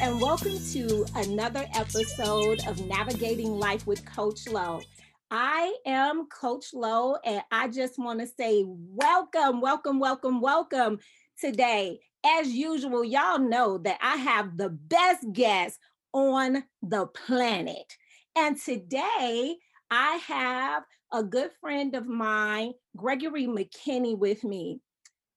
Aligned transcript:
and 0.00 0.20
welcome 0.20 0.58
to 0.72 1.06
another 1.14 1.64
episode 1.74 2.60
of 2.66 2.86
Navigating 2.86 3.58
Life 3.58 3.86
with 3.86 4.04
Coach 4.04 4.46
Lowe. 4.46 4.82
I 5.30 5.74
am 5.86 6.28
Coach 6.28 6.74
Lowe, 6.74 7.16
and 7.24 7.42
I 7.50 7.68
just 7.68 7.98
want 7.98 8.20
to 8.20 8.26
say 8.26 8.64
welcome, 8.66 9.62
welcome, 9.62 9.98
welcome, 9.98 10.40
welcome 10.42 10.98
today. 11.40 12.00
As 12.24 12.48
usual, 12.48 13.04
y'all 13.04 13.38
know 13.38 13.78
that 13.78 13.98
I 14.02 14.16
have 14.16 14.58
the 14.58 14.68
best 14.68 15.24
guest 15.32 15.78
on 16.12 16.62
the 16.82 17.06
planet. 17.06 17.96
And 18.36 18.60
today 18.60 19.56
I 19.90 20.16
have 20.26 20.82
a 21.10 21.22
good 21.22 21.52
friend 21.60 21.94
of 21.94 22.06
mine, 22.06 22.74
Gregory 22.96 23.46
McKinney, 23.46 24.16
with 24.16 24.44
me. 24.44 24.80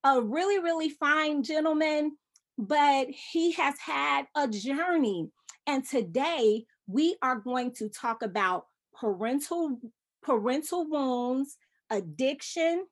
A 0.04 0.22
really, 0.22 0.60
really 0.60 0.90
fine 0.90 1.44
gentleman, 1.44 2.18
but 2.60 3.08
he 3.10 3.54
has 3.54 3.76
had 3.80 4.26
a 4.36 4.48
journey. 4.48 5.30
And 5.66 5.86
today 5.86 6.66
we 6.88 7.16
are 7.22 7.38
going 7.38 7.74
to 7.76 7.88
talk 7.88 8.22
about 8.22 8.66
parental 9.00 9.80
parental 10.22 10.88
wounds, 10.90 11.58
addiction, 11.90 12.86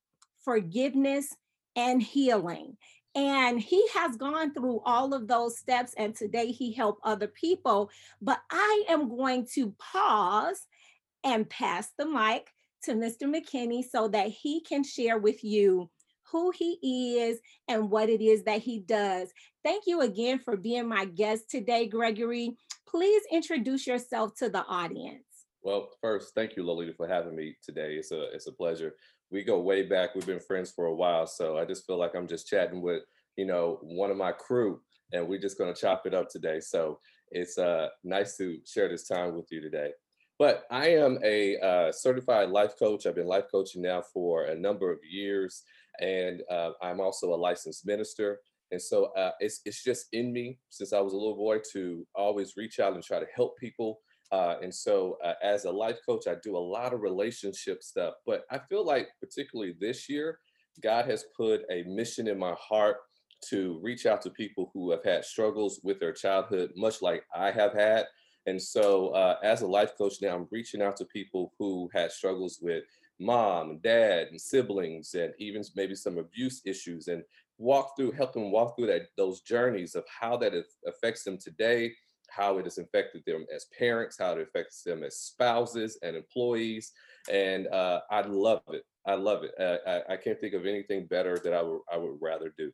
forgiveness, 0.44 1.36
and 1.76 2.02
healing. 2.02 2.78
And 3.14 3.60
he 3.60 3.86
has 3.94 4.16
gone 4.16 4.54
through 4.54 4.82
all 4.86 5.14
of 5.14 5.28
those 5.28 5.58
steps, 5.58 5.94
and 5.98 6.16
today 6.16 6.52
he 6.52 6.72
helped 6.72 7.02
other 7.04 7.28
people. 7.28 7.90
But 8.22 8.40
I 8.50 8.86
am 8.88 9.10
going 9.10 9.48
to 9.56 9.76
pause 9.80 10.66
and 11.24 11.50
pass 11.50 11.90
the 11.98 12.06
mic 12.06 12.54
to 12.84 12.94
Mr. 12.94 13.24
McKinney 13.24 13.84
so 13.84 14.08
that 14.10 14.28
he 14.28 14.62
can 14.62 14.84
share 14.84 15.18
with 15.18 15.44
you 15.44 15.90
who 16.32 16.52
he 16.52 17.20
is 17.20 17.40
and 17.68 17.90
what 17.90 18.10
it 18.10 18.22
is 18.22 18.44
that 18.44 18.62
he 18.62 18.80
does. 18.80 19.32
Thank 19.68 19.84
you 19.86 20.00
again 20.00 20.40
for 20.40 20.56
being 20.56 20.88
my 20.88 21.04
guest 21.04 21.50
today, 21.50 21.90
Gregory. 21.90 22.56
Please 22.88 23.22
introduce 23.30 23.86
yourself 23.86 24.34
to 24.36 24.48
the 24.48 24.64
audience. 24.64 25.26
Well, 25.62 25.90
first, 26.00 26.34
thank 26.36 26.56
you, 26.56 26.66
Lolita, 26.66 26.94
for 26.94 27.06
having 27.06 27.36
me 27.36 27.58
today. 27.62 27.96
It's 27.96 28.14
a 28.14 28.34
it's 28.34 28.48
a 28.48 28.54
pleasure. 28.54 28.96
We 29.30 29.44
go 29.44 29.60
way 29.60 29.84
back. 29.84 30.16
We've 30.16 30.26
been 30.26 30.40
friends 30.40 30.72
for 30.72 30.86
a 30.86 30.96
while, 30.96 31.28
so 31.28 31.58
I 31.58 31.66
just 31.66 31.86
feel 31.86 32.00
like 32.00 32.16
I'm 32.16 32.30
just 32.30 32.48
chatting 32.48 32.82
with 32.82 33.04
you 33.36 33.46
know 33.46 33.80
one 33.82 34.10
of 34.10 34.16
my 34.16 34.32
crew, 34.32 34.80
and 35.12 35.28
we're 35.28 35.42
just 35.42 35.58
gonna 35.58 35.76
chop 35.76 36.04
it 36.06 36.14
up 36.14 36.30
today. 36.30 36.62
So 36.62 37.02
it's 37.32 37.58
uh 37.58 37.90
nice 38.06 38.38
to 38.38 38.60
share 38.66 38.88
this 38.88 39.06
time 39.06 39.36
with 39.36 39.48
you 39.52 39.60
today. 39.60 39.90
But 40.40 40.64
I 40.72 40.92
am 40.92 41.20
a 41.26 41.60
uh, 41.60 41.92
certified 41.92 42.52
life 42.52 42.80
coach. 42.80 43.06
I've 43.06 43.16
been 43.16 43.28
life 43.28 43.48
coaching 43.52 43.82
now 43.82 44.02
for 44.14 44.46
a 44.46 44.56
number 44.56 44.94
of 44.94 45.00
years, 45.04 45.64
and 46.00 46.42
uh, 46.50 46.70
I'm 46.82 47.02
also 47.02 47.34
a 47.34 47.36
licensed 47.36 47.86
minister. 47.86 48.40
And 48.72 48.82
so 48.82 49.06
uh, 49.18 49.32
it's 49.40 49.62
it's 49.66 49.84
just 49.84 50.08
in 50.14 50.34
me 50.34 50.60
since 50.70 50.94
I 50.94 51.00
was 51.00 51.14
a 51.14 51.18
little 51.18 51.38
boy 51.38 51.60
to 51.74 52.06
always 52.16 52.58
reach 52.58 52.80
out 52.80 52.94
and 52.94 53.04
try 53.04 53.20
to 53.20 53.28
help 53.36 53.58
people. 53.58 54.00
Uh, 54.32 54.56
and 54.62 54.74
so 54.74 55.18
uh, 55.24 55.36
as 55.42 55.66
a 55.66 55.72
life 55.72 56.00
coach, 56.06 56.28
I 56.28 56.36
do 56.44 56.58
a 56.58 56.60
lot 56.60 56.94
of 56.94 57.02
relationship 57.02 57.82
stuff. 57.82 58.16
But 58.26 58.44
I 58.52 58.60
feel 58.70 58.86
like 58.86 59.08
particularly 59.22 59.76
this 59.80 60.10
year, 60.10 60.40
God 60.84 61.06
has 61.06 61.26
put 61.36 61.62
a 61.72 61.84
mission 61.84 62.28
in 62.28 62.38
my 62.38 62.54
heart 62.60 62.98
to 63.50 63.80
reach 63.82 64.06
out 64.06 64.22
to 64.24 64.30
people 64.30 64.72
who 64.74 64.92
have 64.92 65.04
had 65.04 65.24
struggles 65.24 65.80
with 65.84 66.00
their 66.00 66.12
childhood, 66.14 66.72
much 66.76 67.02
like 67.02 67.24
I 67.36 67.52
have 67.52 67.74
had. 67.74 68.06
And 68.48 68.62
so, 68.62 69.10
uh, 69.10 69.38
as 69.44 69.62
a 69.62 69.68
life 69.68 69.92
coach 69.98 70.16
now, 70.22 70.36
I'm 70.36 70.48
reaching 70.52 70.82
out 70.82 70.96
to 70.98 71.06
people 71.06 71.54
who 71.60 71.90
had 71.94 72.12
struggles 72.12 72.60
with 72.62 72.84
mom 73.20 73.72
and 73.72 73.82
dad 73.82 74.28
and 74.30 74.40
siblings, 74.40 75.14
and 75.14 75.34
even 75.38 75.64
maybe 75.76 75.96
some 75.96 76.18
abuse 76.18 76.62
issues, 76.66 77.08
and 77.08 77.24
walk 77.58 77.96
through, 77.96 78.12
help 78.12 78.34
them 78.34 78.52
walk 78.52 78.76
through 78.76 78.88
that 78.88 79.08
those 79.18 79.42
journeys 79.42 79.96
of 79.96 80.06
how 80.08 80.38
that 80.38 80.54
affects 80.86 81.24
them 81.24 81.38
today, 81.38 81.94
how 82.30 82.58
it 82.58 82.66
has 82.66 82.78
affected 82.78 83.24
them 83.26 83.46
as 83.54 83.66
parents, 83.78 84.18
how 84.20 84.34
it 84.34 84.42
affects 84.42 84.84
them 84.84 85.04
as 85.04 85.18
spouses 85.18 85.98
and 86.04 86.16
employees. 86.16 86.92
And 87.32 87.68
uh, 87.68 88.02
I 88.12 88.22
love 88.22 88.62
it. 88.70 88.84
I 89.06 89.16
love 89.16 89.44
it. 89.44 89.52
Uh, 89.60 89.78
I, 89.90 90.14
I 90.14 90.18
can't 90.18 90.40
think 90.40 90.54
of 90.54 90.66
anything 90.66 91.08
better 91.08 91.38
that 91.40 91.54
I 91.54 91.62
would 91.62 91.82
I 91.92 91.98
would 91.98 92.18
rather 92.22 92.54
do. 92.58 92.72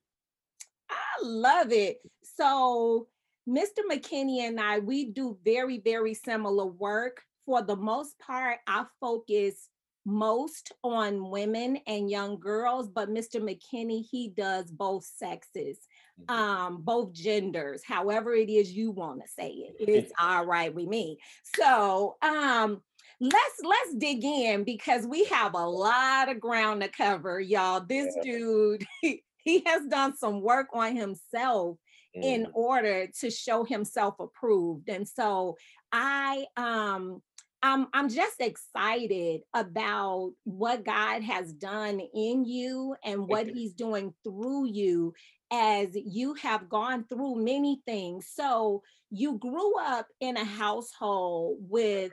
I 0.89 1.23
love 1.23 1.71
it. 1.71 1.97
So 2.23 3.07
Mr. 3.47 3.81
McKinney 3.89 4.39
and 4.39 4.59
I, 4.59 4.79
we 4.79 5.05
do 5.05 5.37
very, 5.43 5.79
very 5.79 6.13
similar 6.13 6.65
work. 6.65 7.21
For 7.45 7.61
the 7.61 7.75
most 7.75 8.17
part, 8.19 8.59
I 8.67 8.85
focus 9.01 9.69
most 10.05 10.71
on 10.83 11.29
women 11.29 11.77
and 11.87 12.09
young 12.09 12.39
girls, 12.39 12.89
but 12.89 13.09
Mr. 13.09 13.41
McKinney, 13.41 14.03
he 14.09 14.29
does 14.29 14.69
both 14.71 15.05
sexes, 15.05 15.79
mm-hmm. 16.19 16.35
um, 16.35 16.81
both 16.81 17.13
genders, 17.13 17.81
however 17.85 18.33
it 18.33 18.49
is 18.49 18.71
you 18.71 18.91
want 18.91 19.21
to 19.21 19.27
say 19.27 19.49
it. 19.49 19.75
It's 19.79 20.11
all 20.19 20.45
right 20.45 20.73
with 20.73 20.87
me. 20.87 21.19
So 21.55 22.17
um 22.21 22.81
let's 23.19 23.59
let's 23.63 23.95
dig 23.95 24.23
in 24.23 24.63
because 24.63 25.07
we 25.07 25.23
have 25.25 25.53
a 25.53 25.65
lot 25.65 26.29
of 26.29 26.39
ground 26.39 26.81
to 26.81 26.89
cover, 26.89 27.39
y'all. 27.39 27.81
This 27.81 28.15
dude, 28.21 28.85
he, 29.01 29.23
he 29.37 29.63
has 29.65 29.85
done 29.87 30.15
some 30.17 30.41
work 30.41 30.67
on 30.73 30.95
himself 30.95 31.77
in 32.13 32.45
mm. 32.45 32.51
order 32.53 33.07
to 33.19 33.31
show 33.31 33.63
himself 33.63 34.15
approved. 34.19 34.89
And 34.89 35.07
so 35.07 35.57
I 35.91 36.45
um 36.57 37.21
I'm 37.63 37.87
I'm 37.93 38.09
just 38.09 38.41
excited 38.41 39.41
about 39.53 40.33
what 40.43 40.83
God 40.83 41.23
has 41.23 41.53
done 41.53 42.01
in 42.13 42.45
you 42.45 42.95
and 43.03 43.27
what 43.27 43.47
he's 43.47 43.73
doing 43.73 44.13
through 44.23 44.67
you 44.67 45.13
as 45.51 45.89
you 45.95 46.33
have 46.35 46.67
gone 46.67 47.05
through 47.05 47.43
many 47.43 47.81
things. 47.85 48.27
So 48.31 48.83
you 49.09 49.37
grew 49.37 49.79
up 49.79 50.07
in 50.19 50.35
a 50.35 50.43
household 50.43 51.57
with 51.61 52.11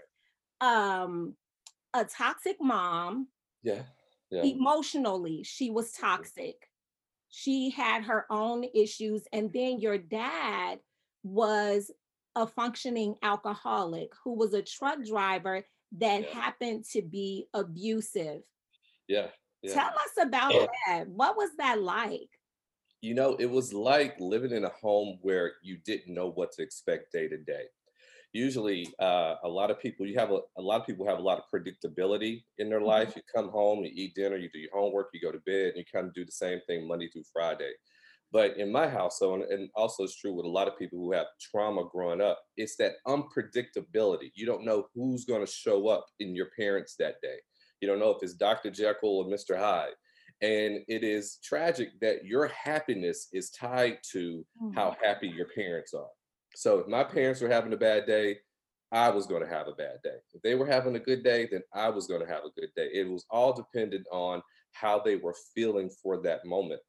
um 0.60 1.34
a 1.92 2.04
toxic 2.04 2.56
mom. 2.60 3.26
Yeah. 3.62 3.82
Yeah. 4.30 4.44
Emotionally, 4.44 5.42
she 5.42 5.70
was 5.70 5.90
toxic 5.90 6.70
she 7.30 7.70
had 7.70 8.02
her 8.02 8.26
own 8.28 8.64
issues 8.74 9.22
and 9.32 9.52
then 9.52 9.78
your 9.78 9.96
dad 9.96 10.80
was 11.22 11.90
a 12.36 12.46
functioning 12.46 13.14
alcoholic 13.22 14.12
who 14.24 14.34
was 14.34 14.54
a 14.54 14.62
truck 14.62 15.04
driver 15.04 15.64
that 15.98 16.22
yeah. 16.22 16.40
happened 16.40 16.84
to 16.92 17.02
be 17.02 17.46
abusive 17.54 18.42
yeah, 19.08 19.26
yeah. 19.62 19.74
tell 19.74 19.88
us 19.88 20.26
about 20.26 20.54
yeah. 20.54 20.66
that 20.86 21.08
what 21.08 21.36
was 21.36 21.50
that 21.58 21.82
like 21.82 22.28
you 23.00 23.14
know 23.14 23.34
it 23.36 23.50
was 23.50 23.72
like 23.72 24.18
living 24.20 24.52
in 24.52 24.64
a 24.64 24.72
home 24.80 25.18
where 25.22 25.52
you 25.62 25.78
didn't 25.84 26.14
know 26.14 26.30
what 26.30 26.52
to 26.52 26.62
expect 26.62 27.12
day 27.12 27.28
to 27.28 27.38
day 27.38 27.64
usually 28.32 28.88
uh, 29.00 29.34
a 29.42 29.48
lot 29.48 29.70
of 29.70 29.80
people 29.80 30.06
you 30.06 30.16
have 30.18 30.30
a, 30.30 30.38
a, 30.56 30.62
lot 30.62 30.80
of 30.80 30.86
people 30.86 31.06
have 31.06 31.18
a 31.18 31.22
lot 31.22 31.38
of 31.38 31.44
predictability 31.52 32.44
in 32.58 32.68
their 32.68 32.78
mm-hmm. 32.78 32.88
life 32.88 33.16
you 33.16 33.22
come 33.34 33.50
home 33.50 33.84
you 33.84 33.90
eat 33.92 34.14
dinner 34.14 34.36
you 34.36 34.48
do 34.52 34.60
your 34.60 34.70
homework 34.72 35.08
you 35.12 35.20
go 35.20 35.32
to 35.32 35.40
bed 35.40 35.68
and 35.68 35.78
you 35.78 35.84
kind 35.92 36.06
of 36.06 36.14
do 36.14 36.24
the 36.24 36.30
same 36.30 36.60
thing 36.66 36.86
monday 36.86 37.08
through 37.08 37.24
friday 37.32 37.72
but 38.32 38.56
in 38.56 38.70
my 38.70 38.88
household 38.88 39.42
and 39.50 39.68
also 39.74 40.04
it's 40.04 40.16
true 40.16 40.32
with 40.32 40.46
a 40.46 40.48
lot 40.48 40.68
of 40.68 40.78
people 40.78 40.98
who 40.98 41.12
have 41.12 41.26
trauma 41.40 41.84
growing 41.92 42.20
up 42.20 42.40
it's 42.56 42.76
that 42.76 42.94
unpredictability 43.06 44.30
you 44.34 44.46
don't 44.46 44.64
know 44.64 44.86
who's 44.94 45.24
going 45.24 45.44
to 45.44 45.50
show 45.50 45.88
up 45.88 46.06
in 46.20 46.34
your 46.34 46.48
parents 46.58 46.94
that 46.98 47.14
day 47.22 47.36
you 47.80 47.88
don't 47.88 48.00
know 48.00 48.10
if 48.10 48.22
it's 48.22 48.34
dr 48.34 48.70
jekyll 48.70 49.18
or 49.18 49.24
mr 49.26 49.58
hyde 49.58 49.94
and 50.42 50.80
it 50.88 51.04
is 51.04 51.38
tragic 51.44 51.88
that 52.00 52.24
your 52.24 52.46
happiness 52.48 53.28
is 53.32 53.50
tied 53.50 53.98
to 54.10 54.44
mm-hmm. 54.62 54.74
how 54.74 54.96
happy 55.02 55.28
your 55.28 55.48
parents 55.54 55.92
are 55.92 56.08
so 56.54 56.78
if 56.80 56.88
my 56.88 57.04
parents 57.04 57.40
were 57.40 57.48
having 57.48 57.72
a 57.72 57.76
bad 57.76 58.06
day, 58.06 58.38
I 58.92 59.10
was 59.10 59.26
going 59.26 59.42
to 59.42 59.48
have 59.48 59.68
a 59.68 59.72
bad 59.72 59.98
day. 60.02 60.16
If 60.34 60.42
they 60.42 60.56
were 60.56 60.66
having 60.66 60.96
a 60.96 61.00
good 61.00 61.22
day, 61.22 61.48
then 61.50 61.62
I 61.72 61.88
was 61.88 62.06
going 62.06 62.20
to 62.20 62.26
have 62.26 62.44
a 62.44 62.60
good 62.60 62.70
day. 62.76 62.88
It 62.92 63.08
was 63.08 63.24
all 63.30 63.52
dependent 63.52 64.06
on 64.10 64.42
how 64.72 65.00
they 65.00 65.16
were 65.16 65.34
feeling 65.54 65.90
for 66.02 66.20
that 66.22 66.44
moment. 66.44 66.80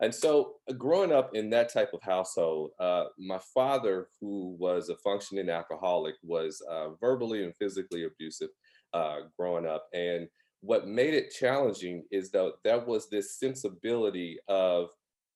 And 0.00 0.14
so, 0.14 0.56
uh, 0.68 0.72
growing 0.72 1.12
up 1.12 1.34
in 1.34 1.50
that 1.50 1.72
type 1.72 1.90
of 1.94 2.02
household, 2.02 2.72
uh, 2.80 3.04
my 3.18 3.38
father, 3.54 4.08
who 4.20 4.56
was 4.58 4.88
a 4.88 4.96
functioning 4.96 5.48
alcoholic, 5.48 6.16
was 6.22 6.60
uh, 6.68 6.90
verbally 7.00 7.44
and 7.44 7.54
physically 7.56 8.04
abusive 8.04 8.50
uh, 8.92 9.20
growing 9.38 9.66
up. 9.66 9.86
And 9.94 10.28
what 10.60 10.88
made 10.88 11.14
it 11.14 11.30
challenging 11.30 12.04
is 12.10 12.30
that 12.30 12.54
there 12.64 12.80
was 12.80 13.08
this 13.08 13.38
sensibility 13.38 14.38
of 14.48 14.90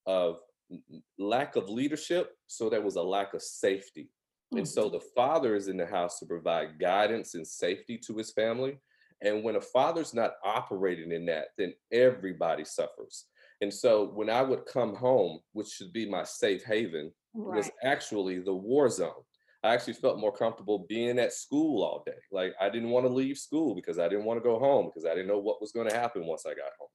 of 0.06 0.38
lack 1.18 1.56
of 1.56 1.68
leadership, 1.68 2.34
so 2.46 2.68
there 2.68 2.82
was 2.82 2.96
a 2.96 3.02
lack 3.02 3.34
of 3.34 3.42
safety. 3.42 4.04
Mm-hmm. 4.52 4.58
And 4.58 4.68
so 4.68 4.88
mm. 4.88 4.92
the 4.92 5.00
father 5.14 5.54
is 5.54 5.68
in 5.68 5.76
the 5.76 5.86
house 5.86 6.18
to 6.18 6.26
provide 6.26 6.78
guidance 6.78 7.34
and 7.34 7.46
safety 7.46 7.98
to 8.06 8.16
his 8.16 8.32
family. 8.32 8.78
And 9.20 9.42
when 9.44 9.56
a 9.56 9.60
father's 9.60 10.14
not 10.14 10.34
operating 10.44 11.12
in 11.12 11.26
that, 11.26 11.48
then 11.58 11.74
everybody 11.92 12.64
suffers. 12.64 13.26
And 13.60 13.72
so 13.72 14.06
when 14.14 14.30
I 14.30 14.42
would 14.42 14.66
come 14.66 14.94
home, 14.94 15.40
which 15.52 15.68
should 15.68 15.92
be 15.92 16.08
my 16.08 16.24
safe 16.24 16.64
haven, 16.64 17.12
right. 17.34 17.56
was 17.56 17.70
actually 17.82 18.38
the 18.38 18.54
war 18.54 18.88
zone. 18.88 19.24
I 19.64 19.74
actually 19.74 19.94
felt 19.94 20.20
more 20.20 20.32
comfortable 20.32 20.86
being 20.88 21.18
at 21.18 21.32
school 21.32 21.82
all 21.82 22.02
day. 22.06 22.18
Like 22.30 22.54
I 22.60 22.68
didn't 22.68 22.90
want 22.90 23.06
to 23.06 23.12
leave 23.12 23.38
school 23.38 23.74
because 23.74 23.98
I 23.98 24.08
didn't 24.08 24.24
want 24.24 24.38
to 24.38 24.48
go 24.48 24.58
home 24.58 24.86
because 24.86 25.04
I 25.04 25.14
didn't 25.14 25.26
know 25.26 25.38
what 25.38 25.60
was 25.60 25.72
going 25.72 25.88
to 25.88 25.96
happen 25.96 26.26
once 26.26 26.46
I 26.46 26.50
got 26.50 26.72
home. 26.78 26.88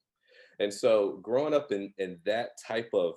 And 0.60 0.72
so 0.72 1.18
growing 1.22 1.52
up 1.52 1.72
in, 1.72 1.92
in 1.98 2.18
that 2.24 2.50
type 2.66 2.88
of 2.94 3.14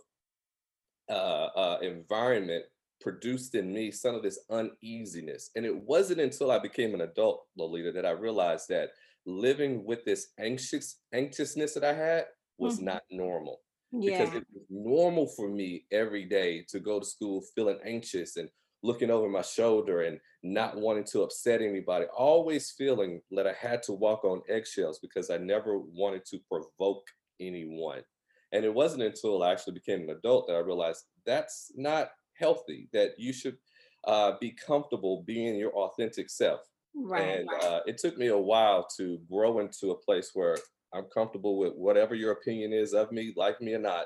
uh, 1.10 1.48
uh, 1.56 1.78
environment 1.82 2.66
produced 3.00 3.56
in 3.56 3.72
me 3.72 3.92
some 3.92 4.16
of 4.16 4.24
this 4.24 4.40
uneasiness. 4.50 5.52
And 5.56 5.66
it 5.66 5.76
wasn't 5.76 6.20
until 6.20 6.52
I 6.52 6.60
became 6.60 6.94
an 6.94 7.02
adult, 7.02 7.46
Lolita, 7.58 7.92
that 7.94 8.06
I 8.06 8.12
realized 8.12 8.68
that 8.70 8.90
living 9.26 9.86
with 9.86 10.04
this 10.06 10.28
anxious 10.40 11.00
anxiousness 11.14 11.74
that 11.74 11.84
I 11.84 11.94
had 11.94 12.26
was 12.58 12.80
Mhm. 12.80 12.86
not 12.86 13.04
normal 13.12 13.62
because 14.06 14.34
it 14.34 14.46
was 14.54 14.66
normal 14.70 15.28
for 15.28 15.50
me 15.50 15.86
every 15.92 16.26
day 16.26 16.64
to 16.70 16.80
go 16.80 17.00
to 17.00 17.06
school 17.06 17.42
feeling 17.56 17.80
anxious 17.84 18.38
and 18.38 18.50
looking 18.84 19.10
over 19.10 19.28
my 19.28 19.42
shoulder 19.42 20.02
and 20.02 20.20
not 20.44 20.78
wanting 20.78 21.04
to 21.04 21.24
upset 21.24 21.62
anybody, 21.62 22.06
always 22.16 22.72
feeling 22.72 23.22
that 23.32 23.48
I 23.48 23.54
had 23.54 23.82
to 23.84 23.94
walk 23.94 24.24
on 24.24 24.44
eggshells 24.48 25.00
because 25.00 25.30
I 25.30 25.38
never 25.38 25.80
wanted 25.80 26.26
to 26.26 26.40
provoke 26.50 27.08
anyone. 27.40 28.04
And 28.52 28.64
it 28.64 28.74
wasn't 28.74 29.04
until 29.04 29.44
I 29.44 29.52
actually 29.52 29.74
became 29.74 30.04
an 30.04 30.16
adult 30.16 30.48
that 30.48 30.56
I 30.56 30.60
realized 30.60 31.06
that's 31.26 31.72
not 31.76 32.12
healthy, 32.34 32.88
that 32.94 33.20
you 33.20 33.34
should 33.34 33.58
uh, 34.06 34.34
be 34.40 34.52
comfortable 34.52 35.24
being 35.24 35.56
your 35.58 35.74
authentic 35.74 36.30
self. 36.30 36.62
Right. 36.96 37.40
And 37.40 37.50
uh, 37.64 37.82
it 37.86 37.98
took 37.98 38.18
me 38.18 38.28
a 38.28 38.38
while 38.38 38.88
to 38.98 39.20
grow 39.30 39.60
into 39.60 39.92
a 39.92 39.98
place 39.98 40.32
where 40.34 40.58
I'm 40.94 41.06
comfortable 41.14 41.58
with 41.58 41.74
whatever 41.74 42.16
your 42.16 42.32
opinion 42.32 42.74
is 42.74 42.94
of 42.94 43.12
me, 43.12 43.34
like 43.36 43.62
me 43.62 43.74
or 43.74 43.80
not. 43.80 44.06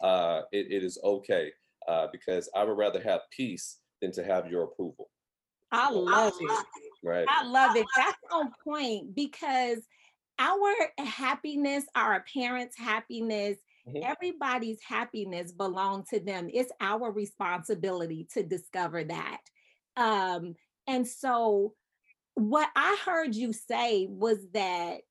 Uh, 0.00 0.42
it, 0.52 0.66
it 0.70 0.84
is 0.84 0.98
okay 1.02 1.50
uh, 1.88 2.06
because 2.12 2.48
I 2.54 2.64
would 2.64 2.78
rather 2.78 3.02
have 3.02 3.22
peace 3.30 3.80
than 4.00 4.12
to 4.12 4.24
have 4.24 4.50
your 4.50 4.64
approval. 4.64 5.10
I 5.72 5.90
love 5.90 6.32
it. 6.40 6.66
Right. 7.02 7.26
I 7.28 7.44
love 7.44 7.76
it. 7.76 7.86
That's 7.96 8.18
on 8.32 8.52
point 8.64 9.14
because 9.14 9.78
our 10.38 10.72
happiness, 10.98 11.84
our 11.94 12.24
parents' 12.32 12.76
happiness, 12.76 13.58
Mhm. 13.86 14.02
everybody's 14.02 14.82
happiness 14.82 15.52
belong 15.52 16.04
to 16.10 16.20
them. 16.20 16.48
It's 16.52 16.72
our 16.80 17.10
responsibility 17.10 18.26
to 18.32 18.42
discover 18.42 19.04
that. 19.04 19.40
Um, 19.96 20.54
and 20.86 21.06
so 21.06 21.74
what 22.34 22.70
I 22.74 22.96
heard 23.04 23.34
you 23.34 23.52
say 23.52 24.06
was 24.06 24.48
that 24.52 25.02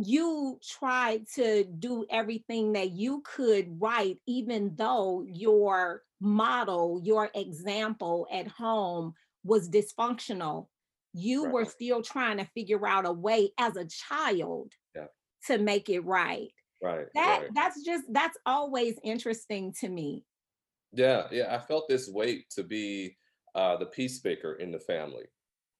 you 0.00 0.60
tried 0.62 1.26
to 1.34 1.64
do 1.64 2.06
everything 2.10 2.72
that 2.74 2.90
you 2.90 3.22
could 3.24 3.80
right, 3.80 4.16
even 4.26 4.72
though 4.76 5.24
your 5.26 6.02
model, 6.20 7.00
your 7.02 7.30
example 7.34 8.26
at 8.32 8.46
home 8.46 9.14
was 9.42 9.68
dysfunctional. 9.68 10.68
You 11.14 11.50
were 11.50 11.64
still 11.64 12.00
trying 12.02 12.38
to 12.38 12.44
figure 12.44 12.86
out 12.86 13.06
a 13.06 13.12
way 13.12 13.50
as 13.58 13.76
a 13.76 13.86
child 13.86 14.72
Yeah. 14.94 15.06
to 15.46 15.58
make 15.58 15.88
it 15.88 16.00
right. 16.00 16.52
Right. 16.80 17.06
That 17.14 17.40
right. 17.40 17.50
that's 17.54 17.84
just 17.84 18.04
that's 18.12 18.38
always 18.46 18.94
interesting 19.02 19.74
to 19.80 19.88
me. 19.88 20.24
Yeah, 20.92 21.26
yeah. 21.32 21.52
I 21.54 21.58
felt 21.58 21.88
this 21.88 22.08
weight 22.08 22.48
to 22.50 22.62
be 22.62 23.16
uh, 23.56 23.76
the 23.78 23.86
peacemaker 23.86 24.54
in 24.54 24.70
the 24.70 24.78
family. 24.78 25.24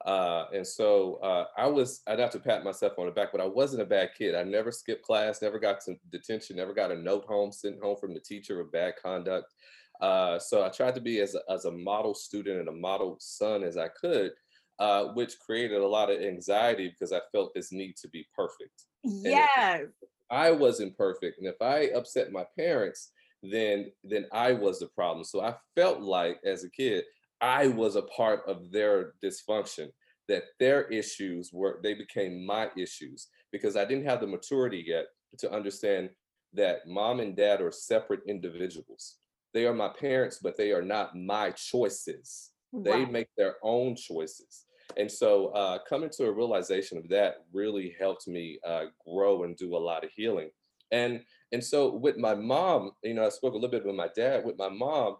Uh, 0.04 0.44
and 0.54 0.66
so 0.66 1.16
uh, 1.16 1.44
I 1.56 1.66
was, 1.66 2.02
I'd 2.06 2.20
have 2.20 2.30
to 2.30 2.38
pat 2.38 2.64
myself 2.64 2.98
on 2.98 3.06
the 3.06 3.12
back, 3.12 3.28
but 3.32 3.40
I 3.40 3.46
wasn't 3.46 3.82
a 3.82 3.86
bad 3.86 4.10
kid. 4.16 4.34
I 4.34 4.44
never 4.44 4.70
skipped 4.70 5.02
class, 5.02 5.42
never 5.42 5.58
got 5.58 5.80
to 5.82 5.96
detention, 6.10 6.56
never 6.56 6.72
got 6.72 6.92
a 6.92 6.96
note 6.96 7.24
home, 7.26 7.50
sent 7.50 7.82
home 7.82 7.96
from 8.00 8.14
the 8.14 8.20
teacher 8.20 8.60
of 8.60 8.72
bad 8.72 8.94
conduct. 9.02 9.52
Uh, 10.00 10.38
so 10.38 10.64
I 10.64 10.68
tried 10.68 10.94
to 10.94 11.00
be 11.00 11.20
as 11.20 11.34
a, 11.34 11.40
as 11.50 11.64
a 11.64 11.72
model 11.72 12.14
student 12.14 12.60
and 12.60 12.68
a 12.68 12.72
model 12.72 13.16
son 13.18 13.64
as 13.64 13.76
I 13.76 13.88
could, 13.88 14.30
uh, 14.78 15.06
which 15.14 15.38
created 15.40 15.80
a 15.80 15.86
lot 15.86 16.10
of 16.10 16.22
anxiety 16.22 16.88
because 16.88 17.12
I 17.12 17.20
felt 17.32 17.52
this 17.52 17.72
need 17.72 17.96
to 17.96 18.08
be 18.08 18.24
perfect. 18.34 18.84
Yes. 19.02 19.86
I 20.30 20.52
wasn't 20.52 20.96
perfect, 20.96 21.38
and 21.38 21.48
if 21.48 21.60
I 21.60 21.90
upset 21.96 22.30
my 22.30 22.44
parents, 22.56 23.12
then 23.42 23.90
then 24.04 24.26
I 24.32 24.52
was 24.52 24.78
the 24.78 24.88
problem. 24.88 25.24
So 25.24 25.40
I 25.40 25.54
felt 25.74 26.00
like 26.00 26.38
as 26.44 26.64
a 26.64 26.70
kid, 26.70 27.04
I 27.40 27.68
was 27.68 27.96
a 27.96 28.02
part 28.02 28.40
of 28.46 28.70
their 28.70 29.14
dysfunction. 29.22 29.88
That 30.28 30.44
their 30.60 30.82
issues 30.88 31.54
were 31.54 31.80
they 31.82 31.94
became 31.94 32.44
my 32.44 32.70
issues 32.76 33.28
because 33.50 33.76
I 33.76 33.86
didn't 33.86 34.04
have 34.04 34.20
the 34.20 34.26
maturity 34.26 34.84
yet 34.86 35.06
to 35.38 35.50
understand 35.50 36.10
that 36.52 36.86
mom 36.86 37.20
and 37.20 37.34
dad 37.34 37.62
are 37.62 37.70
separate 37.70 38.20
individuals. 38.26 39.16
They 39.54 39.66
are 39.66 39.72
my 39.74 39.88
parents, 39.88 40.38
but 40.42 40.56
they 40.56 40.72
are 40.72 40.82
not 40.82 41.16
my 41.16 41.52
choices. 41.52 42.50
They 42.84 43.06
make 43.06 43.28
their 43.36 43.56
own 43.62 43.96
choices. 43.96 44.66
And 44.96 45.10
so 45.10 45.48
uh, 45.48 45.78
coming 45.88 46.10
to 46.10 46.26
a 46.26 46.32
realization 46.32 46.98
of 46.98 47.08
that 47.08 47.36
really 47.52 47.94
helped 47.98 48.26
me 48.28 48.58
uh, 48.66 48.86
grow 49.06 49.44
and 49.44 49.56
do 49.56 49.76
a 49.76 49.78
lot 49.78 50.04
of 50.04 50.10
healing. 50.14 50.50
And 50.90 51.22
and 51.52 51.62
so 51.62 51.94
with 51.94 52.16
my 52.16 52.34
mom, 52.34 52.92
you 53.02 53.14
know, 53.14 53.26
I 53.26 53.30
spoke 53.30 53.52
a 53.52 53.56
little 53.56 53.70
bit 53.70 53.84
with 53.84 53.94
my 53.94 54.08
dad. 54.14 54.44
With 54.44 54.58
my 54.58 54.68
mom, 54.68 55.16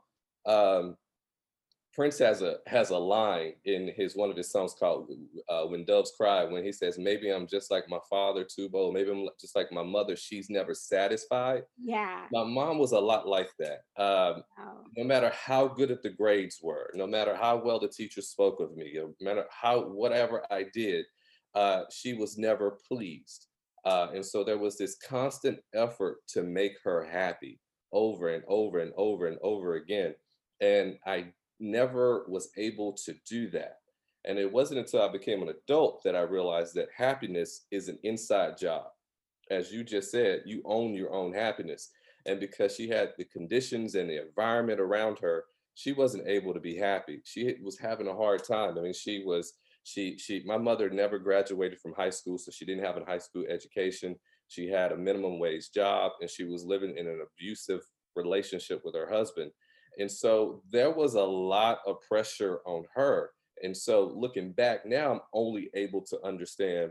um, 0.47 0.97
Prince 1.99 2.21
has 2.21 2.43
a 2.43 2.59
has 2.69 2.91
a 2.91 2.97
line 2.97 3.55
in 3.65 3.89
his 3.97 4.15
one 4.15 4.31
of 4.31 4.37
his 4.37 4.53
songs 4.53 4.73
called 4.73 5.11
uh, 5.49 5.65
"When 5.65 5.85
Doves 5.85 6.13
Cry" 6.17 6.45
when 6.45 6.63
he 6.63 6.71
says, 6.71 6.97
"Maybe 6.97 7.29
I'm 7.29 7.49
just 7.49 7.73
like 7.73 7.89
my 7.89 7.99
father, 8.09 8.45
Tubo. 8.45 8.93
Maybe 8.93 9.11
I'm 9.11 9.29
just 9.41 9.57
like 9.57 9.73
my 9.73 9.83
mother. 9.83 10.15
She's 10.15 10.49
never 10.49 10.75
satisfied." 10.75 11.65
Yeah. 11.77 12.27
My 12.31 12.45
mom 12.45 12.79
was 12.79 12.93
a 12.93 13.01
lot 13.01 13.27
like 13.27 13.51
that. 13.59 13.81
Um, 14.01 14.45
Oh, 14.61 14.85
no 14.97 15.03
matter 15.03 15.33
how 15.35 15.67
good 15.67 15.91
at 15.91 16.05
the 16.05 16.11
grades 16.11 16.61
were, 16.63 16.93
no 16.95 17.05
matter 17.05 17.35
how 17.35 17.57
well 17.57 17.81
the 17.81 17.89
teacher 17.89 18.21
spoke 18.23 18.61
of 18.61 18.77
me, 18.77 18.93
no 18.95 19.13
matter 19.21 19.47
how 19.51 19.81
whatever 19.81 20.45
I 20.53 20.67
did, 20.73 21.05
uh, 21.57 21.83
she 21.91 22.15
was 22.15 22.39
never 22.39 22.79
pleased. 22.87 23.49
Uh, 23.85 24.07
and 24.15 24.25
so 24.25 24.45
there 24.45 24.59
was 24.59 24.79
this 24.79 24.97
constant 24.99 25.59
effort 25.75 26.19
to 26.29 26.45
make 26.45 26.75
her 26.85 27.03
happy 27.03 27.59
over 27.91 28.29
and 28.29 28.45
over 28.47 28.79
and 28.79 28.93
over 28.97 29.27
and 29.27 29.39
over 29.43 29.75
again. 29.75 30.15
And 30.61 30.99
I 31.05 31.33
never 31.61 32.25
was 32.29 32.51
able 32.57 32.93
to 33.05 33.15
do 33.29 33.51
that. 33.51 33.79
And 34.25 34.39
it 34.39 34.53
wasn't 34.53 34.81
until 34.81 35.03
I 35.03 35.11
became 35.11 35.43
an 35.43 35.49
adult 35.49 36.03
that 36.05 36.17
I 36.17 36.21
realized 36.21 36.75
that 36.75 36.89
happiness 36.97 37.67
is 37.71 37.89
an 37.89 37.99
inside 38.03 38.59
job. 38.59 38.87
As 39.51 39.73
you 39.73 39.85
just 39.85 40.11
said, 40.11 40.43
you 40.45 40.63
own 40.65 40.95
your 40.95 41.13
own 41.13 41.33
happiness. 41.33 41.91
And 42.27 42.39
because 42.39 42.75
she 42.75 42.89
had 42.89 43.13
the 43.17 43.25
conditions 43.25 43.95
and 43.95 44.11
the 44.11 44.21
environment 44.27 44.81
around 44.81 45.19
her 45.21 45.45
she 45.79 45.93
wasn't 45.93 46.27
able 46.27 46.53
to 46.53 46.59
be 46.59 46.77
happy. 46.77 47.21
She 47.23 47.55
was 47.63 47.79
having 47.79 48.09
a 48.09 48.15
hard 48.15 48.43
time. 48.43 48.77
I 48.77 48.81
mean 48.81 48.93
she 48.93 49.23
was 49.25 49.53
she 49.85 50.19
she 50.19 50.43
my 50.45 50.59
mother 50.59 50.91
never 50.91 51.21
graduated 51.21 51.79
from 51.79 51.95
high 51.95 52.11
school 52.11 52.37
so 52.37 52.51
she 52.51 52.65
didn't 52.65 52.85
have 52.85 52.97
a 52.97 53.05
high 53.05 53.19
school 53.19 53.45
education. 53.49 54.17
She 54.49 54.69
had 54.69 54.91
a 54.91 54.97
minimum 54.97 55.39
wage 55.39 55.71
job 55.71 56.13
and 56.21 56.29
she 56.29 56.43
was 56.43 56.65
living 56.65 56.97
in 56.97 57.07
an 57.07 57.21
abusive 57.25 57.83
relationship 58.17 58.81
with 58.85 58.97
her 58.97 59.09
husband 59.09 59.53
and 59.99 60.11
so 60.11 60.63
there 60.71 60.91
was 60.91 61.15
a 61.15 61.23
lot 61.23 61.81
of 61.87 61.97
pressure 62.09 62.61
on 62.67 62.85
her 62.95 63.31
and 63.63 63.77
so 63.77 64.13
looking 64.15 64.53
back 64.53 64.87
now 64.87 65.13
i'm 65.13 65.21
only 65.33 65.71
able 65.75 66.01
to 66.01 66.19
understand 66.25 66.91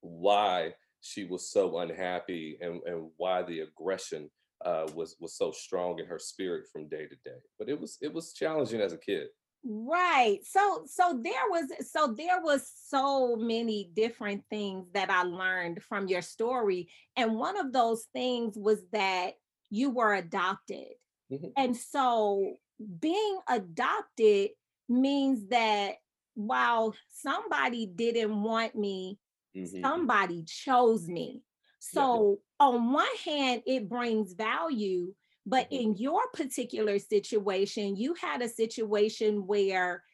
why 0.00 0.72
she 1.00 1.24
was 1.24 1.50
so 1.50 1.78
unhappy 1.78 2.58
and, 2.60 2.80
and 2.86 3.10
why 3.16 3.42
the 3.42 3.60
aggression 3.60 4.30
uh, 4.64 4.86
was 4.94 5.16
was 5.20 5.36
so 5.36 5.52
strong 5.52 5.98
in 5.98 6.06
her 6.06 6.18
spirit 6.18 6.66
from 6.72 6.88
day 6.88 7.06
to 7.06 7.16
day. 7.24 7.38
But 7.58 7.68
it 7.68 7.80
was 7.80 7.98
it 8.00 8.12
was 8.12 8.32
challenging 8.32 8.80
as 8.80 8.92
a 8.92 8.98
kid. 8.98 9.28
Right. 9.64 10.38
So 10.44 10.84
so 10.86 11.20
there 11.22 11.48
was 11.50 11.70
so 11.90 12.14
there 12.16 12.40
was 12.42 12.70
so 12.86 13.36
many 13.36 13.90
different 13.94 14.44
things 14.48 14.86
that 14.94 15.10
I 15.10 15.22
learned 15.22 15.82
from 15.82 16.08
your 16.08 16.22
story 16.22 16.88
and 17.16 17.36
one 17.36 17.58
of 17.58 17.72
those 17.72 18.06
things 18.12 18.56
was 18.56 18.82
that 18.92 19.32
you 19.70 19.90
were 19.90 20.14
adopted. 20.14 20.94
Mhm. 21.30 21.56
And 21.56 21.76
so 21.76 22.56
being 23.00 23.40
adopted 23.48 24.50
means 24.88 25.48
that 25.48 25.96
while 26.34 26.94
somebody 27.08 27.86
didn't 27.86 28.42
want 28.42 28.74
me, 28.74 29.18
Mhm. 29.54 29.84
somebody 29.84 30.44
chose 30.44 31.08
me. 31.08 31.44
Yeah. 31.92 32.08
So 32.08 32.40
on 32.60 32.92
one 32.92 33.16
hand, 33.24 33.62
it 33.66 33.88
brings 33.88 34.34
value, 34.34 35.14
but 35.46 35.68
Mhm. 35.70 35.80
in 35.80 35.96
your 35.96 36.22
particular 36.34 36.98
situation, 36.98 37.96
you 37.96 38.14
had 38.14 38.42
a 38.42 38.48
situation 38.48 39.46
where 39.46 40.04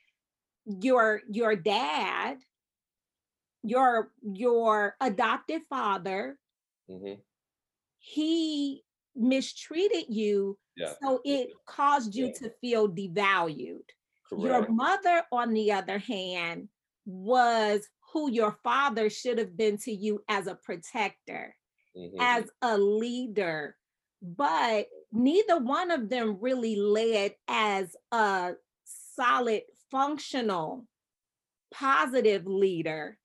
your 0.67 1.23
your 1.31 1.57
dad, 1.57 2.39
your 3.63 4.13
your 4.23 4.97
adopted 5.01 5.63
father, 5.69 6.39
Mhm. 6.89 7.23
he 7.99 8.85
mistreated 9.15 10.07
you, 10.09 10.59
Yeah. 10.77 10.95
so 11.03 11.21
it 11.25 11.51
caused 11.67 12.15
you 12.15 12.27
Yeah. 12.27 12.33
to 12.35 12.51
feel 12.61 12.89
devalued. 12.89 13.91
Your 14.31 14.67
mother, 14.69 15.27
on 15.31 15.53
the 15.53 15.73
other 15.73 15.99
hand, 15.99 16.69
was 17.05 17.89
who 18.13 18.31
your 18.31 18.53
father 18.65 19.11
should 19.11 19.39
have 19.39 19.57
been 19.57 19.77
to 19.79 19.93
you 19.93 20.25
as 20.29 20.47
a 20.47 20.55
protector, 20.55 21.57
Mhm. 21.97 22.17
as 22.19 22.51
a 22.63 22.79
leader. 22.79 23.77
But 24.23 24.89
neither 25.11 25.59
one 25.59 25.91
of 25.91 26.09
them 26.09 26.39
really 26.41 26.77
led 26.77 27.37
as 27.49 27.97
a 28.13 28.55
solid, 28.85 29.65
functional, 29.91 30.87
positive 31.71 32.47
leader 32.47 33.19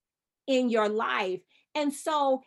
in 0.47 0.69
your 0.69 0.89
life. 0.89 1.41
And 1.75 1.93
so 1.93 2.43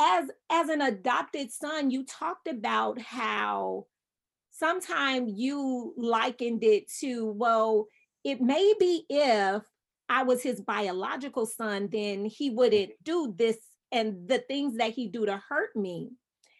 as 0.00 0.30
as 0.50 0.68
an 0.68 0.80
adopted 0.82 1.52
son, 1.52 1.90
you 1.90 2.04
talked 2.04 2.48
about 2.48 3.00
how 3.00 3.86
sometimes 4.58 5.32
you 5.34 5.94
likened 5.96 6.64
it 6.64 6.90
to, 7.00 7.30
well, 7.32 7.86
it 8.24 8.40
may 8.40 8.74
be 8.78 9.04
if 9.08 9.62
I 10.08 10.22
was 10.22 10.42
his 10.42 10.60
biological 10.60 11.46
son, 11.46 11.88
then 11.90 12.24
he 12.24 12.50
wouldn't 12.50 12.92
do 13.02 13.34
this 13.36 13.58
and 13.92 14.28
the 14.28 14.38
things 14.38 14.78
that 14.78 14.92
he 14.92 15.08
do 15.08 15.26
to 15.26 15.40
hurt 15.48 15.74
me. 15.76 16.10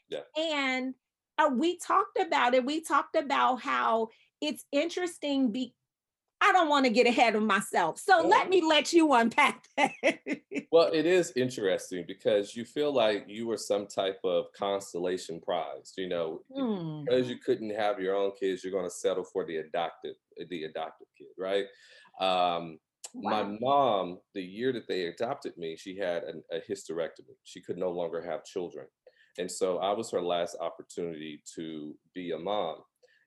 Yeah. 0.09 0.21
And 0.37 0.95
uh, 1.39 1.51
we 1.53 1.79
talked 1.79 2.19
about 2.19 2.55
it. 2.55 2.65
We 2.65 2.83
talked 2.83 3.17
about 3.17 3.61
how 3.61 4.09
it's 4.41 4.65
interesting 4.73 5.53
be 5.53 5.75
I 6.41 6.53
don't 6.53 6.69
want 6.69 6.85
to 6.87 6.91
get 6.91 7.07
ahead 7.07 7.35
of 7.35 7.43
myself. 7.43 7.99
So 7.99 8.27
let 8.27 8.49
me 8.49 8.63
let 8.63 8.93
you 8.93 9.13
unpack 9.15 9.65
that. 9.77 9.93
Well, 10.71 10.91
it 10.93 11.07
is 11.07 11.33
interesting 11.37 12.05
because 12.07 12.55
you 12.55 12.65
feel 12.65 12.93
like 12.93 13.25
you 13.29 13.47
were 13.47 13.57
some 13.57 13.87
type 13.87 14.19
of 14.25 14.47
constellation 14.57 15.41
prize. 15.41 15.93
You 15.97 16.09
know, 16.09 16.41
Hmm, 16.55 17.05
because 17.05 17.29
you 17.29 17.39
couldn't 17.39 17.75
have 17.75 18.01
your 18.01 18.15
own 18.15 18.33
kids, 18.39 18.63
you're 18.63 18.73
going 18.73 18.85
to 18.85 18.91
settle 18.91 19.25
for 19.25 19.45
the 19.47 19.57
adopted, 19.59 20.17
the 20.49 20.65
adopted 20.65 21.07
kid, 21.17 21.29
right? 21.39 21.65
Um, 22.21 22.79
my 23.15 23.43
mom, 23.43 24.19
the 24.35 24.43
year 24.43 24.73
that 24.73 24.89
they 24.89 25.07
adopted 25.07 25.57
me, 25.57 25.77
she 25.77 25.97
had 25.97 26.25
an, 26.25 26.43
a 26.53 26.59
hysterectomy. 26.71 27.37
She 27.45 27.63
could 27.63 27.79
no 27.79 27.91
longer 27.91 28.21
have 28.23 28.45
children, 28.45 28.87
and 29.39 29.51
so 29.51 29.79
I 29.79 29.93
was 29.93 30.11
her 30.11 30.21
last 30.21 30.57
opportunity 30.61 31.41
to 31.55 31.97
be 32.15 32.33
a 32.33 32.39
mom. 32.39 32.77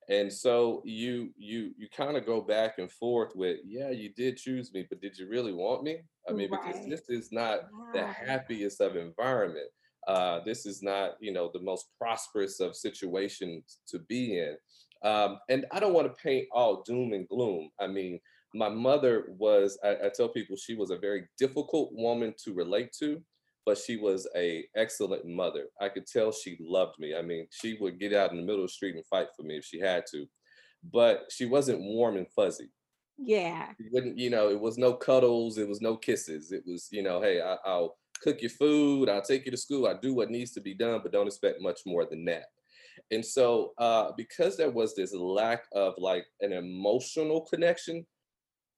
And 0.10 0.32
so 0.34 0.82
you 0.86 1.30
you 1.38 1.72
you 1.78 1.88
kind 1.96 2.18
of 2.18 2.26
go 2.26 2.42
back 2.42 2.80
and 2.80 2.92
forth 2.92 3.36
with, 3.36 3.60
yeah, 3.66 3.92
you 3.92 4.10
did 4.10 4.38
choose 4.38 4.74
me, 4.74 4.86
but 4.90 5.02
did 5.02 5.18
you 5.18 5.30
really 5.30 5.54
want 5.54 5.84
me? 5.84 6.02
I 6.28 6.34
mean, 6.34 6.50
because 6.50 6.84
this 6.88 7.04
is 7.10 7.32
not 7.32 7.60
the 7.94 8.06
happiest 8.06 8.82
of 8.82 8.96
environment. 8.96 9.68
Uh, 10.08 10.40
this 10.44 10.66
is 10.66 10.82
not, 10.82 11.12
you 11.20 11.32
know, 11.32 11.52
the 11.54 11.62
most 11.62 11.90
prosperous 11.98 12.60
of 12.60 12.76
situations 12.76 13.80
to 13.88 14.00
be 14.00 14.40
in. 14.40 14.58
Um, 15.04 15.40
and 15.50 15.66
I 15.72 15.80
don't 15.80 15.94
want 15.94 16.08
to 16.08 16.22
paint 16.22 16.48
all 16.52 16.82
doom 16.84 17.14
and 17.14 17.28
gloom. 17.28 17.70
I 17.80 17.88
mean, 17.88 18.20
my 18.54 18.70
mother 18.70 19.26
was, 19.38 19.78
I, 19.84 19.92
I 20.06 20.10
tell 20.16 20.30
people 20.30 20.56
she 20.56 20.76
was 20.76 20.90
a 20.90 20.98
very 20.98 21.28
difficult 21.38 21.92
woman 21.94 22.34
to 22.44 22.54
relate 22.54 22.92
to, 23.00 23.22
but 23.66 23.78
she 23.78 23.98
was 23.98 24.28
a 24.36 24.68
excellent 24.76 25.26
mother. 25.26 25.68
I 25.80 25.90
could 25.90 26.08
tell 26.08 26.32
she 26.32 26.58
loved 26.62 27.00
me. 27.00 27.16
I 27.16 27.22
mean, 27.22 27.48
she 27.52 27.78
would 27.80 28.00
get 28.00 28.14
out 28.14 28.32
in 28.32 28.38
the 28.38 28.44
middle 28.44 28.62
of 28.64 28.70
the 28.70 28.74
street 28.74 28.96
and 28.96 29.06
fight 29.08 29.30
for 29.36 29.44
me 29.44 29.58
if 29.58 29.66
she 29.66 29.80
had 29.80 30.06
to, 30.12 30.28
but 30.84 31.32
she 31.32 31.46
wasn't 31.46 31.82
warm 31.82 32.18
and 32.18 32.30
fuzzy 32.32 32.72
Yeah. 33.18 33.76
wouldn't, 33.92 34.18
you 34.18 34.30
know, 34.30 34.50
it 34.50 34.60
was 34.60 34.78
no 34.78 34.94
cuddles, 34.94 35.58
it 35.58 35.68
was 35.68 35.82
no 35.82 35.96
kisses. 35.96 36.52
It 36.52 36.64
was, 36.66 36.90
you 36.92 37.02
know, 37.02 37.22
hey, 37.22 37.42
I, 37.42 37.58
I'll 37.66 37.98
cook 38.22 38.42
your 38.42 38.50
food, 38.50 39.08
I'll 39.08 39.22
take 39.22 39.46
you 39.46 39.52
to 39.52 39.58
school, 39.58 39.88
I 39.88 39.94
do 39.94 40.14
what 40.14 40.30
needs 40.30 40.52
to 40.54 40.62
be 40.62 40.74
done, 40.74 41.00
but 41.02 41.14
don't 41.14 41.28
expect 41.28 41.62
much 41.62 41.82
more 41.86 42.06
than 42.06 42.26
that. 42.26 42.48
And 43.12 43.26
so, 43.26 43.74
uh, 43.78 44.12
because 44.18 44.58
there 44.58 44.72
was 44.72 44.96
this 44.96 45.14
lack 45.14 45.66
of 45.74 45.96
like 45.98 46.26
an 46.42 46.54
emotional 46.54 47.42
connection, 47.44 48.08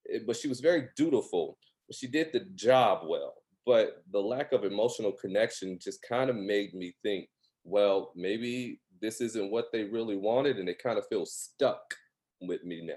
it- 0.06 0.28
but 0.28 0.38
she 0.38 0.48
was 0.50 0.62
very 0.62 0.90
dutiful. 0.96 1.60
She 1.92 2.08
did 2.08 2.34
the 2.34 2.42
job 2.56 3.08
well, 3.10 3.41
but 3.66 4.04
the 4.12 4.20
lack 4.20 4.52
of 4.52 4.64
emotional 4.64 5.12
connection 5.12 5.78
just 5.80 6.02
kind 6.08 6.30
of 6.30 6.36
made 6.36 6.74
me 6.74 6.94
think, 7.04 7.28
well, 7.64 8.12
maybe 8.16 8.80
this 9.02 9.22
isn't 9.22 9.52
what 9.52 9.72
they 9.72 9.84
really 9.84 10.18
wanted, 10.18 10.58
and 10.58 10.68
they 10.68 10.74
kind 10.74 10.98
of 10.98 11.08
feel 11.08 11.26
stuck 11.26 11.96
with 12.42 12.64
me 12.64 12.82
now. 12.84 12.94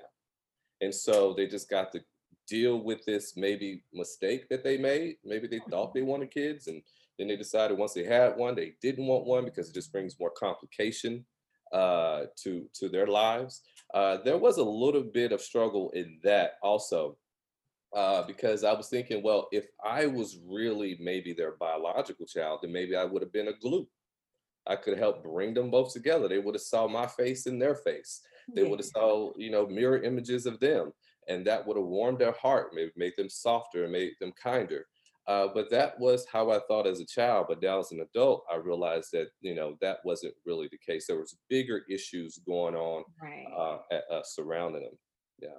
And 0.80 0.94
so 0.94 1.34
they 1.34 1.46
just 1.46 1.68
got 1.70 1.92
to 1.92 2.00
deal 2.48 2.82
with 2.82 3.04
this 3.04 3.36
maybe 3.36 3.82
mistake 3.92 4.48
that 4.48 4.64
they 4.64 4.76
made. 4.76 5.16
Maybe 5.24 5.46
they 5.46 5.60
thought 5.70 5.94
they 5.94 6.02
wanted 6.02 6.30
kids 6.30 6.66
and 6.66 6.82
then 7.18 7.28
they 7.28 7.36
decided 7.36 7.78
once 7.78 7.94
they 7.94 8.04
had 8.04 8.36
one, 8.36 8.54
they 8.54 8.74
didn't 8.82 9.06
want 9.06 9.24
one 9.24 9.44
because 9.44 9.70
it 9.70 9.74
just 9.74 9.92
brings 9.92 10.18
more 10.18 10.32
complication 10.36 11.24
uh, 11.72 12.24
to, 12.42 12.68
to 12.74 12.88
their 12.88 13.06
lives. 13.06 13.62
Uh, 13.92 14.18
there 14.24 14.38
was 14.38 14.58
a 14.58 14.64
little 14.64 15.02
bit 15.02 15.32
of 15.32 15.40
struggle 15.40 15.90
in 15.94 16.18
that 16.22 16.54
also 16.62 17.16
uh, 17.94 18.26
because 18.26 18.64
I 18.64 18.72
was 18.72 18.88
thinking, 18.88 19.22
well, 19.22 19.48
if 19.52 19.66
I 19.84 20.06
was 20.06 20.38
really 20.46 20.96
maybe 21.00 21.32
their 21.32 21.52
biological 21.56 22.26
child, 22.26 22.60
then 22.62 22.72
maybe 22.72 22.96
I 22.96 23.04
would 23.04 23.22
have 23.22 23.32
been 23.32 23.48
a 23.48 23.52
glue. 23.58 23.88
I 24.66 24.76
could 24.76 24.98
help 24.98 25.22
bring 25.22 25.54
them 25.54 25.70
both 25.70 25.92
together. 25.92 26.28
They 26.28 26.38
would 26.38 26.54
have 26.54 26.62
saw 26.62 26.88
my 26.88 27.06
face 27.06 27.46
in 27.46 27.58
their 27.58 27.74
face 27.76 28.22
they 28.54 28.62
would 28.62 28.78
have 28.78 28.86
saw 28.86 29.32
you 29.38 29.50
know 29.50 29.66
mirror 29.66 30.02
images 30.02 30.44
of 30.44 30.60
them 30.60 30.92
and 31.28 31.46
that 31.46 31.66
would 31.66 31.78
have 31.78 31.86
warmed 31.86 32.18
their 32.18 32.32
heart 32.32 32.72
maybe 32.74 32.92
made 32.94 33.14
them 33.16 33.28
softer 33.30 33.84
and 33.84 33.92
made 33.92 34.12
them 34.20 34.32
kinder 34.32 34.86
uh, 35.26 35.48
but 35.54 35.70
that 35.70 35.98
was 35.98 36.26
how 36.30 36.50
i 36.50 36.60
thought 36.68 36.86
as 36.86 37.00
a 37.00 37.06
child 37.06 37.46
but 37.48 37.62
now 37.62 37.78
as 37.78 37.90
an 37.90 38.00
adult 38.00 38.44
i 38.52 38.56
realized 38.56 39.10
that 39.12 39.28
you 39.40 39.54
know 39.54 39.76
that 39.80 39.98
wasn't 40.04 40.34
really 40.44 40.68
the 40.70 40.78
case 40.78 41.06
there 41.06 41.18
was 41.18 41.38
bigger 41.48 41.82
issues 41.88 42.38
going 42.46 42.74
on 42.74 43.02
Right. 43.22 43.46
uh, 43.56 43.78
at, 43.90 44.04
uh, 44.10 44.22
surrounding 44.22 44.82
them 44.82 44.98
yeah 45.40 45.58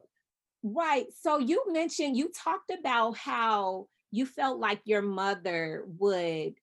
Right. 0.68 1.06
So 1.14 1.38
you 1.38 1.64
mentioned 1.72 2.18
you 2.18 2.32
talked 2.32 2.72
about 2.72 3.18
how 3.18 3.88
you 4.12 4.26
felt 4.26 4.60
like 4.60 4.82
your 4.86 5.04
mother 5.04 5.86
would 6.00 6.56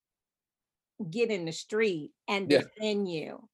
get 1.11 1.31
in 1.31 1.45
the 1.45 1.53
street 1.53 2.13
and 2.29 2.49
Yeah. 2.49 2.59
defend 2.59 3.11
you. 3.11 3.49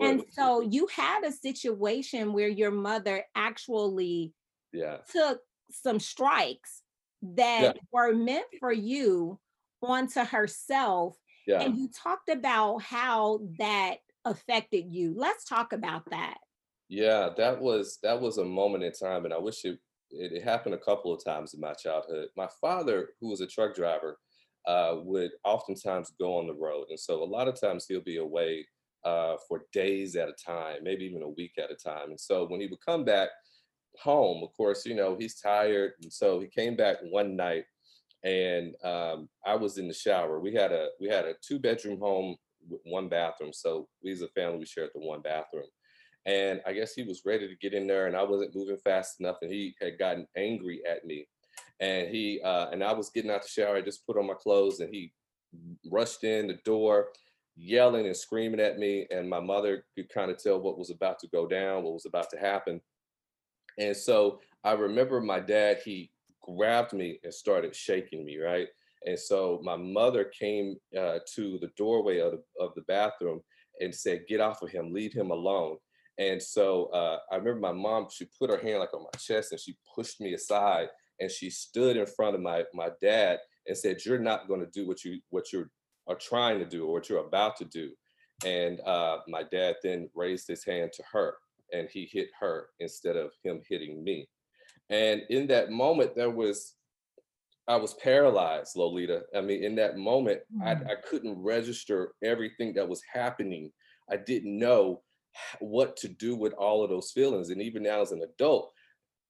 And 0.00 0.24
so 0.30 0.60
you 0.60 0.86
had 0.88 1.24
a 1.24 1.32
situation 1.32 2.32
where 2.32 2.48
your 2.48 2.70
mother 2.70 3.24
actually 3.34 4.32
yeah 4.72 4.98
took 5.10 5.40
some 5.70 6.00
strikes 6.00 6.82
that 7.22 7.76
were 7.92 8.14
meant 8.14 8.46
for 8.58 8.72
you 8.72 9.38
onto 9.82 10.20
herself. 10.20 11.16
yeah 11.46 11.64
And 11.64 11.76
you 11.76 11.88
talked 11.88 12.28
about 12.28 12.78
how 12.82 13.40
that 13.58 13.98
affected 14.24 14.92
you. 14.92 15.14
Let's 15.16 15.44
talk 15.44 15.72
about 15.72 16.10
that. 16.10 16.38
Yeah, 16.92 17.30
that 17.38 17.58
was 17.60 17.98
that 18.02 18.20
was 18.20 18.36
a 18.38 18.44
moment 18.44 18.84
in 18.84 18.92
time, 18.92 19.24
and 19.24 19.32
I 19.32 19.38
wish 19.38 19.64
it 19.64 19.78
it, 20.10 20.32
it 20.32 20.42
happened 20.44 20.74
a 20.74 20.78
couple 20.78 21.10
of 21.14 21.24
times 21.24 21.54
in 21.54 21.60
my 21.60 21.72
childhood. 21.72 22.28
My 22.36 22.48
father, 22.60 23.10
who 23.20 23.30
was 23.30 23.40
a 23.40 23.46
truck 23.46 23.74
driver, 23.74 24.18
uh, 24.66 24.96
would 25.02 25.30
oftentimes 25.44 26.12
go 26.20 26.36
on 26.38 26.46
the 26.46 26.54
road, 26.54 26.86
and 26.90 27.00
so 27.00 27.22
a 27.22 27.24
lot 27.24 27.48
of 27.48 27.58
times 27.58 27.86
he'll 27.88 28.02
be 28.02 28.18
away 28.18 28.66
uh, 29.06 29.36
for 29.48 29.62
days 29.72 30.16
at 30.16 30.28
a 30.28 30.34
time, 30.34 30.80
maybe 30.82 31.06
even 31.06 31.22
a 31.22 31.30
week 31.30 31.52
at 31.58 31.70
a 31.70 31.76
time. 31.76 32.10
And 32.10 32.20
so 32.20 32.46
when 32.46 32.60
he 32.60 32.66
would 32.66 32.84
come 32.86 33.04
back 33.06 33.30
home, 34.00 34.42
of 34.44 34.50
course, 34.56 34.86
you 34.86 34.94
know 34.94 35.16
he's 35.18 35.40
tired, 35.40 35.92
and 36.02 36.12
so 36.12 36.40
he 36.40 36.48
came 36.48 36.76
back 36.76 36.98
one 37.10 37.36
night, 37.36 37.64
and 38.24 38.74
um, 38.84 39.28
I 39.46 39.56
was 39.56 39.78
in 39.78 39.88
the 39.88 39.94
shower. 39.94 40.40
We 40.40 40.54
had 40.54 40.72
a 40.72 40.88
we 41.00 41.08
had 41.08 41.26
a 41.26 41.34
two 41.46 41.60
bedroom 41.60 42.00
home 42.00 42.36
with 42.68 42.82
one 42.84 43.08
bathroom, 43.08 43.52
so 43.52 43.88
we 44.04 44.12
as 44.12 44.22
a 44.22 44.28
family 44.28 44.58
we 44.60 44.66
shared 44.66 44.90
the 44.94 45.00
one 45.00 45.22
bathroom 45.22 45.66
and 46.26 46.60
I 46.66 46.72
guess 46.72 46.94
he 46.94 47.02
was 47.02 47.22
ready 47.24 47.48
to 47.48 47.56
get 47.56 47.74
in 47.74 47.86
there, 47.86 48.06
and 48.06 48.16
I 48.16 48.22
wasn't 48.22 48.54
moving 48.54 48.78
fast 48.78 49.20
enough, 49.20 49.36
and 49.42 49.52
he 49.52 49.74
had 49.80 49.98
gotten 49.98 50.26
angry 50.36 50.82
at 50.88 51.04
me, 51.04 51.26
and 51.80 52.08
he 52.08 52.40
uh, 52.42 52.68
and 52.70 52.82
I 52.82 52.92
was 52.92 53.10
getting 53.10 53.30
out 53.30 53.42
the 53.42 53.48
shower, 53.48 53.76
I 53.76 53.82
just 53.82 54.06
put 54.06 54.16
on 54.16 54.26
my 54.26 54.34
clothes, 54.34 54.80
and 54.80 54.92
he 54.92 55.12
rushed 55.90 56.24
in 56.24 56.46
the 56.46 56.58
door, 56.64 57.08
yelling 57.56 58.06
and 58.06 58.16
screaming 58.16 58.60
at 58.60 58.78
me, 58.78 59.06
and 59.10 59.28
my 59.28 59.40
mother 59.40 59.84
could 59.96 60.08
kind 60.08 60.30
of 60.30 60.38
tell 60.38 60.60
what 60.60 60.78
was 60.78 60.90
about 60.90 61.18
to 61.20 61.28
go 61.28 61.46
down, 61.46 61.82
what 61.82 61.92
was 61.92 62.06
about 62.06 62.30
to 62.30 62.38
happen, 62.38 62.80
and 63.78 63.96
so 63.96 64.40
I 64.64 64.72
remember 64.72 65.20
my 65.20 65.40
dad, 65.40 65.78
he 65.84 66.12
grabbed 66.42 66.92
me 66.92 67.18
and 67.24 67.34
started 67.34 67.74
shaking 67.74 68.24
me, 68.24 68.38
right, 68.38 68.68
and 69.06 69.18
so 69.18 69.60
my 69.64 69.76
mother 69.76 70.24
came 70.24 70.76
uh, 70.96 71.18
to 71.34 71.58
the 71.58 71.70
doorway 71.76 72.20
of 72.20 72.32
the, 72.32 72.42
of 72.60 72.74
the 72.76 72.82
bathroom 72.82 73.40
and 73.80 73.92
said, 73.92 74.26
"Get 74.28 74.40
off 74.40 74.62
of 74.62 74.70
him, 74.70 74.92
leave 74.92 75.12
him 75.12 75.30
alone." 75.30 75.78
And 76.18 76.42
so 76.42 76.86
uh, 76.86 77.18
I 77.30 77.36
remember 77.36 77.60
my 77.60 77.72
mom, 77.72 78.08
she 78.10 78.26
put 78.38 78.50
her 78.50 78.58
hand 78.58 78.80
like 78.80 78.94
on 78.94 79.02
my 79.02 79.18
chest 79.18 79.52
and 79.52 79.60
she 79.60 79.76
pushed 79.94 80.20
me 80.20 80.34
aside 80.34 80.88
and 81.20 81.30
she 81.30 81.50
stood 81.50 81.96
in 81.96 82.06
front 82.06 82.34
of 82.34 82.42
my, 82.42 82.64
my 82.74 82.90
dad 83.00 83.38
and 83.66 83.76
said, 83.76 84.04
you're 84.04 84.18
not 84.18 84.48
going 84.48 84.60
to 84.60 84.66
do 84.66 84.86
what 84.86 85.04
you, 85.04 85.20
what 85.30 85.52
you 85.52 85.66
are 86.06 86.16
trying 86.16 86.58
to 86.58 86.66
do 86.66 86.84
or 86.86 86.92
what 86.94 87.08
you're 87.08 87.26
about 87.26 87.56
to 87.56 87.64
do. 87.64 87.90
And 88.44 88.80
uh, 88.80 89.18
my 89.28 89.44
dad 89.44 89.76
then 89.82 90.10
raised 90.14 90.48
his 90.48 90.64
hand 90.64 90.92
to 90.94 91.02
her 91.12 91.36
and 91.72 91.88
he 91.88 92.08
hit 92.10 92.28
her 92.40 92.68
instead 92.80 93.16
of 93.16 93.30
him 93.42 93.62
hitting 93.68 94.02
me. 94.04 94.28
And 94.90 95.22
in 95.30 95.46
that 95.46 95.70
moment, 95.70 96.14
there 96.14 96.30
was, 96.30 96.74
I 97.68 97.76
was 97.76 97.94
paralyzed, 97.94 98.76
Lolita. 98.76 99.22
I 99.34 99.40
mean, 99.40 99.62
in 99.62 99.76
that 99.76 99.96
moment, 99.96 100.40
I, 100.62 100.74
Mm. 100.74 100.90
I 100.90 100.94
couldn't 100.96 101.40
register 101.40 102.12
everything 102.22 102.74
that 102.74 102.88
was 102.88 103.02
happening. 103.10 103.72
I 104.10 104.16
didn't 104.16 104.58
know 104.58 105.02
what 105.60 105.96
to 105.98 106.08
do 106.08 106.36
with 106.36 106.52
all 106.54 106.82
of 106.84 106.90
those 106.90 107.12
feelings. 107.12 107.50
And 107.50 107.62
even 107.62 107.82
now 107.82 108.00
as 108.02 108.12
an 108.12 108.22
adult, 108.22 108.72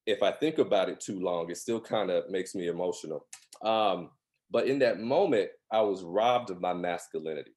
if 0.06 0.22
I 0.22 0.32
think 0.32 0.58
about 0.58 0.88
it 0.88 1.00
too 1.00 1.20
long, 1.20 1.50
it 1.50 1.56
still 1.56 1.80
kind 1.80 2.10
of 2.10 2.30
makes 2.30 2.54
me 2.54 2.68
emotional. 2.68 3.26
Um, 3.62 4.10
but 4.50 4.66
in 4.66 4.78
that 4.80 5.00
moment, 5.00 5.50
I 5.70 5.80
was 5.82 6.02
robbed 6.02 6.50
of 6.50 6.60
my 6.60 6.74
masculinity. 6.74 7.52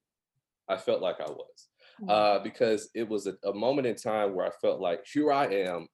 I 0.67 0.77
felt 0.77 1.01
like 1.01 1.19
I 1.21 1.29
was 1.29 1.69
Mm. 2.01 2.09
uh, 2.09 2.39
because 2.39 2.89
it 2.93 3.07
was 3.07 3.25
a, 3.25 3.37
a 3.45 3.53
moment 3.53 3.87
in 3.87 3.95
time 3.95 4.35
where 4.35 4.45
I 4.45 4.51
felt 4.61 4.81
like, 4.81 5.05
here 5.07 5.31
I 5.31 5.45
am, 5.45 5.87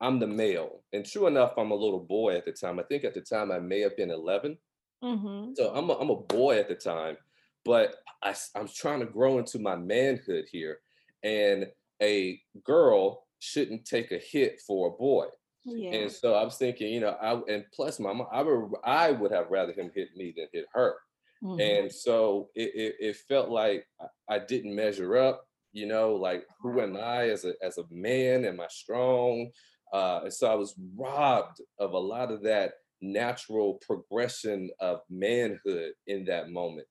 I'm 0.00 0.18
the 0.18 0.26
male. 0.26 0.84
And 0.92 1.04
true 1.04 1.26
enough, 1.26 1.54
I'm 1.56 1.70
a 1.70 1.74
little 1.74 2.00
boy 2.00 2.36
at 2.36 2.44
the 2.44 2.52
time. 2.52 2.78
I 2.78 2.82
think 2.84 3.04
at 3.04 3.14
the 3.14 3.22
time 3.22 3.50
I 3.50 3.58
may 3.58 3.80
have 3.80 3.96
been 3.96 4.10
11. 4.10 4.58
Mhm. 5.02 5.56
So 5.56 5.72
I'm 5.74 5.90
a, 5.90 5.94
I'm 5.94 6.10
a 6.10 6.16
boy 6.16 6.58
at 6.58 6.68
the 6.68 6.74
time, 6.74 7.16
but 7.64 7.96
I, 8.22 8.34
am 8.54 8.68
trying 8.68 9.00
to 9.00 9.06
grow 9.06 9.38
into 9.38 9.58
my 9.58 9.76
manhood 9.76 10.46
here. 10.50 10.80
And 11.22 11.70
a 12.02 12.40
girl 12.64 13.26
shouldn't 13.38 13.84
take 13.86 14.12
a 14.12 14.18
hit 14.18 14.60
for 14.66 14.88
a 14.88 14.92
boy. 14.92 15.26
Yeah. 15.64 15.90
And 15.90 16.12
so 16.12 16.34
I 16.34 16.44
was 16.44 16.56
thinking, 16.56 16.92
you 16.92 17.00
know, 17.00 17.10
I 17.10 17.40
and 17.52 17.64
plus 17.74 17.98
my 18.00 18.12
mom, 18.12 18.28
I 18.32 18.42
would 18.42 18.72
I 18.84 19.10
would 19.12 19.32
have 19.32 19.50
rather 19.50 19.72
him 19.72 19.90
hit 19.94 20.10
me 20.16 20.32
than 20.36 20.48
hit 20.52 20.66
her. 20.74 20.96
Mhm. 21.42 21.58
And 21.58 21.92
so 21.92 22.50
it, 22.54 22.74
it, 22.74 22.94
it 23.00 23.16
felt 23.16 23.50
like 23.50 23.86
I- 24.00 24.36
I 24.36 24.38
didn't 24.38 24.74
measure 24.74 25.16
up, 25.16 25.44
you 25.72 25.86
know, 25.86 26.14
like 26.14 26.46
who 26.60 26.80
am 26.80 26.96
I 26.96 27.28
as 27.30 27.44
a 27.44 27.54
as 27.62 27.78
a 27.78 27.84
man? 27.90 28.44
Am 28.44 28.60
I 28.60 28.68
strong? 28.68 29.50
Uh, 29.92 30.20
and 30.24 30.32
so 30.32 30.50
I 30.50 30.54
was 30.54 30.74
robbed 30.96 31.60
of 31.78 31.92
a 31.92 31.98
lot 31.98 32.30
of 32.30 32.42
that 32.42 32.74
natural 33.02 33.74
progression 33.86 34.70
of 34.80 35.00
manhood 35.10 35.94
in 36.06 36.24
that 36.26 36.50
moment. 36.50 36.86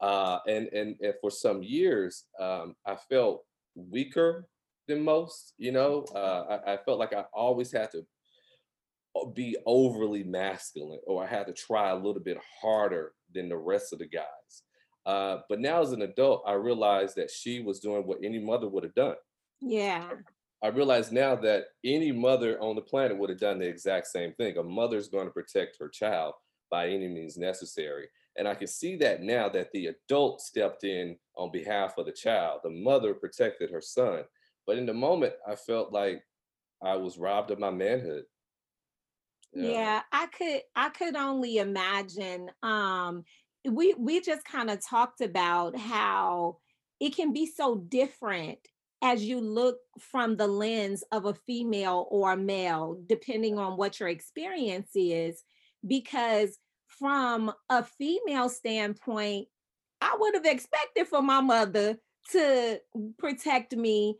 Uh, 0.00 0.40
and, 0.48 0.68
and 0.68 0.96
and 1.00 1.14
for 1.20 1.30
some 1.30 1.62
years, 1.62 2.26
um, 2.38 2.76
I 2.86 2.96
felt 2.96 3.44
weaker 3.74 4.46
than 4.88 5.02
most. 5.02 5.54
You 5.58 5.72
know, 5.72 6.04
uh, 6.14 6.58
I, 6.66 6.74
I 6.74 6.76
felt 6.84 6.98
like 6.98 7.12
I 7.12 7.24
always 7.32 7.72
had 7.72 7.90
to 7.92 8.04
be 9.34 9.56
overly 9.64 10.24
masculine 10.24 11.00
or 11.06 11.24
I 11.24 11.26
had 11.28 11.46
to 11.46 11.52
try 11.52 11.90
a 11.90 11.96
little 11.96 12.20
bit 12.20 12.38
harder 12.60 13.12
than 13.32 13.48
the 13.48 13.56
rest 13.56 13.92
of 13.92 14.00
the 14.00 14.08
guys. 14.08 14.62
Uh, 15.06 15.38
but 15.48 15.60
now 15.60 15.82
as 15.82 15.92
an 15.92 16.02
adult, 16.02 16.42
I 16.46 16.52
realized 16.54 17.16
that 17.16 17.30
she 17.30 17.60
was 17.60 17.78
doing 17.80 18.06
what 18.06 18.18
any 18.24 18.38
mother 18.38 18.68
would 18.68 18.84
have 18.84 18.94
done. 18.94 19.16
yeah. 19.60 20.08
I 20.62 20.68
realize 20.68 21.12
now 21.12 21.36
that 21.36 21.64
any 21.84 22.10
mother 22.10 22.58
on 22.58 22.74
the 22.74 22.80
planet 22.80 23.18
would 23.18 23.28
have 23.28 23.38
done 23.38 23.58
the 23.58 23.68
exact 23.68 24.06
same 24.06 24.32
thing. 24.32 24.56
A 24.56 24.62
mother's 24.62 25.08
going 25.08 25.26
to 25.26 25.30
protect 25.30 25.76
her 25.78 25.90
child 25.90 26.32
by 26.70 26.88
any 26.88 27.06
means 27.06 27.36
necessary. 27.36 28.08
And 28.36 28.48
I 28.48 28.54
can 28.54 28.66
see 28.66 28.96
that 28.96 29.22
now 29.22 29.48
that 29.50 29.70
the 29.72 29.86
adult 29.86 30.40
stepped 30.40 30.84
in 30.84 31.16
on 31.36 31.52
behalf 31.52 31.98
of 31.98 32.06
the 32.06 32.12
child. 32.12 32.60
The 32.62 32.70
mother 32.70 33.14
protected 33.14 33.70
her 33.70 33.80
son. 33.80 34.24
But 34.66 34.78
in 34.78 34.86
the 34.86 34.94
moment, 34.94 35.34
I 35.46 35.54
felt 35.54 35.92
like 35.92 36.22
I 36.82 36.96
was 36.96 37.18
robbed 37.18 37.50
of 37.50 37.58
my 37.58 37.70
manhood. 37.70 38.24
yeah 39.54 40.02
i 40.10 40.26
could 40.26 40.60
i 40.74 40.88
could 40.88 41.14
only 41.14 41.58
imagine 41.58 42.50
um 42.62 43.24
we 43.70 43.94
we 43.94 44.20
just 44.20 44.44
kind 44.44 44.70
of 44.70 44.84
talked 44.84 45.20
about 45.20 45.76
how 45.76 46.58
it 47.00 47.14
can 47.14 47.32
be 47.32 47.46
so 47.46 47.76
different 47.88 48.58
as 49.02 49.24
you 49.24 49.40
look 49.40 49.76
from 50.00 50.36
the 50.36 50.46
lens 50.46 51.04
of 51.12 51.26
a 51.26 51.34
female 51.34 52.06
or 52.10 52.32
a 52.32 52.36
male 52.36 52.98
depending 53.06 53.58
on 53.58 53.76
what 53.76 54.00
your 54.00 54.08
experience 54.08 54.90
is 54.94 55.42
because 55.86 56.58
from 56.98 57.52
a 57.70 57.84
female 57.84 58.48
standpoint 58.48 59.48
i 60.00 60.16
would 60.18 60.34
have 60.34 60.46
expected 60.46 61.06
for 61.06 61.22
my 61.22 61.40
mother 61.40 61.98
to 62.30 62.80
protect 63.18 63.74
me 63.76 64.18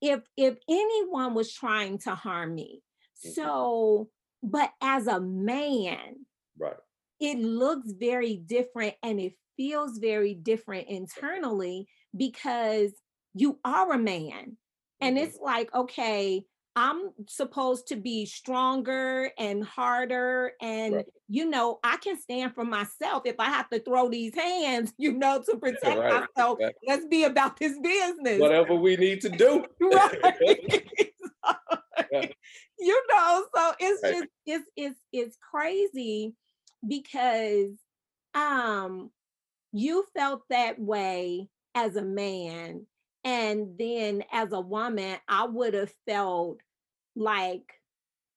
if 0.00 0.22
if 0.36 0.58
anyone 0.68 1.34
was 1.34 1.52
trying 1.52 1.98
to 1.98 2.14
harm 2.14 2.54
me 2.54 2.82
Mhm. 3.24 3.68
so 3.68 4.10
but 4.42 4.72
as 4.80 5.08
a 5.08 5.20
man, 5.20 6.26
Right. 6.58 6.78
it 7.20 7.38
looks 7.38 7.90
very 7.92 8.36
different 8.36 8.94
and 9.02 9.20
it 9.20 9.34
feels 9.56 9.98
very 9.98 10.34
different 10.34 10.88
internally 10.88 11.88
because 12.16 12.92
you 13.34 13.58
are 13.64 13.92
a 13.92 13.98
man. 13.98 14.56
And 15.00 15.18
Mhm. 15.18 15.18
it's 15.18 15.38
like, 15.38 15.72
okay, 15.74 16.44
I'm 16.78 17.10
supposed 17.26 17.88
to 17.88 17.96
be 17.96 18.24
stronger 18.24 19.32
and 19.36 19.64
harder. 19.64 20.52
And, 20.62 20.94
Right. 20.94 21.06
you 21.28 21.50
know, 21.50 21.80
I 21.82 21.96
can 21.96 22.16
stand 22.20 22.54
for 22.54 22.64
myself 22.64 23.22
if 23.26 23.34
I 23.40 23.46
have 23.46 23.68
to 23.70 23.80
throw 23.80 24.08
these 24.08 24.32
hands, 24.36 24.92
you 24.98 25.12
know, 25.12 25.42
to 25.42 25.56
protect 25.56 25.98
Right, 25.98 26.22
myself. 26.36 26.60
right. 26.60 26.74
Let's 26.86 27.04
be 27.06 27.24
about 27.24 27.56
this 27.56 27.76
business. 27.80 28.38
Whatever 28.40 28.76
we 28.76 28.96
need 28.96 29.20
to 29.22 29.28
do. 29.28 29.64
right. 29.80 30.88
Yeah. 32.12 32.26
you 32.78 33.02
know, 33.10 33.44
so 33.54 33.72
it's 33.80 34.00
just 34.00 34.26
it's 34.46 34.66
it's 34.76 35.00
it's 35.12 35.36
crazy 35.50 36.34
because 36.86 37.72
um 38.34 39.10
you 39.72 40.06
felt 40.16 40.42
that 40.48 40.78
way 40.78 41.48
as 41.74 41.96
a 41.96 42.02
man 42.02 42.86
and 43.24 43.76
then 43.78 44.24
as 44.32 44.52
a 44.52 44.60
woman 44.60 45.18
I 45.28 45.44
would 45.44 45.74
have 45.74 45.92
felt 46.06 46.60
like 47.18 47.74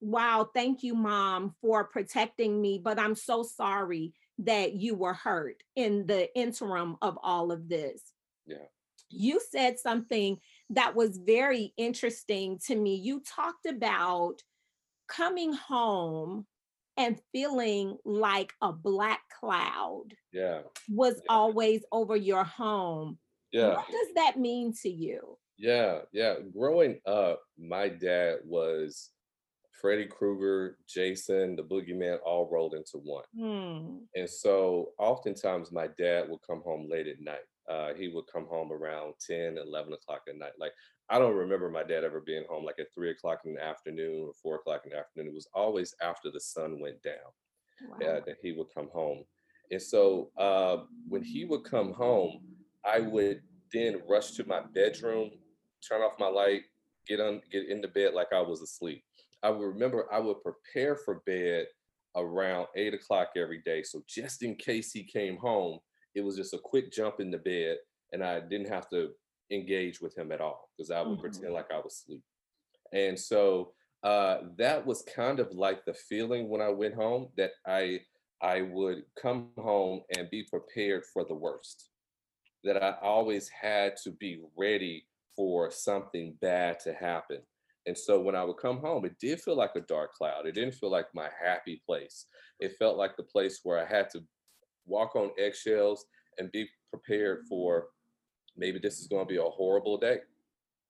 wow 0.01 0.49
thank 0.55 0.81
you 0.83 0.95
mom 0.95 1.53
for 1.61 1.83
protecting 1.85 2.59
me 2.59 2.79
but 2.83 2.97
I'm 2.99 3.15
so 3.15 3.43
sorry 3.43 4.13
that 4.39 4.73
you 4.73 4.95
were 4.95 5.13
hurt 5.13 5.61
in 5.75 6.07
the 6.07 6.35
interim 6.35 6.97
of 7.01 7.17
all 7.21 7.51
of 7.51 7.69
this 7.69 8.01
Yeah. 8.47 8.65
you 9.09 9.39
said 9.51 9.77
something 9.77 10.39
that 10.71 10.95
was 10.95 11.17
very 11.17 11.73
interesting 11.77 12.57
to 12.65 12.75
me. 12.75 12.95
You 12.95 13.21
talked 13.21 13.65
about 13.65 14.41
coming 15.07 15.53
home 15.53 16.47
and 16.97 17.19
feeling 17.33 17.97
like 18.05 18.53
a 18.61 18.71
black 18.71 19.21
cloud 19.39 20.15
Yeah. 20.31 20.61
was 20.89 21.15
Yeah. 21.17 21.21
always 21.29 21.83
over 21.91 22.15
your 22.15 22.45
home. 22.45 23.19
Yeah. 23.51 23.75
What 23.75 23.91
does 23.91 24.13
that 24.15 24.39
mean 24.39 24.73
to 24.81 24.89
you? 24.89 25.37
Yeah, 25.61 25.99
yeah. 26.11 26.35
Growing 26.57 26.99
up, 27.05 27.41
my 27.57 27.87
dad 27.87 28.37
was 28.43 29.11
Freddy 29.79 30.05
Krueger, 30.05 30.77
Jason, 30.89 31.55
the 31.55 31.63
Boogeyman, 31.63 32.17
all 32.25 32.49
rolled 32.51 32.73
into 32.73 32.97
one. 32.97 33.23
Hmm. 33.37 33.97
And 34.15 34.29
so 34.29 34.89
oftentimes 34.97 35.71
my 35.71 35.87
dad 35.97 36.29
would 36.29 36.41
come 36.45 36.61
home 36.65 36.87
late 36.89 37.07
at 37.07 37.21
night. 37.21 37.45
Uh, 37.69 37.93
he 37.93 38.07
would 38.07 38.25
come 38.31 38.47
home 38.47 38.71
around 38.71 39.13
10, 39.25 39.57
11 39.57 39.93
o'clock 39.93 40.23
at 40.27 40.35
night. 40.37 40.53
Like, 40.59 40.73
I 41.09 41.19
don't 41.19 41.35
remember 41.35 41.69
my 41.69 41.83
dad 41.83 42.03
ever 42.03 42.19
being 42.21 42.43
home 42.49 42.65
like 42.65 42.79
at 42.79 42.87
three 42.93 43.11
o'clock 43.11 43.41
in 43.45 43.53
the 43.53 43.63
afternoon 43.63 44.23
or 44.27 44.33
four 44.41 44.55
o'clock 44.55 44.81
in 44.85 44.91
the 44.91 44.97
afternoon. 44.97 45.27
It 45.29 45.33
was 45.35 45.47
always 45.53 45.93
after 46.01 46.31
the 46.31 46.39
sun 46.39 46.79
went 46.79 47.01
down 47.03 47.15
Wow. 47.87 47.97
uh, 48.07 48.19
that 48.25 48.37
he 48.41 48.51
would 48.51 48.67
come 48.73 48.89
home. 48.93 49.23
And 49.71 49.81
so 49.81 50.31
uh, 50.37 50.77
when 51.07 51.23
he 51.23 51.45
would 51.45 51.63
come 51.63 51.93
home, 51.93 52.41
I 52.85 52.99
would 52.99 53.41
then 53.73 54.01
rush 54.07 54.31
to 54.31 54.45
my 54.45 54.61
bedroom, 54.73 55.31
turn 55.87 56.01
off 56.01 56.19
my 56.19 56.27
light, 56.27 56.63
get 57.07 57.19
on, 57.19 57.41
get 57.51 57.67
into 57.69 57.87
bed 57.87 58.13
like 58.13 58.33
I 58.33 58.41
was 58.41 58.61
asleep. 58.61 59.03
I 59.43 59.49
would 59.49 59.65
remember 59.65 60.11
I 60.13 60.19
would 60.19 60.41
prepare 60.43 60.95
for 60.95 61.21
bed 61.25 61.67
around 62.15 62.67
eight 62.75 62.93
o'clock 62.93 63.29
every 63.35 63.61
day. 63.63 63.83
So 63.83 64.03
just 64.07 64.43
in 64.43 64.55
case 64.55 64.91
he 64.91 65.03
came 65.03 65.37
home, 65.37 65.79
it 66.15 66.21
was 66.21 66.35
just 66.35 66.53
a 66.53 66.59
quick 66.59 66.91
jump 66.91 67.19
in 67.19 67.31
the 67.31 67.37
bed, 67.39 67.77
and 68.11 68.23
I 68.23 68.41
didn't 68.41 68.67
have 68.69 68.89
to 68.89 69.13
engage 69.51 70.01
with 70.01 70.17
him 70.17 70.31
at 70.31 70.41
all 70.41 70.69
because 70.77 70.91
I 70.91 71.01
would 71.01 71.19
Mhm. 71.19 71.19
pretend 71.19 71.53
like 71.53 71.71
I 71.71 71.79
was 71.79 71.93
asleep. 71.93 72.23
And 72.93 73.19
so 73.19 73.73
uh, 74.03 74.41
that 74.57 74.85
was 74.85 75.03
kind 75.03 75.39
of 75.39 75.51
like 75.51 75.85
the 75.85 75.93
feeling 75.93 76.49
when 76.49 76.61
I 76.61 76.69
went 76.69 76.95
home 76.95 77.31
that 77.37 77.51
I 77.65 78.01
I 78.41 78.63
would 78.63 79.05
come 79.21 79.53
home 79.57 80.01
and 80.17 80.29
be 80.31 80.43
prepared 80.49 81.05
for 81.05 81.23
the 81.25 81.35
worst. 81.35 81.91
That 82.63 82.81
I 82.83 82.97
always 83.01 83.49
had 83.49 83.97
to 84.03 84.11
be 84.11 84.43
ready 84.57 85.07
for 85.35 85.71
something 85.71 86.35
bad 86.41 86.79
to 86.81 86.93
happen. 86.93 87.39
And 87.87 87.97
so 87.97 88.19
when 88.19 88.35
I 88.35 88.43
would 88.43 88.57
come 88.57 88.79
home, 88.79 89.05
it 89.05 89.17
did 89.19 89.41
feel 89.41 89.55
like 89.55 89.75
a 89.75 89.81
dark 89.81 90.13
cloud. 90.13 90.45
It 90.45 90.53
didn't 90.53 90.75
feel 90.75 90.91
like 90.91 91.07
my 91.15 91.29
happy 91.43 91.81
place. 91.85 92.27
It 92.59 92.77
felt 92.77 92.97
like 92.97 93.17
the 93.17 93.23
place 93.23 93.61
where 93.63 93.79
I 93.79 93.85
had 93.85 94.09
to 94.11 94.21
walk 94.85 95.15
on 95.15 95.31
eggshells 95.37 96.05
and 96.37 96.51
be 96.51 96.67
prepared 96.91 97.45
for 97.49 97.87
maybe 98.55 98.79
this 98.79 98.99
is 98.99 99.07
going 99.07 99.25
to 99.25 99.31
be 99.31 99.39
a 99.39 99.43
horrible 99.43 99.97
day. 99.97 100.19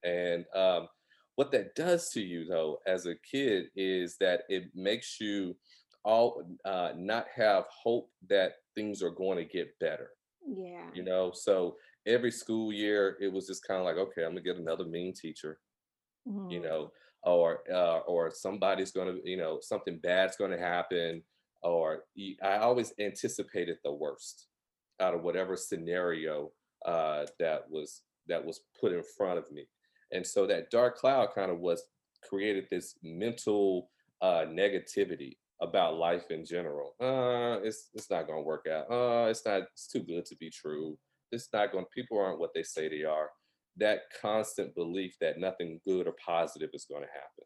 And 0.03 0.45
um, 0.55 0.87
what 1.35 1.51
that 1.51 1.75
does 1.75 2.09
to 2.09 2.21
you, 2.21 2.45
though, 2.45 2.79
as 2.87 3.05
a 3.05 3.15
kid, 3.29 3.65
is 3.75 4.17
that 4.19 4.41
it 4.49 4.65
makes 4.75 5.19
you 5.21 5.55
all 6.03 6.43
uh, 6.65 6.91
not 6.97 7.27
have 7.35 7.65
hope 7.69 8.09
that 8.29 8.53
things 8.75 9.01
are 9.03 9.11
going 9.11 9.37
to 9.37 9.45
get 9.45 9.77
better. 9.79 10.09
Yeah. 10.45 10.91
You 10.93 11.03
know, 11.03 11.31
so 11.31 11.77
every 12.05 12.31
school 12.31 12.73
year 12.73 13.17
it 13.21 13.29
was 13.31 13.47
just 13.47 13.65
kind 13.65 13.79
of 13.79 13.85
like, 13.85 13.97
okay, 13.97 14.23
I'm 14.23 14.31
gonna 14.31 14.41
get 14.41 14.57
another 14.57 14.85
mean 14.85 15.13
teacher. 15.13 15.59
You 16.49 16.59
Mhm. 16.59 16.61
know, 16.61 16.91
or 17.23 17.63
uh, 17.71 17.99
or 17.99 18.31
somebody's 18.31 18.91
gonna, 18.91 19.17
you 19.23 19.37
know, 19.37 19.59
something 19.61 19.99
bad's 19.99 20.37
gonna 20.37 20.59
happen. 20.59 21.23
Or 21.63 22.05
I 22.43 22.57
always 22.57 22.93
anticipated 22.99 23.79
the 23.83 23.93
worst 23.93 24.49
out 24.99 25.13
of 25.15 25.23
whatever 25.23 25.55
scenario 25.57 26.53
uh, 26.85 27.27
that 27.39 27.69
was 27.69 28.03
that 28.27 28.45
was 28.45 28.61
put 28.79 28.91
in 28.93 29.03
front 29.03 29.39
of 29.39 29.51
me. 29.51 29.67
And 30.11 30.25
so 30.27 30.47
that 30.47 30.71
dark 30.71 30.97
cloud 30.97 31.29
kind 31.33 31.51
of 31.51 31.59
was 31.59 31.83
created 32.23 32.67
this 32.69 32.97
mental 33.03 33.91
uh, 34.21 34.45
negativity 34.47 35.37
about 35.61 35.95
life 35.97 36.31
in 36.31 36.45
general. 36.45 36.95
Uh, 36.99 37.59
it's 37.63 37.89
it's 37.93 38.09
not 38.09 38.27
gonna 38.27 38.41
work 38.41 38.67
out. 38.67 38.91
Uh, 38.91 39.27
it's 39.29 39.45
not. 39.45 39.63
It's 39.73 39.87
too 39.87 40.01
good 40.03 40.25
to 40.25 40.35
be 40.37 40.49
true. 40.49 40.97
It's 41.31 41.49
not 41.53 41.71
going. 41.71 41.85
People 41.93 42.19
aren't 42.19 42.39
what 42.39 42.53
they 42.53 42.63
say 42.63 42.89
they 42.89 43.03
are. 43.03 43.29
That 43.77 44.01
constant 44.21 44.75
belief 44.75 45.17
that 45.21 45.39
nothing 45.39 45.79
good 45.85 46.07
or 46.07 46.13
positive 46.25 46.71
is 46.73 46.85
going 46.85 47.03
to 47.03 47.07
happen. 47.07 47.45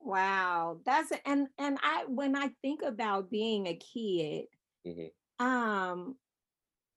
Wow. 0.00 0.80
That's 0.84 1.12
and 1.24 1.48
and 1.58 1.78
I 1.82 2.04
when 2.06 2.36
I 2.36 2.48
think 2.62 2.82
about 2.82 3.30
being 3.30 3.66
a 3.66 3.74
kid, 3.76 4.46
Mhm. 4.86 5.12
um 5.38 6.18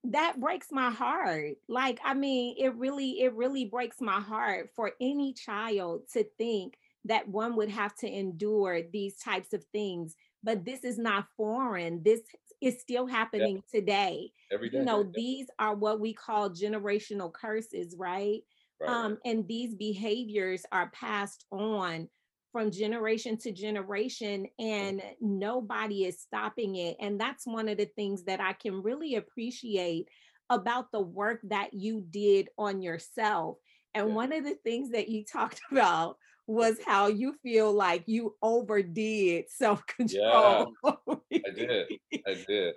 that 0.06 0.40
breaks 0.40 0.72
my 0.72 0.92
heart 0.92 1.58
like 1.68 2.00
i 2.04 2.14
mean 2.14 2.56
it 2.58 2.76
really 2.76 3.22
it 3.22 3.34
really 3.36 3.66
breaks 3.66 4.02
my 4.02 4.20
heart 4.22 4.72
for 4.76 4.94
any 5.02 5.34
child 5.34 6.08
to 6.10 6.24
think 6.40 6.80
that 7.06 7.28
one 7.28 7.56
would 7.56 7.70
have 7.70 7.96
to 7.96 8.08
endure 8.08 8.82
these 8.92 9.18
types 9.18 9.54
of 9.54 9.64
things 9.72 10.16
but 10.44 10.66
this 10.66 10.84
is 10.84 10.98
not 10.98 11.26
foreign 11.36 12.02
this 12.04 12.22
is 12.62 12.80
still 12.80 13.08
happening 13.08 13.56
yeah. 13.56 13.80
today 13.80 14.32
every 14.52 14.70
day 14.70 14.78
you 14.78 14.86
know 14.86 15.10
these 15.16 15.48
are 15.60 15.76
what 15.76 16.00
we 16.00 16.14
call 16.14 16.50
generational 16.50 17.32
curses 17.32 17.96
right? 17.98 18.42
right 18.80 18.90
um 18.90 19.18
and 19.26 19.48
these 19.48 19.76
behaviors 19.76 20.64
are 20.72 20.90
passed 20.92 21.46
on 21.52 22.08
from 22.52 22.70
generation 22.70 23.38
to 23.38 23.52
generation 23.52 24.46
and 24.60 25.02
nobody 25.22 26.06
is 26.06 26.20
stopping 26.20 26.76
it 26.76 26.98
and 27.00 27.20
that's 27.20 27.48
one 27.48 27.70
of 27.70 27.78
the 27.78 27.90
things 27.96 28.24
that 28.24 28.42
i 28.42 28.54
can 28.54 28.82
really 28.84 29.16
appreciate 29.16 30.08
about 30.50 30.92
the 30.92 31.00
work 31.00 31.40
that 31.44 31.74
you 31.74 32.06
did 32.10 32.50
on 32.58 32.82
yourself 32.82 33.58
and 33.94 34.10
yeah. 34.10 34.14
one 34.14 34.34
of 34.34 34.44
the 34.44 34.56
things 34.64 34.92
that 34.92 35.10
you 35.10 35.24
talked 35.32 35.62
about 35.72 36.18
was 36.48 36.78
how 36.86 37.08
you 37.08 37.34
feel 37.44 37.72
like 37.72 38.04
you 38.08 38.36
overdid 38.42 39.46
self-control 39.50 40.74
yeah, 41.30 41.40
i 41.48 41.52
did 41.56 41.88
i 42.28 42.34
did 42.48 42.74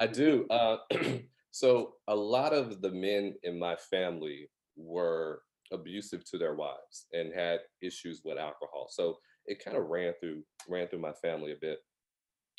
i 0.00 0.06
do 0.06 0.46
uh, 0.50 0.76
so 1.50 1.94
a 2.08 2.14
lot 2.14 2.52
of 2.52 2.80
the 2.80 2.90
men 2.90 3.34
in 3.42 3.58
my 3.58 3.74
family 3.76 4.48
were 4.76 5.42
abusive 5.72 6.24
to 6.24 6.38
their 6.38 6.54
wives 6.54 7.06
and 7.12 7.32
had 7.34 7.60
issues 7.82 8.22
with 8.24 8.38
alcohol. 8.38 8.88
So 8.90 9.18
it 9.46 9.64
kind 9.64 9.76
of 9.76 9.86
ran 9.86 10.14
through 10.20 10.42
ran 10.68 10.88
through 10.88 11.00
my 11.00 11.12
family 11.12 11.52
a 11.52 11.56
bit. 11.60 11.78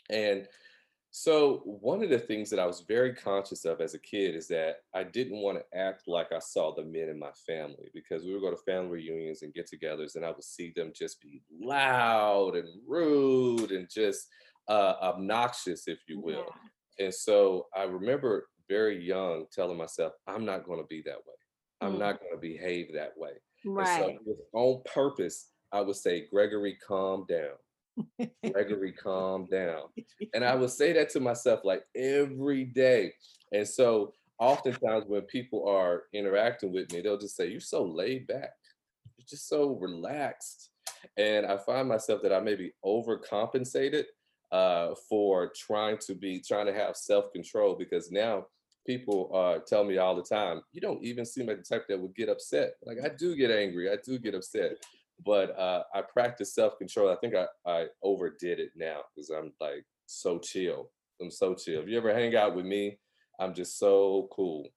And 0.09 0.47
so 1.11 1.61
one 1.65 2.03
of 2.03 2.09
the 2.09 2.19
things 2.19 2.49
that 2.51 2.59
I 2.59 2.67
was 2.67 2.83
very 2.87 3.15
conscious 3.15 3.65
of 3.65 3.81
as 3.81 3.95
a 3.95 3.99
kid 3.99 4.35
is 4.35 4.47
that 4.49 4.77
I 4.93 5.03
didn't 5.03 5.41
want 5.41 5.57
to 5.57 5.77
act 5.77 6.03
like 6.07 6.31
I 6.31 6.39
saw 6.39 6.73
the 6.73 6.83
men 6.83 7.09
in 7.09 7.17
my 7.17 7.31
family 7.47 7.89
because 7.93 8.23
we 8.23 8.33
would 8.33 8.41
go 8.41 8.51
to 8.51 8.57
family 8.57 8.89
reunions 8.89 9.41
and 9.41 9.53
get-togethers 9.53 10.15
and 10.15 10.25
I 10.25 10.29
would 10.29 10.43
see 10.43 10.71
them 10.75 10.91
just 10.95 11.19
be 11.19 11.41
loud 11.59 12.55
and 12.55 12.67
rude 12.87 13.71
and 13.71 13.89
just 13.89 14.27
uh, 14.67 14.95
obnoxious, 15.01 15.87
if 15.87 15.99
you 16.07 16.19
will. 16.19 16.45
Yeah. 16.99 17.05
And 17.05 17.13
so 17.13 17.67
I 17.75 17.83
remember 17.83 18.47
very 18.67 19.03
young 19.03 19.45
telling 19.51 19.77
myself, 19.77 20.13
I'm 20.27 20.45
not 20.45 20.65
going 20.65 20.79
to 20.79 20.87
be 20.87 21.01
that 21.07 21.17
way. 21.17 21.33
I'm 21.81 21.95
mm. 21.95 21.99
not 21.99 22.19
going 22.19 22.33
to 22.33 22.39
behave 22.39 22.93
that 22.93 23.13
way. 23.17 23.31
Right. 23.65 24.09
And 24.09 24.19
so 24.25 24.35
on 24.53 24.83
purpose, 24.93 25.47
I 25.71 25.81
would 25.81 25.95
say, 25.95 26.27
Gregory, 26.31 26.77
calm 26.85 27.25
down. 27.27 27.55
Gregory, 28.51 28.91
calm 28.91 29.45
down. 29.45 29.83
And 30.33 30.43
I 30.43 30.55
would 30.55 30.69
say 30.69 30.93
that 30.93 31.09
to 31.11 31.19
myself 31.19 31.61
like 31.63 31.83
every 31.95 32.65
day. 32.65 33.13
And 33.51 33.67
so 33.67 34.13
oftentimes 34.39 35.05
when 35.07 35.21
people 35.23 35.67
are 35.67 36.03
interacting 36.13 36.71
with 36.71 36.91
me, 36.91 37.01
they'll 37.01 37.17
just 37.17 37.35
say, 37.35 37.49
You're 37.49 37.59
so 37.59 37.83
laid 37.83 38.27
back. 38.27 38.53
You're 39.17 39.25
just 39.27 39.47
so 39.47 39.77
relaxed. 39.81 40.71
And 41.17 41.45
I 41.45 41.57
find 41.57 41.87
myself 41.87 42.21
that 42.23 42.33
I 42.33 42.39
may 42.39 42.55
be 42.55 42.73
overcompensated 42.85 44.05
uh, 44.51 44.95
for 45.07 45.51
trying 45.55 45.97
to 45.99 46.15
be, 46.15 46.41
trying 46.41 46.65
to 46.65 46.73
have 46.73 46.95
self 46.95 47.31
control 47.31 47.75
because 47.75 48.11
now 48.11 48.45
people 48.85 49.29
uh, 49.33 49.59
tell 49.67 49.83
me 49.83 49.97
all 49.97 50.15
the 50.15 50.23
time, 50.23 50.61
you 50.71 50.81
don't 50.81 51.03
even 51.03 51.25
seem 51.25 51.47
like 51.47 51.57
the 51.57 51.63
type 51.63 51.85
that 51.87 51.99
would 51.99 52.15
get 52.15 52.29
upset. 52.29 52.73
Like 52.83 52.97
I 53.03 53.09
do 53.09 53.35
get 53.35 53.51
angry, 53.51 53.91
I 53.91 53.97
do 54.03 54.17
get 54.17 54.35
upset, 54.35 54.77
but 55.25 55.57
uh, 55.57 55.83
I 55.93 56.01
practice 56.01 56.53
self 56.53 56.77
control. 56.77 57.09
I 57.09 57.15
think 57.15 57.35
I, 57.35 57.45
I 57.65 57.87
overdid 58.03 58.59
it 58.59 58.71
now 58.75 59.01
because 59.15 59.29
I'm 59.29 59.53
like 59.59 59.85
so 60.05 60.39
chill. 60.39 60.91
I'm 61.21 61.31
so 61.31 61.53
chill. 61.53 61.81
If 61.81 61.89
you 61.89 61.97
ever 61.97 62.13
hang 62.13 62.35
out 62.35 62.55
with 62.55 62.65
me, 62.65 62.99
I'm 63.39 63.53
just 63.53 63.77
so 63.77 64.29
cool. 64.31 64.67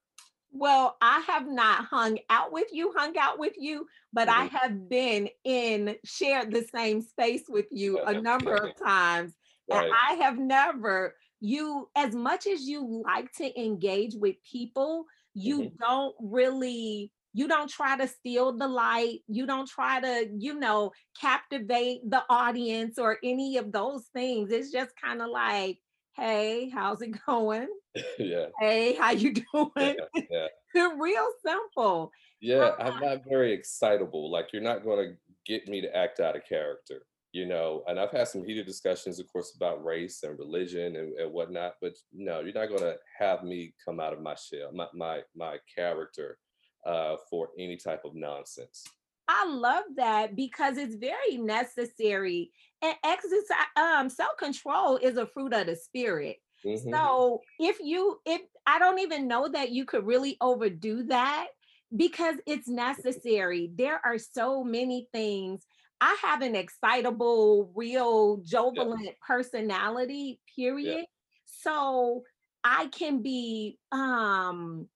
Well, 0.50 0.96
I 1.00 1.20
have 1.26 1.46
not 1.48 1.86
hung 1.86 2.18
out 2.28 2.52
with 2.52 2.68
you, 2.72 2.92
hung 2.94 3.16
out 3.16 3.38
with 3.38 3.54
you, 3.56 3.86
but 4.12 4.28
mm-hmm. 4.28 4.54
I 4.54 4.58
have 4.58 4.88
been 4.88 5.28
in 5.44 5.96
shared 6.04 6.52
the 6.52 6.66
same 6.74 7.00
space 7.00 7.44
with 7.48 7.66
you 7.70 8.00
a 8.00 8.20
number 8.20 8.54
of 8.54 8.76
times. 8.84 9.32
Right. 9.70 9.84
And 9.84 9.94
I 9.94 10.14
have 10.24 10.38
never 10.38 11.14
you 11.40 11.88
as 11.96 12.14
much 12.14 12.46
as 12.46 12.68
you 12.68 13.02
like 13.04 13.32
to 13.34 13.60
engage 13.60 14.14
with 14.14 14.36
people 14.48 15.06
you 15.34 15.60
mm-hmm. 15.60 15.76
don't 15.80 16.14
really 16.20 17.10
you 17.32 17.48
don't 17.48 17.70
try 17.70 17.96
to 17.96 18.06
steal 18.06 18.56
the 18.56 18.68
light. 18.68 19.20
You 19.26 19.46
don't 19.46 19.68
try 19.68 20.00
to 20.00 20.28
you 20.38 20.58
know 20.58 20.92
captivate 21.20 22.08
the 22.08 22.22
audience 22.28 22.98
or 22.98 23.18
any 23.24 23.56
of 23.56 23.72
those 23.72 24.06
things. 24.14 24.50
It's 24.50 24.70
just 24.70 24.92
kind 25.02 25.22
of 25.22 25.30
like 25.30 25.78
hey 26.16 26.70
how's 26.70 27.02
it 27.02 27.14
going? 27.26 27.68
Yeah. 28.18 28.46
Hey 28.58 28.94
how 28.94 29.10
you 29.10 29.34
doing? 29.52 29.96
Yeah, 30.14 30.46
yeah. 30.74 30.88
real 30.98 31.28
simple. 31.44 32.10
Yeah 32.40 32.72
i'm 32.78 33.00
not 33.00 33.20
very 33.28 33.52
excitable. 33.52 34.30
Like 34.30 34.48
you're 34.52 34.62
not 34.62 34.84
going 34.84 35.10
to 35.10 35.16
get 35.46 35.68
me 35.68 35.80
to 35.80 35.96
act 35.96 36.20
out 36.20 36.36
of 36.36 36.42
character 36.48 37.02
you 37.34 37.46
know, 37.46 37.82
and 37.86 37.98
I've 37.98 38.10
had 38.10 38.28
some 38.28 38.44
heated 38.44 38.66
discussions, 38.66 39.18
of 39.18 39.26
course, 39.32 39.54
about 39.56 39.82
race 39.82 40.22
and 40.22 40.38
religion 40.38 40.96
and, 40.96 41.14
and 41.14 41.32
whatnot, 41.32 41.76
but 41.80 41.94
no, 42.12 42.40
you're 42.40 42.52
not 42.52 42.68
going 42.68 42.82
to 42.82 42.96
have 43.18 43.42
me 43.42 43.72
come 43.82 44.00
out 44.00 44.12
of 44.12 44.20
my 44.20 44.34
shell, 44.34 44.70
my 44.74 44.86
my, 44.92 45.22
my 45.34 45.56
character 45.74 46.36
uh, 46.84 47.16
for 47.30 47.50
any 47.58 47.76
type 47.76 48.04
of 48.04 48.14
nonsense. 48.14 48.84
I 49.28 49.46
love 49.46 49.84
that 49.96 50.36
because 50.36 50.76
it's 50.76 50.96
very 50.96 51.36
necessary. 51.38 52.50
And 52.82 52.94
exercise, 53.04 53.66
um, 53.76 54.08
self-control 54.08 54.98
is 54.98 55.16
a 55.16 55.26
fruit 55.26 55.52
of 55.52 55.66
the 55.66 55.76
spirit. 55.76 56.36
Mm-hmm. 56.66 56.92
So 56.92 57.40
if 57.58 57.78
you, 57.80 58.18
if 58.26 58.42
I 58.66 58.78
don't 58.78 58.98
even 58.98 59.28
know 59.28 59.48
that 59.48 59.70
you 59.70 59.84
could 59.84 60.06
really 60.06 60.36
overdo 60.40 61.04
that 61.04 61.48
because 61.94 62.36
it's 62.46 62.68
necessary. 62.68 63.70
There 63.74 64.00
are 64.04 64.18
so 64.18 64.64
many 64.64 65.08
things 65.12 65.64
I 66.00 66.16
have 66.22 66.42
an 66.42 66.56
excitable, 66.56 67.70
real, 67.76 68.38
jovial 68.38 68.98
yeah. 69.00 69.12
personality, 69.24 70.40
period. 70.56 70.98
Yeah. 70.98 71.04
So 71.44 72.24
I 72.64 72.86
can 72.86 73.22
be 73.22 73.78
um 73.92 74.88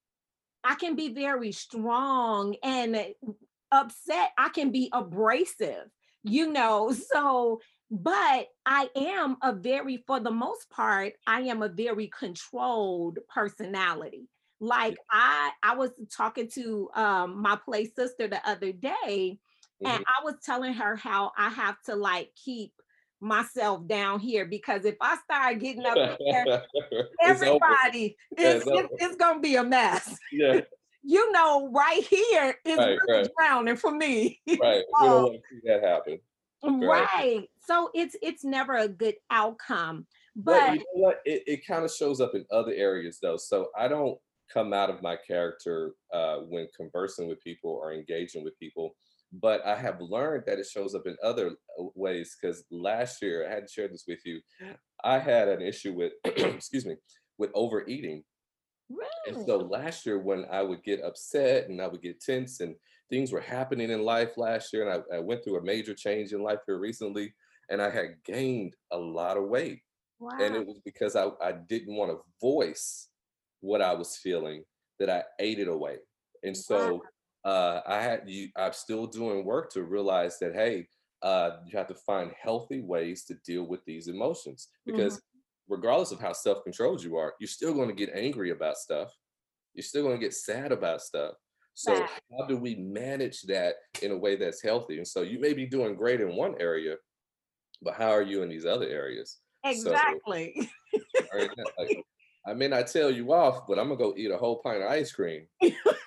I 0.67 0.75
can 0.75 0.97
be 0.97 1.15
very 1.15 1.53
strong 1.53 2.57
and 2.63 2.97
upset. 3.71 4.31
I 4.37 4.49
can 4.49 4.73
be 4.73 4.91
abrasive, 4.93 5.89
you 6.25 6.53
know. 6.53 6.93
So, 7.13 7.61
but 7.91 8.49
I 8.67 8.89
am 8.97 9.37
a 9.43 9.53
very, 9.53 10.03
for 10.09 10.19
the 10.19 10.33
most 10.33 10.69
part, 10.71 11.13
I 11.27 11.43
am 11.43 11.63
a 11.63 11.69
very 11.69 12.09
controlled 12.09 13.21
personality. 13.33 14.29
Like 14.59 14.97
I 15.11 15.51
I 15.63 15.77
was 15.77 15.91
talking 16.11 16.49
to 16.55 16.89
um 16.95 17.41
my 17.41 17.57
play 17.65 17.85
sister 17.95 18.27
the 18.27 18.41
other 18.49 18.73
day 18.73 19.39
Mm-hmm. 19.83 19.95
And 19.95 20.05
I 20.07 20.25
was 20.25 20.37
telling 20.43 20.73
her 20.75 20.97
how 20.97 21.33
I 21.37 21.51
have 21.51 21.81
to 21.83 21.97
like 21.97 22.31
keep 22.43 22.73
myself 23.27 23.87
down 23.87 24.21
here 24.21 24.47
because 24.47 24.85
if 24.85 24.97
I 25.01 25.17
start 25.25 25.59
getting 25.59 25.85
up 25.85 26.19
there, 26.19 26.63
everybody 27.23 28.17
is 28.37 28.63
it's, 28.63 28.67
it's, 28.67 28.89
it's, 28.99 29.17
gonna 29.17 29.41
be 29.41 29.57
a 29.57 29.65
mess. 29.65 30.17
Yeah. 30.33 30.61
you 31.03 31.33
know, 31.33 31.71
right 31.73 32.03
here 32.05 32.57
is 32.65 32.79
right, 32.79 32.99
really 33.09 33.23
right. 33.23 33.31
drowning 33.39 33.77
for 33.77 33.93
me. 33.93 34.41
Right. 34.61 34.85
We 35.01 35.07
don't 35.07 35.23
want 35.23 35.35
to 35.35 35.41
see 35.51 35.61
that 35.67 35.83
happen. 35.83 36.19
Right. 36.63 37.07
right. 37.15 37.51
So 37.61 37.91
it's 37.95 38.17
it's 38.23 38.45
never 38.45 38.75
a 38.77 38.89
good 38.89 39.15
outcome. 39.31 40.07
But, 40.35 40.61
but 40.61 40.73
you 40.75 40.79
know 40.79 41.03
what? 41.03 41.21
It, 41.25 41.43
it 41.47 41.67
kind 41.67 41.85
of 41.85 41.93
shows 41.93 42.21
up 42.21 42.35
in 42.35 42.45
other 42.51 42.73
areas 42.73 43.19
though. 43.23 43.37
So 43.37 43.69
I 43.79 43.89
don't 43.89 44.19
come 44.53 44.73
out 44.73 44.91
of 44.91 45.03
my 45.03 45.17
character 45.17 45.93
uh, 46.13 46.39
when 46.39 46.69
conversing 46.77 47.29
with 47.29 47.43
people 47.43 47.71
or 47.71 47.93
engaging 47.93 48.45
with 48.45 48.59
people 48.59 48.95
but 49.41 49.65
I 49.67 49.77
have 49.77 50.01
learned 50.01 50.45
that 50.47 50.59
it 50.59 50.67
shows 50.67 50.95
up 50.95 51.07
in 51.07 51.17
other 51.23 51.51
uh, 51.79 51.85
ways 51.95 52.37
because 52.41 52.65
last 52.71 53.23
year 53.23 53.47
I 53.47 53.51
hadn't 53.51 53.71
shared 53.71 53.93
this 53.93 54.05
with 54.07 54.25
you. 54.25 54.41
I 55.05 55.19
had 55.19 55.49
an 55.49 55.63
issue 55.63 55.93
with, 55.93 56.13
excuse 56.25 56.87
me, 56.87 56.97
with 57.39 57.51
overeating. 57.55 58.25
Really? 58.89 59.09
And 59.29 59.47
so 59.47 59.59
last 59.59 60.07
year, 60.07 60.19
when 60.19 60.47
I 60.51 60.63
would 60.63 60.83
get 60.85 61.03
upset 61.03 61.69
and 61.69 61.83
I 61.83 61.89
would 61.89 62.03
get 62.03 62.21
tense 62.21 62.61
and 62.61 62.77
things 63.11 63.33
were 63.33 63.41
happening 63.41 63.91
in 63.91 64.03
life 64.03 64.37
last 64.37 64.73
year, 64.73 64.89
and 64.89 65.03
I, 65.13 65.17
I 65.17 65.21
went 65.21 65.43
through 65.45 65.59
a 65.59 65.65
major 65.65 65.95
change 65.95 66.33
in 66.33 66.43
life 66.43 66.61
here 66.67 66.79
recently, 66.79 67.35
and 67.69 67.83
I 67.83 67.91
had 67.91 68.23
gained 68.25 68.75
a 68.93 68.97
lot 68.97 69.37
of 69.37 69.49
weight. 69.49 69.81
Wow. 70.21 70.39
And 70.41 70.55
it 70.55 70.67
was 70.67 70.81
because 70.85 71.17
I, 71.17 71.27
I 71.43 71.53
didn't 71.53 71.95
want 71.95 72.13
to 72.13 72.19
voice 72.41 73.09
what 73.61 73.83
I 73.83 73.93
was 73.93 74.17
feeling 74.17 74.63
that 74.99 75.11
I 75.11 75.25
ate 75.41 75.59
it 75.59 75.69
away. 75.69 75.97
And 76.43 76.57
so 76.57 76.95
wow 76.95 77.01
uh, 77.47 77.81
I 77.87 78.03
had 78.03 78.23
you. 78.27 78.49
I'm 78.57 78.73
still 78.73 79.07
doing 79.07 79.45
work 79.45 79.73
to 79.73 79.85
realize 79.85 80.39
that 80.41 80.53
hey, 80.53 80.89
uh, 81.23 81.51
you 81.65 81.79
have 81.79 81.87
to 81.87 81.95
find 81.95 82.33
healthy 82.41 82.81
ways 82.81 83.25
to 83.27 83.35
deal 83.47 83.63
with 83.63 83.85
these 83.85 84.09
emotions 84.09 84.69
because 84.85 85.15
mm-hmm. 85.15 85.75
regardless 85.75 86.11
of 86.11 86.21
how 86.21 86.33
self-controlled 86.33 87.03
you 87.05 87.17
are, 87.17 87.35
you're 87.39 87.49
still 87.49 87.73
going 87.73 87.89
to 87.89 87.95
get 87.95 88.15
angry 88.15 88.51
about 88.51 88.77
stuff. 88.77 89.15
You're 89.75 89.85
still 89.85 90.03
going 90.03 90.19
to 90.19 90.25
get 90.25 90.35
sad 90.35 90.73
about 90.73 91.03
stuff. 91.03 91.35
So 91.75 91.95
yeah. 91.95 92.09
how 92.33 92.47
do 92.47 92.57
we 92.57 92.75
manage 92.75 93.43
that 93.43 93.75
in 94.03 94.11
a 94.11 94.17
way 94.17 94.35
that's 94.35 94.63
healthy? 94.63 94.97
And 94.97 95.07
so 95.07 95.23
you 95.23 95.39
may 95.39 95.53
be 95.53 95.67
doing 95.67 95.95
great 95.95 96.21
in 96.21 96.35
one 96.35 96.57
area, 96.59 96.97
but 97.81 97.95
how 97.95 98.09
are 98.09 98.23
you 98.23 98.43
in 98.43 98.49
these 98.49 98.67
other 98.67 98.89
areas? 98.89 99.39
Exactly. 99.65 100.69
So, 101.33 101.65
like, 101.79 102.05
I 102.47 102.55
may 102.55 102.69
not 102.69 102.87
tell 102.87 103.11
you 103.11 103.33
off, 103.33 103.67
but 103.67 103.79
I'm 103.79 103.89
gonna 103.89 103.99
go 103.99 104.15
eat 104.17 104.31
a 104.31 104.39
whole 104.39 104.63
pint 104.63 104.83
of 104.83 104.91
ice 104.91 105.13
cream. 105.13 105.47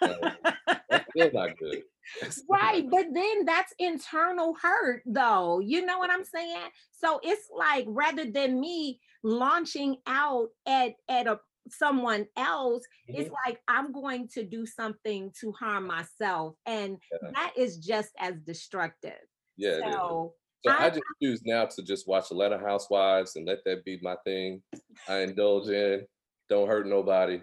That's 0.01 0.35
still 1.27 1.41
not 1.41 1.57
good. 1.57 1.83
That's 2.21 2.37
still 2.37 2.45
not 2.49 2.61
Right, 2.61 2.89
but 2.89 3.05
then 3.13 3.45
that's 3.45 3.73
internal 3.79 4.55
hurt 4.61 5.03
though. 5.05 5.59
You 5.59 5.85
know 5.85 5.97
what 5.99 6.09
I'm 6.11 6.23
saying? 6.25 6.69
So 6.91 7.19
it's 7.23 7.49
like 7.55 7.85
rather 7.87 8.25
than 8.29 8.59
me 8.59 8.99
launching 9.23 9.97
out 10.07 10.49
at 10.65 10.93
at 11.07 11.27
a 11.27 11.39
someone 11.69 12.25
else, 12.35 12.83
it's 13.07 13.29
Mhm. 13.29 13.33
like 13.45 13.61
I'm 13.67 13.91
going 13.91 14.27
to 14.29 14.43
do 14.43 14.65
something 14.65 15.31
to 15.39 15.51
harm 15.51 15.85
myself 15.85 16.55
and 16.65 16.97
Yeah. 17.11 17.31
that 17.35 17.53
is 17.55 17.77
just 17.77 18.11
as 18.17 18.35
destructive. 18.41 19.21
Yeah. 19.57 19.79
So 19.79 20.35
So 20.65 20.71
I 20.71 20.85
I 20.85 20.89
just 20.89 21.03
choose 21.21 21.41
now 21.45 21.65
to 21.65 21.81
just 21.83 22.07
watch 22.07 22.31
Atlanta 22.31 22.57
Housewives 22.57 23.35
and 23.35 23.45
let 23.45 23.63
that 23.65 23.85
be 23.85 23.99
my 24.01 24.15
thing. 24.25 24.63
I 25.07 25.19
indulge 25.19 25.67
in, 25.69 26.07
don't 26.49 26.67
hurt 26.67 26.87
nobody. 26.87 27.41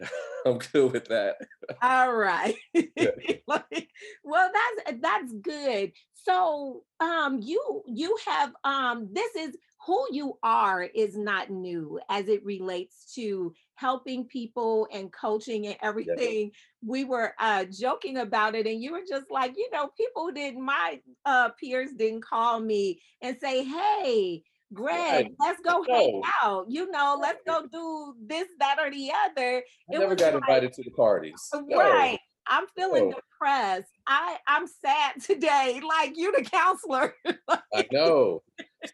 I'm 0.46 0.58
good 0.58 0.92
with 0.92 1.06
that. 1.06 1.36
all 1.82 2.12
right. 2.12 2.54
Like, 3.48 3.88
well 4.24 4.50
that's 4.52 4.98
that's 5.00 5.32
good. 5.40 5.92
So 6.14 6.82
um 7.00 7.38
you 7.40 7.82
you 7.86 8.16
have 8.26 8.52
um 8.64 9.08
this 9.12 9.34
is 9.36 9.56
who 9.86 10.04
you 10.10 10.36
are 10.42 10.82
is 10.82 11.16
not 11.16 11.50
new 11.50 12.00
as 12.10 12.26
it 12.26 12.44
relates 12.44 13.14
to 13.14 13.54
helping 13.76 14.24
people 14.24 14.88
and 14.92 15.12
coaching 15.12 15.66
and 15.66 15.76
everything. 15.80 16.50
We 16.84 17.04
were 17.04 17.34
uh 17.38 17.66
joking 17.66 18.18
about 18.18 18.54
it 18.56 18.66
and 18.66 18.82
you 18.82 18.92
were 18.92 19.04
just 19.08 19.30
like, 19.30 19.54
you 19.56 19.68
know, 19.72 19.90
people 19.96 20.32
didn't 20.32 20.64
my 20.64 21.00
uh 21.24 21.50
peers 21.60 21.90
didn't 21.96 22.24
call 22.24 22.58
me 22.58 23.00
and 23.22 23.36
say, 23.40 23.62
"Hey, 23.64 24.42
Greg, 24.72 25.28
let's 25.38 25.60
go 25.60 25.84
hang 25.88 26.22
out. 26.42 26.66
You 26.68 26.90
know, 26.90 27.18
let's 27.20 27.40
go 27.46 27.66
do 27.70 28.14
this, 28.26 28.48
that, 28.58 28.78
or 28.78 28.90
the 28.90 29.10
other." 29.24 29.58
I 29.58 29.94
It 29.94 29.98
never 29.98 30.14
got 30.14 30.34
like, 30.34 30.42
invited 30.42 30.72
to 30.74 30.82
the 30.82 30.90
parties. 30.90 31.40
No, 31.54 31.78
Right. 31.78 32.18
I'm 32.48 32.66
feeling 32.76 33.10
depressed. 33.10 33.90
I 34.06 34.38
I'm 34.46 34.66
sad 34.66 35.20
today. 35.22 35.80
Like 35.86 36.16
you 36.16 36.32
the 36.36 36.44
counselor. 36.44 37.14
I 37.48 37.86
know. 37.92 38.42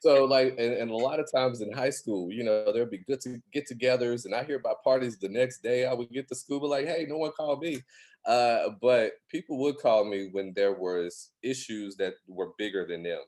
So 0.00 0.24
like, 0.24 0.54
and, 0.58 0.74
and 0.74 0.90
a 0.90 0.96
lot 0.96 1.20
of 1.20 1.30
times 1.30 1.60
in 1.60 1.72
high 1.72 1.90
school, 1.90 2.32
you 2.32 2.44
know, 2.44 2.72
there'd 2.72 2.90
be 2.90 3.04
good 3.06 3.20
to 3.22 3.38
get 3.52 3.68
togethers 3.68 4.24
and 4.24 4.34
I 4.34 4.44
hear 4.44 4.56
about 4.56 4.82
parties 4.82 5.18
the 5.18 5.28
next 5.28 5.62
day. 5.62 5.86
I 5.86 5.92
would 5.92 6.10
get 6.10 6.28
to 6.28 6.34
school, 6.34 6.60
but 6.60 6.70
like, 6.70 6.86
hey, 6.86 7.06
no 7.08 7.18
one 7.18 7.32
called 7.32 7.60
me. 7.60 7.82
Uh, 8.24 8.70
but 8.80 9.12
people 9.28 9.58
would 9.58 9.78
call 9.78 10.04
me 10.04 10.28
when 10.32 10.52
there 10.54 10.72
was 10.72 11.30
issues 11.42 11.96
that 11.96 12.14
were 12.28 12.52
bigger 12.56 12.86
than 12.86 13.02
them. 13.02 13.18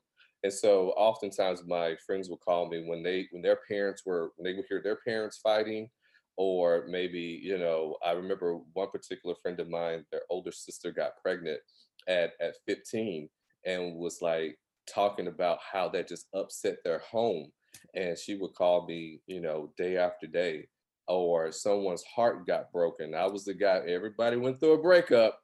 And 0.44 0.52
so 0.52 0.90
oftentimes 0.90 1.62
my 1.66 1.96
friends 2.06 2.28
would 2.28 2.40
call 2.40 2.68
me 2.68 2.86
when 2.86 3.02
they 3.02 3.26
when 3.30 3.42
their 3.42 3.60
parents 3.66 4.02
were 4.04 4.30
when 4.36 4.44
they 4.44 4.54
would 4.54 4.66
hear 4.68 4.82
their 4.82 4.98
parents 5.06 5.40
fighting, 5.42 5.88
or 6.36 6.84
maybe, 6.88 7.40
you 7.42 7.58
know, 7.58 7.96
I 8.04 8.12
remember 8.12 8.58
one 8.74 8.90
particular 8.90 9.34
friend 9.40 9.58
of 9.58 9.70
mine, 9.70 10.04
their 10.12 10.20
older 10.30 10.52
sister 10.52 10.92
got 10.92 11.16
pregnant 11.22 11.60
at 12.08 12.32
at 12.40 12.56
15 12.66 13.28
and 13.64 13.96
was 13.96 14.18
like 14.20 14.58
talking 14.86 15.28
about 15.28 15.58
how 15.60 15.88
that 15.88 16.08
just 16.08 16.26
upset 16.34 16.76
their 16.84 16.98
home. 16.98 17.50
And 17.94 18.18
she 18.18 18.34
would 18.36 18.54
call 18.54 18.86
me, 18.86 19.22
you 19.26 19.40
know, 19.40 19.72
day 19.78 19.96
after 19.96 20.26
day, 20.26 20.68
or 21.08 21.52
someone's 21.52 22.04
heart 22.04 22.46
got 22.46 22.70
broken. 22.70 23.14
I 23.14 23.26
was 23.26 23.44
the 23.44 23.54
guy, 23.54 23.80
everybody 23.86 24.36
went 24.36 24.60
through 24.60 24.72
a 24.72 24.82
breakup. 24.82 25.40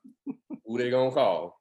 Who 0.67 0.79
they 0.79 0.91
gonna 0.91 1.11
call? 1.11 1.60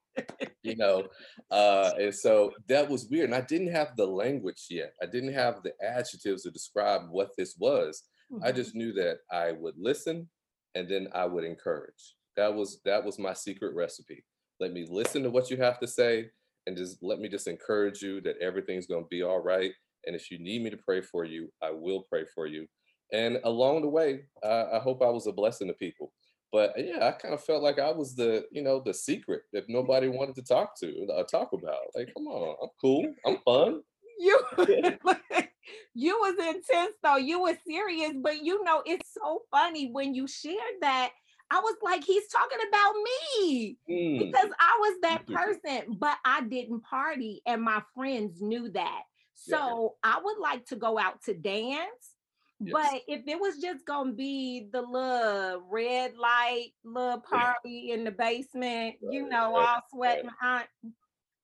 You 0.63 0.75
know, 0.75 1.07
uh, 1.51 1.91
and 1.99 2.13
so 2.13 2.51
that 2.67 2.89
was 2.89 3.07
weird. 3.09 3.25
And 3.25 3.35
I 3.35 3.41
didn't 3.41 3.71
have 3.71 3.95
the 3.95 4.05
language 4.05 4.65
yet. 4.69 4.93
I 5.01 5.05
didn't 5.05 5.33
have 5.33 5.63
the 5.63 5.73
adjectives 5.83 6.43
to 6.43 6.51
describe 6.51 7.03
what 7.09 7.29
this 7.37 7.55
was. 7.57 8.03
I 8.43 8.51
Mhm. 8.51 8.55
just 8.55 8.75
knew 8.75 8.91
that 8.93 9.19
I 9.31 9.53
would 9.53 9.75
listen 9.77 10.29
and 10.75 10.87
then 10.89 11.07
I 11.13 11.25
would 11.25 11.45
encourage. 11.45 12.15
That 12.35 12.53
was 12.53 12.81
that 12.83 13.03
was 13.03 13.17
my 13.17 13.33
secret 13.33 13.73
recipe. 13.73 14.23
Let 14.59 14.73
me 14.73 14.85
listen 14.89 15.23
to 15.23 15.29
what 15.29 15.49
you 15.49 15.57
have 15.57 15.79
to 15.79 15.87
say 15.87 16.29
and 16.67 16.77
just 16.77 17.01
let 17.01 17.19
me 17.19 17.29
just 17.29 17.47
encourage 17.47 18.01
you 18.01 18.21
that 18.21 18.37
everything's 18.39 18.85
going 18.85 19.03
to 19.05 19.09
be 19.09 19.23
all 19.23 19.39
right. 19.39 19.73
And 20.05 20.15
if 20.15 20.29
you 20.29 20.37
need 20.39 20.61
me 20.61 20.69
to 20.69 20.77
pray 20.77 21.01
for 21.01 21.23
you, 21.25 21.51
I 21.61 21.71
will 21.71 22.03
pray 22.03 22.25
for 22.35 22.45
you. 22.47 22.67
And 23.11 23.39
along 23.43 23.81
the 23.81 23.89
way, 23.89 24.25
uh, 24.43 24.65
I 24.73 24.79
hope 24.79 25.01
I 25.01 25.09
was 25.09 25.25
a 25.25 25.31
blessing 25.31 25.67
to 25.69 25.73
people. 25.73 26.13
But 26.51 26.71
uh, 26.77 26.81
yeah, 26.81 27.07
I 27.07 27.11
kind 27.11 27.33
of 27.33 27.43
felt 27.43 27.63
like 27.63 27.79
I 27.79 27.91
was 27.91 28.15
the, 28.15 28.45
you 28.51 28.61
know, 28.61 28.81
the 28.83 28.93
secret 28.93 29.43
that 29.53 29.69
nobody 29.69 30.07
wanted 30.07 30.35
to 30.35 30.43
talk 30.43 30.79
to, 30.79 31.07
uh, 31.13 31.23
talk 31.23 31.53
about. 31.53 31.93
Like, 31.95 32.11
come 32.15 32.27
on, 32.27 32.55
I'm 32.61 32.69
cool, 32.81 33.13
I'm 33.25 33.37
fun. 33.45 33.81
You 34.19 34.39
you 35.93 36.17
was 36.19 36.35
intense 36.39 36.95
though. 37.03 37.17
You 37.17 37.39
was 37.41 37.55
serious, 37.67 38.13
but 38.21 38.43
you 38.43 38.63
know, 38.63 38.81
it's 38.85 39.13
so 39.13 39.43
funny 39.51 39.89
when 39.91 40.13
you 40.13 40.27
shared 40.27 40.81
that. 40.81 41.11
I 41.51 41.59
was 41.59 41.75
like, 41.81 42.03
he's 42.03 42.27
talking 42.27 42.59
about 42.67 42.93
me. 43.39 43.77
Mm, 43.89 44.19
because 44.19 44.51
I 44.59 44.77
was 44.79 44.97
that 45.01 45.25
person, 45.27 45.97
but 45.97 46.17
I 46.23 46.41
didn't 46.41 46.83
party 46.83 47.41
and 47.47 47.61
my 47.61 47.81
friends 47.95 48.39
knew 48.39 48.69
that. 48.71 49.01
Yeah. 49.47 49.57
So 49.57 49.95
I 50.03 50.19
would 50.23 50.37
like 50.39 50.65
to 50.67 50.75
go 50.75 50.99
out 50.99 51.23
to 51.23 51.33
dance. 51.33 52.15
Yes. 52.61 52.73
But 52.73 53.01
if 53.07 53.27
it 53.27 53.39
was 53.39 53.57
just 53.57 53.85
gonna 53.85 54.11
be 54.11 54.69
the 54.71 54.81
little 54.81 55.61
red 55.69 56.17
light, 56.17 56.71
little 56.83 57.21
party 57.21 57.91
in 57.91 58.03
the 58.03 58.11
basement, 58.11 58.95
you 59.01 59.29
know, 59.29 59.55
all 59.55 59.81
sweating, 59.93 60.29
right. 60.41 60.65
I, 60.83 60.89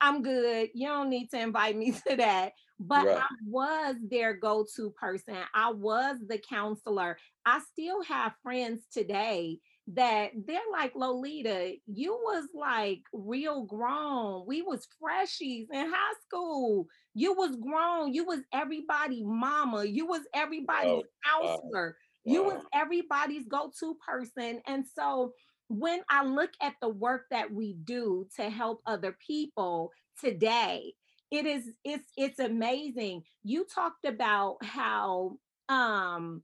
I'm 0.02 0.22
good. 0.22 0.70
You 0.74 0.88
don't 0.88 1.10
need 1.10 1.30
to 1.32 1.40
invite 1.40 1.78
me 1.78 1.92
to 2.08 2.16
that. 2.18 2.54
But 2.80 3.08
Right. 3.08 3.18
I 3.18 3.28
was 3.48 3.96
their 4.10 4.34
go-to 4.34 4.92
person. 4.92 5.38
I 5.54 5.72
was 5.72 6.18
the 6.28 6.38
counselor. 6.38 7.18
I 7.46 7.62
still 7.72 8.04
have 8.04 8.34
friends 8.44 8.84
today 8.92 9.60
that 9.88 10.32
they're 10.48 10.60
like 10.72 10.94
Lolita, 10.96 11.76
you 11.86 12.14
was 12.14 12.48
like 12.54 13.02
real 13.14 13.64
grown. 13.64 14.46
We 14.48 14.62
was 14.62 14.88
freshies 15.02 15.68
in 15.72 15.92
high 15.92 16.14
school. 16.28 16.88
You 17.14 17.34
was 17.34 17.56
grown. 17.58 18.14
You 18.14 18.26
was 18.26 18.40
everybody 18.54 19.24
mama. 19.24 19.84
You 19.86 20.08
was 20.08 20.22
everybody's 20.34 20.90
Oh, 20.90 21.04
wow. 21.42 21.60
counselor. 21.72 21.98
You 22.24 22.44
was 22.44 22.62
everybody's 22.74 23.48
go-to 23.48 23.96
person. 24.08 24.62
And 24.68 24.86
so 24.96 25.34
when 25.68 26.02
I 26.10 26.24
look 26.26 26.52
at 26.62 26.74
the 26.82 26.90
work 26.90 27.26
that 27.32 27.52
we 27.52 27.74
do 27.84 28.28
to 28.38 28.50
help 28.50 28.82
other 28.86 29.16
people 29.26 29.92
today, 30.20 30.94
it 31.32 31.46
is 31.46 31.70
it's 31.84 32.08
it's 32.18 32.40
amazing. 32.40 33.24
You 33.44 33.66
talked 33.74 34.06
about 34.06 34.58
how 34.64 35.38
um 35.70 36.44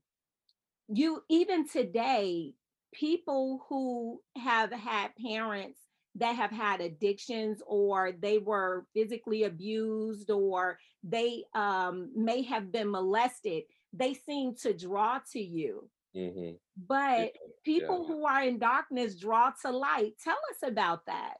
you 0.88 1.22
even 1.30 1.68
today 1.68 2.52
people 2.92 3.64
who 3.68 4.22
have 4.36 4.72
had 4.72 5.16
parents 5.16 5.80
that 6.14 6.36
have 6.36 6.50
had 6.50 6.80
addictions 6.80 7.62
or 7.66 8.12
they 8.12 8.38
were 8.38 8.86
physically 8.94 9.44
abused 9.44 10.30
or 10.30 10.78
they 11.02 11.44
um, 11.54 12.10
may 12.14 12.42
have 12.42 12.70
been 12.72 12.90
molested 12.90 13.64
they 13.94 14.14
seem 14.14 14.54
to 14.54 14.74
draw 14.74 15.20
to 15.30 15.40
you 15.40 15.90
hmm 16.14 16.52
but 16.76 17.32
Yeah. 17.32 17.32
people 17.64 18.06
who 18.06 18.26
are 18.26 18.42
in 18.42 18.58
darkness 18.58 19.16
draw 19.18 19.52
to 19.62 19.70
light 19.70 20.14
tell 20.22 20.38
us 20.52 20.68
about 20.68 21.06
that 21.06 21.36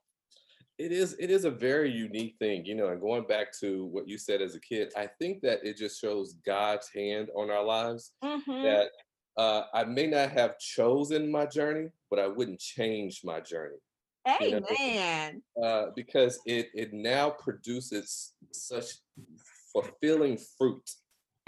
It 0.78 0.90
is 0.90 1.14
it 1.18 1.30
is 1.30 1.44
a 1.44 1.50
very 1.50 1.90
unique 1.90 2.36
thing, 2.38 2.64
you 2.64 2.74
know, 2.74 2.88
and 2.88 3.00
going 3.00 3.26
back 3.26 3.52
to 3.60 3.86
what 3.86 4.08
you 4.08 4.18
said 4.18 4.40
as 4.40 4.54
a 4.54 4.60
kid, 4.60 4.90
I 4.96 5.06
think 5.06 5.42
that 5.42 5.64
it 5.64 5.76
just 5.76 6.00
shows 6.00 6.34
God's 6.46 6.88
hand 6.94 7.30
on 7.36 7.50
our 7.50 7.62
lives 7.64 8.12
Mhm. 8.22 8.62
that 8.62 8.90
uh, 9.36 9.64
I 9.74 9.84
may 9.84 10.06
not 10.06 10.30
have 10.32 10.58
chosen 10.58 11.30
my 11.30 11.46
journey, 11.46 11.90
but 12.10 12.18
I 12.18 12.28
wouldn't 12.28 12.60
change 12.60 13.22
my 13.24 13.40
journey. 13.40 13.78
You 14.38 14.50
know, 14.50 14.60
amen 14.70 15.42
uh, 15.62 15.86
because 15.94 16.40
it 16.46 16.68
it 16.74 16.92
now 16.92 17.30
produces 17.30 18.34
such 18.52 18.86
fulfilling 19.72 20.38
fruit 20.58 20.88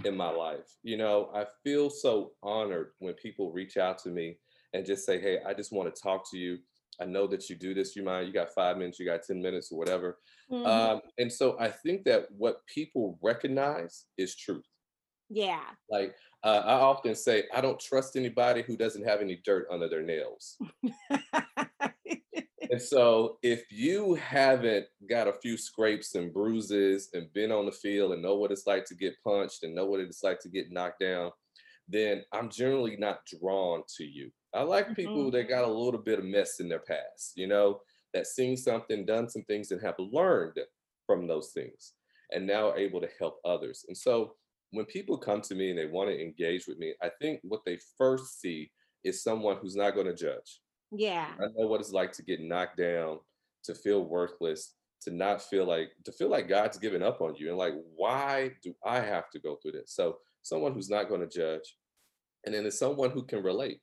in 0.05 0.17
my 0.17 0.31
life. 0.31 0.77
You 0.83 0.97
know, 0.97 1.31
I 1.35 1.47
feel 1.63 1.91
so 1.91 2.35
honored 2.43 2.93
when 2.99 3.15
people 3.15 3.53
reach 3.53 3.77
out 3.77 3.99
to 4.01 4.11
me 4.11 4.39
and 4.73 4.85
just 4.87 5.05
say, 5.07 5.21
"Hey, 5.21 5.41
I 5.45 5.55
just 5.55 5.73
want 5.73 5.95
to 5.95 6.03
talk 6.03 6.31
to 6.31 6.39
you. 6.39 6.59
I 7.01 7.07
know 7.07 7.27
that 7.29 7.49
you 7.51 7.57
do 7.57 7.75
this. 7.75 7.97
You 7.97 8.03
mind? 8.03 8.27
You 8.27 8.33
got 8.33 8.51
five 8.55 8.77
minutes? 8.77 8.99
You 8.99 9.07
got 9.07 9.23
ten 9.23 9.41
minutes, 9.41 9.73
or 9.73 9.79
whatever." 9.79 10.19
Mhm. 10.51 10.67
Um, 10.67 11.01
and 11.19 11.33
so 11.33 11.59
I 11.59 11.71
think 11.71 12.05
that 12.05 12.31
what 12.33 12.67
people 12.67 13.19
recognize 13.23 14.07
is 14.19 14.37
truth. 14.37 14.65
yeah 15.29 15.75
Like 15.91 16.17
uh, 16.45 16.63
I 16.65 16.75
often 16.75 17.15
say, 17.15 17.45
I 17.55 17.61
don't 17.61 17.81
trust 17.81 18.17
anybody 18.17 18.63
who 18.63 18.77
doesn't 18.77 19.05
have 19.05 19.21
any 19.21 19.37
dirt 19.45 19.67
under 19.71 19.89
their 19.89 20.03
nails. 20.03 20.59
And 22.71 22.81
so 22.81 23.39
if 23.43 23.71
you 23.71 24.15
haven't 24.15 24.87
got 25.07 25.29
a 25.29 25.33
few 25.35 25.57
scrapes 25.59 26.15
and 26.15 26.33
bruises 26.33 27.11
and 27.13 27.33
been 27.33 27.53
on 27.53 27.67
the 27.67 27.73
field 27.73 28.13
and 28.13 28.23
know 28.23 28.37
what 28.37 28.51
it's 28.53 28.67
like 28.67 28.87
to 28.87 28.95
get 28.95 29.21
punched 29.23 29.63
and 29.63 29.75
know 29.75 29.87
what 29.87 30.01
it's 30.01 30.23
like 30.23 30.41
to 30.41 30.49
get 30.49 30.71
knocked 30.73 31.01
down, 31.01 31.33
then 31.89 32.25
I'm 32.33 32.51
generally 32.51 32.97
not 32.97 33.27
drawn 33.27 33.85
to 33.97 34.05
you. 34.05 34.33
I 34.55 34.63
like 34.63 34.95
people 34.95 35.31
Mhm. 35.31 35.33
that 35.33 35.45
got 35.45 35.65
a 35.65 35.73
little 35.73 36.01
bit 36.01 36.19
of 36.19 36.25
mess 36.25 36.61
in 36.61 36.69
their 36.69 36.81
past, 36.81 37.35
you 37.37 37.47
know, 37.47 37.83
that 38.15 38.27
seen 38.27 38.57
something, 38.57 39.05
done 39.05 39.29
some 39.29 39.45
things, 39.45 39.71
and 39.71 39.83
have 39.83 39.97
learned 39.99 40.59
from 41.07 41.27
those 41.27 41.53
things 41.53 41.95
and 42.33 42.47
now 42.47 42.71
are 42.71 42.79
able 42.79 43.01
to 43.01 43.11
help 43.19 43.41
others. 43.45 43.85
And 43.89 43.97
so 43.97 44.37
when 44.75 44.87
people 44.87 45.19
come 45.19 45.41
to 45.43 45.55
me 45.55 45.71
and 45.71 45.79
they 45.79 45.87
want 45.87 46.11
to 46.11 46.21
engage 46.21 46.67
with 46.67 46.79
me, 46.79 46.95
I 47.03 47.11
think 47.21 47.41
what 47.43 47.63
they 47.67 47.79
first 47.99 48.41
see 48.41 48.73
is 49.05 49.23
someone 49.23 49.59
who's 49.59 49.77
not 49.77 49.95
going 49.95 50.07
to 50.07 50.15
judge. 50.15 50.61
Yeah. 50.91 51.35
I 51.41 51.47
know 51.57 51.67
what 51.69 51.81
it's 51.81 51.93
like 51.93 52.13
to 52.13 52.23
get 52.23 52.41
knocked 52.41 52.79
down, 52.79 53.21
to 53.65 53.75
feel 53.75 54.05
worthless, 54.05 54.77
to 55.03 55.11
not 55.11 55.43
feel 55.43 55.67
like 55.67 55.91
to 56.05 56.13
feel 56.13 56.29
like 56.31 56.49
God's 56.49 56.79
given 56.79 57.03
up 57.03 57.21
on 57.21 57.35
you 57.37 57.49
and 57.51 57.59
like 57.59 57.75
why 57.97 58.53
do 58.63 58.75
I 58.85 59.01
have 59.01 59.31
to 59.31 59.39
go 59.39 59.57
through 59.57 59.73
this? 59.73 59.93
So 59.95 60.19
someone 60.43 60.73
who's 60.73 60.89
not 60.91 61.09
going 61.09 61.21
to 61.21 61.27
judge 61.29 61.77
and 62.47 62.55
then 62.55 62.67
it's 62.67 62.79
someone 62.79 63.11
who 63.11 63.25
can 63.25 63.43
relate. 63.43 63.81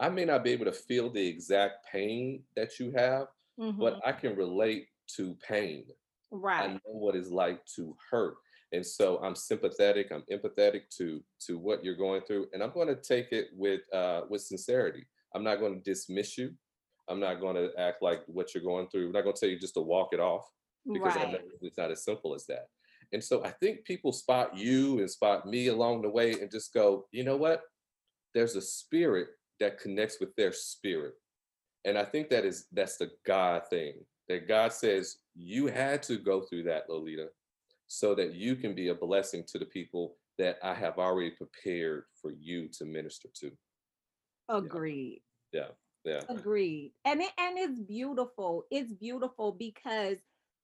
I 0.00 0.08
may 0.08 0.24
not 0.24 0.44
be 0.44 0.50
able 0.50 0.66
to 0.66 0.72
feel 0.72 1.10
the 1.10 1.26
exact 1.26 1.86
pain 1.90 2.44
that 2.56 2.78
you 2.80 2.92
have, 2.92 3.28
Mhm. 3.58 3.78
but 3.78 4.00
I 4.06 4.12
can 4.12 4.36
relate 4.36 4.88
to 5.16 5.36
pain. 5.36 5.86
Right. 6.30 6.64
I 6.64 6.74
know 6.74 6.80
what 6.84 7.16
it's 7.16 7.30
like 7.30 7.64
to 7.76 7.96
hurt. 8.10 8.36
And 8.74 8.84
so 8.84 9.20
I'm 9.22 9.36
sympathetic, 9.36 10.10
I'm 10.10 10.24
empathetic 10.32 10.82
to 10.98 11.22
to 11.46 11.58
what 11.58 11.84
you're 11.84 11.94
going 12.06 12.22
through, 12.22 12.48
and 12.52 12.62
I'm 12.62 12.72
going 12.72 12.88
to 12.88 12.96
take 12.96 13.28
it 13.30 13.46
with 13.54 13.82
uh 13.94 14.22
with 14.28 14.42
sincerity. 14.42 15.06
I'm 15.34 15.44
not 15.44 15.60
going 15.60 15.74
to 15.74 15.80
dismiss 15.80 16.36
you. 16.36 16.52
I'm 17.08 17.20
not 17.20 17.40
going 17.40 17.56
to 17.56 17.70
act 17.78 18.02
like 18.02 18.22
what 18.26 18.52
you're 18.54 18.64
going 18.64 18.88
through. 18.88 19.06
I'm 19.06 19.12
not 19.12 19.22
going 19.22 19.34
to 19.36 19.40
tell 19.40 19.48
you 19.48 19.58
just 19.58 19.74
to 19.74 19.80
walk 19.80 20.08
it 20.12 20.20
off 20.20 20.44
because 20.92 21.16
I 21.16 21.24
know 21.26 21.38
Right. 21.38 21.62
it's 21.62 21.78
not 21.78 21.90
as 21.90 22.04
simple 22.04 22.34
as 22.34 22.46
that. 22.46 22.66
And 23.12 23.22
so 23.22 23.44
I 23.44 23.50
think 23.50 23.84
people 23.84 24.12
spot 24.12 24.56
you 24.56 24.98
and 24.98 25.10
spot 25.10 25.46
me 25.46 25.68
along 25.68 26.02
the 26.02 26.08
way 26.10 26.32
and 26.32 26.50
just 26.50 26.72
go, 26.74 27.06
you 27.12 27.22
know 27.22 27.36
what? 27.36 27.62
There's 28.32 28.56
a 28.56 28.60
spirit 28.60 29.28
that 29.60 29.78
connects 29.78 30.18
with 30.18 30.34
their 30.36 30.52
spirit. 30.52 31.14
And 31.84 31.96
I 31.98 32.04
think 32.04 32.28
that 32.30 32.44
is 32.44 32.66
that's 32.72 32.96
the 32.96 33.10
God 33.26 33.62
thing. 33.68 33.94
That 34.28 34.48
God 34.48 34.72
says 34.72 35.18
you 35.36 35.66
had 35.66 36.02
to 36.04 36.16
go 36.16 36.40
through 36.40 36.64
that, 36.64 36.88
Lolita, 36.88 37.28
so 37.86 38.14
that 38.14 38.34
you 38.34 38.56
can 38.56 38.74
be 38.74 38.88
a 38.88 38.94
blessing 38.94 39.44
to 39.48 39.58
the 39.58 39.66
people 39.66 40.16
that 40.38 40.58
I 40.62 40.74
have 40.74 40.98
already 40.98 41.30
prepared 41.30 42.04
for 42.20 42.32
you 42.32 42.68
to 42.78 42.84
minister 42.84 43.28
to. 43.40 43.52
Agreed. 44.48 45.22
Yeah. 45.52 45.68
Yeah. 46.04 46.20
Agreed. 46.28 46.92
And 47.04 47.20
it, 47.22 47.30
and 47.38 47.58
it's 47.58 47.80
beautiful. 47.80 48.64
It's 48.70 48.92
beautiful 48.92 49.52
because 49.52 50.16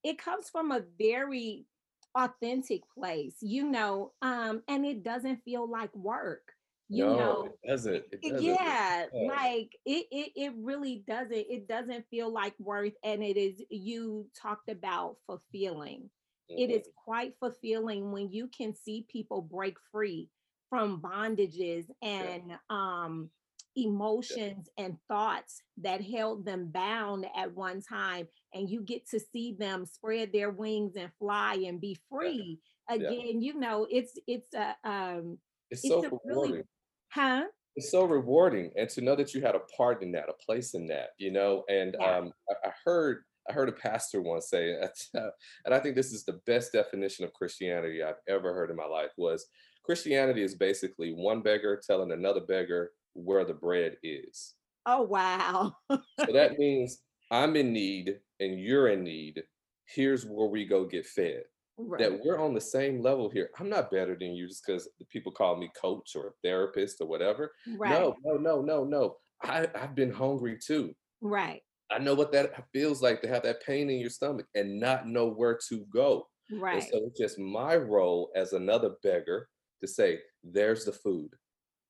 it 0.05 0.19
comes 0.19 0.51
from 0.51 0.71
a 0.71 0.83
very 0.99 1.67
authentic 2.15 2.83
place, 2.93 3.37
you 3.41 3.71
know, 3.71 4.13
um, 4.23 4.63
and 4.69 4.85
it 4.85 5.03
doesn't 5.03 5.43
feel 5.45 5.71
like 5.71 5.95
work. 5.95 6.53
You 6.93 7.07
no, 7.07 7.17
know, 7.17 7.49
it 7.63 7.69
doesn't. 7.69 8.05
It 8.11 8.23
doesn't. 8.23 8.43
yeah, 8.43 9.07
Yeah. 9.15 9.29
like 9.29 9.79
it, 9.87 10.07
it 10.11 10.33
it 10.35 10.53
really 10.59 11.05
doesn't. 11.07 11.33
It 11.33 11.69
doesn't 11.69 12.05
feel 12.11 12.33
like 12.33 12.55
worth, 12.59 12.95
and 13.05 13.23
it 13.23 13.37
is. 13.37 13.63
You 13.71 14.27
talked 14.35 14.69
about 14.69 15.19
fulfilling. 15.25 16.11
It 16.57 16.71
Mhm. 16.71 16.83
quite 16.97 17.35
fulfilling 17.39 18.13
when 18.13 18.31
you 18.33 18.49
can 18.49 18.75
see 18.75 19.07
people 19.09 19.43
break 19.43 19.79
free 19.93 20.31
from 20.69 21.01
bondages 21.01 21.87
and 22.03 22.59
um 22.71 23.31
emotions 23.77 24.69
and 24.77 24.99
thoughts 25.09 25.63
that 25.77 26.03
held 26.03 26.45
them 26.45 26.71
bound 26.71 27.25
at 27.37 27.55
one 27.55 27.81
time 27.81 28.27
and 28.53 28.69
you 28.69 28.83
get 28.83 29.09
to 29.09 29.21
see 29.21 29.53
them 29.53 29.87
spread 29.87 30.33
their 30.33 30.51
wings 30.51 30.97
and 30.97 31.13
fly 31.21 31.55
and 31.55 31.81
be 31.81 31.97
free 32.11 32.61
again 32.89 33.41
you 33.41 33.55
know 33.55 33.87
it's 33.89 34.15
it's 34.27 34.53
a 34.55 34.77
um 34.85 35.39
It's 35.71 35.83
it's 35.83 35.89
so 35.89 36.03
a 36.03 36.13
rewarding. 36.25 36.25
really 36.25 36.65
huh 37.13 37.45
it's 37.77 37.91
so 37.91 38.05
rewarding 38.05 38.73
and 38.77 38.89
to 38.91 39.01
know 39.01 39.15
that 39.17 39.33
you 39.35 39.41
had 39.41 39.55
a 39.55 39.61
part 39.77 40.03
in 40.03 40.13
that 40.13 40.29
a 40.29 40.33
place 40.45 40.75
in 40.75 40.87
that 40.87 41.11
you 41.19 41.31
know 41.31 41.65
and 41.69 41.97
Yeah. 41.99 42.17
um, 42.19 42.33
I, 42.51 42.69
I 42.69 42.73
heard 42.85 43.23
i 43.51 43.53
heard 43.53 43.69
a 43.69 43.73
pastor 43.73 44.23
once 44.23 44.49
say 44.49 44.75
and 45.15 45.75
i 45.75 45.79
think 45.79 45.97
this 45.97 46.13
is 46.13 46.25
the 46.25 46.41
best 46.47 46.73
definition 46.73 47.25
of 47.25 47.33
christianity 47.33 48.03
i've 48.03 48.21
ever 48.29 48.55
heard 48.55 48.71
in 48.71 48.77
my 48.77 48.87
life 48.87 49.11
was 49.17 49.47
christianity 49.85 50.43
is 50.43 50.55
basically 50.55 51.11
one 51.11 51.43
beggar 51.43 51.81
telling 51.87 52.13
another 52.13 52.41
beggar 52.41 52.93
where 53.15 53.45
the 53.45 53.55
bread 53.55 53.97
is. 54.03 54.55
Oh 54.87 55.03
wow. 55.03 55.75
So 55.91 56.33
that 56.33 56.59
means 56.59 57.03
i'm 57.31 57.57
in 57.57 57.73
need 57.73 58.19
and 58.41 58.61
you're 58.61 58.89
in 58.89 59.05
need. 59.05 59.43
Here's 59.87 60.25
where 60.25 60.49
we 60.49 60.65
go 60.65 60.85
get 60.85 61.07
fed. 61.07 61.43
Right. 61.83 61.99
that 62.01 62.21
we're 62.23 62.39
on 62.39 62.53
the 62.53 62.61
same 62.61 63.01
level 63.01 63.31
here. 63.31 63.49
I'm 63.59 63.71
not 63.71 63.91
better 63.91 64.15
than 64.15 64.35
you 64.35 64.47
just 64.47 64.67
because 64.67 64.87
people 65.09 65.33
call 65.33 65.57
me 65.57 65.71
coach 65.81 66.15
or 66.15 66.35
therapist 66.45 67.01
or 67.01 67.07
whatever. 67.07 67.53
Right. 67.79 67.99
No, 67.99 68.15
no, 68.23 68.37
no, 68.37 68.61
no, 68.61 68.85
no. 68.85 69.17
I, 69.43 69.67
I've 69.75 69.95
been 69.95 70.13
hungry 70.13 70.59
too. 70.63 70.95
right 71.23 71.63
I 71.91 71.99
know 71.99 72.15
what 72.15 72.33
that 72.33 72.53
feels 72.73 73.03
like 73.03 73.21
to 73.23 73.29
have 73.29 73.43
that 73.43 73.65
pain 73.65 73.91
in 73.91 73.99
your 73.99 74.11
stomach 74.11 74.47
and 74.55 74.79
not 74.79 75.07
know 75.07 75.29
where 75.29 75.59
to 75.69 75.85
go. 75.93 76.27
And 76.51 76.61
right 76.61 76.83
so 76.83 77.01
it's 77.05 77.19
just 77.19 77.39
my 77.39 77.77
role 77.77 78.31
as 78.35 78.53
another 78.53 78.97
beggar 79.03 79.49
to 79.81 79.89
say, 79.89 80.21
there's 80.45 80.85
the 80.85 80.93
food, 80.93 81.31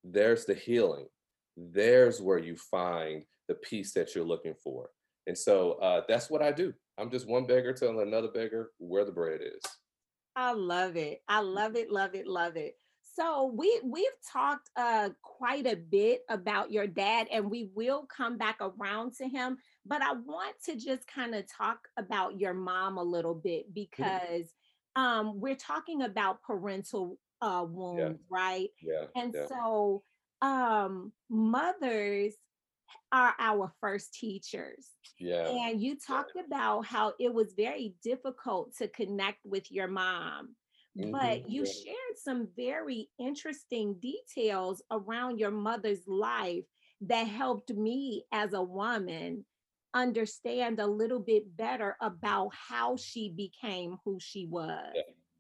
there's 0.05 0.45
the 0.45 0.55
healing, 0.55 1.07
there's 1.57 2.21
where 2.21 2.39
you 2.39 2.57
find 2.57 3.25
the 3.49 3.55
peace 3.57 3.93
that 3.95 4.15
you're 4.15 4.25
looking 4.25 4.55
for. 4.63 4.89
And 5.27 5.37
so 5.37 5.73
uh, 5.75 6.03
that's 6.09 6.31
what 6.31 6.43
I 6.43 6.53
do. 6.53 6.73
I'm 6.99 7.11
just 7.11 7.29
one 7.29 7.47
beggar 7.47 7.73
telling 7.73 8.01
another 8.01 8.29
beggar 8.29 8.71
where 8.79 9.05
the 9.05 9.13
bread 9.13 9.41
is. 9.43 9.63
I 10.37 10.53
love 10.53 10.97
it. 10.97 11.23
I 11.29 11.41
love 11.41 11.77
it, 11.77 11.91
love 11.91 12.15
it, 12.15 12.27
love 12.27 12.57
it. 12.57 12.77
So 13.15 13.53
we 13.55 13.81
we've 13.85 14.07
talked 14.33 14.71
uh 14.77 15.11
quite 15.23 15.67
a 15.67 15.77
bit 15.77 16.23
about 16.29 16.71
your 16.71 16.87
dad 16.87 17.27
and 17.33 17.51
we 17.51 17.69
will 17.75 18.07
come 18.15 18.39
back 18.39 18.59
around 18.61 19.15
to 19.17 19.29
him, 19.29 19.59
but 19.85 20.03
I 20.03 20.13
want 20.13 20.57
to 20.67 20.77
just 20.77 21.07
kind 21.07 21.35
of 21.35 21.45
talk 21.51 21.79
about 21.99 22.39
your 22.39 22.55
mom 22.55 22.99
a 22.99 23.03
little 23.03 23.35
bit 23.35 23.73
because 23.75 24.53
um 24.97 25.41
we're 25.41 25.57
talking 25.57 26.03
about 26.03 26.43
parental 26.43 27.19
uh 27.43 27.65
wounds, 27.69 28.21
right? 28.31 28.69
Yeah. 28.83 29.07
And 29.17 29.35
yeah. 29.35 29.47
so 29.47 30.03
um 30.43 31.13
mothers 31.29 32.35
are 33.13 33.35
our 33.39 33.73
first 33.81 34.15
teachers. 34.15 34.89
yeah. 35.19 35.49
And 35.49 35.81
you 35.81 35.97
talked 35.99 36.37
about 36.37 36.87
how 36.87 37.15
it 37.19 37.33
was 37.33 37.55
very 37.57 37.95
difficult 38.03 38.77
to 38.77 38.89
connect 38.89 39.39
with 39.45 39.71
your 39.71 39.89
mom, 39.89 40.55
but 41.13 41.41
Mhm, 41.41 41.45
you 41.49 41.65
yeah. 41.65 41.73
shared 41.73 42.17
some 42.17 42.49
very 42.57 43.09
interesting 43.19 43.95
details 44.01 44.83
around 44.91 45.39
your 45.39 45.51
mother's 45.51 46.07
life 46.07 46.65
that 47.03 47.25
helped 47.29 47.71
me 47.73 48.25
as 48.33 48.53
a 48.53 48.63
woman 48.63 49.45
understand 49.95 50.79
a 50.79 50.87
little 50.87 51.21
bit 51.21 51.57
better 51.57 51.97
about 52.01 52.51
how 52.55 52.97
she 52.97 53.31
became 53.31 53.97
who 54.05 54.19
she 54.21 54.47
was. 54.47 54.95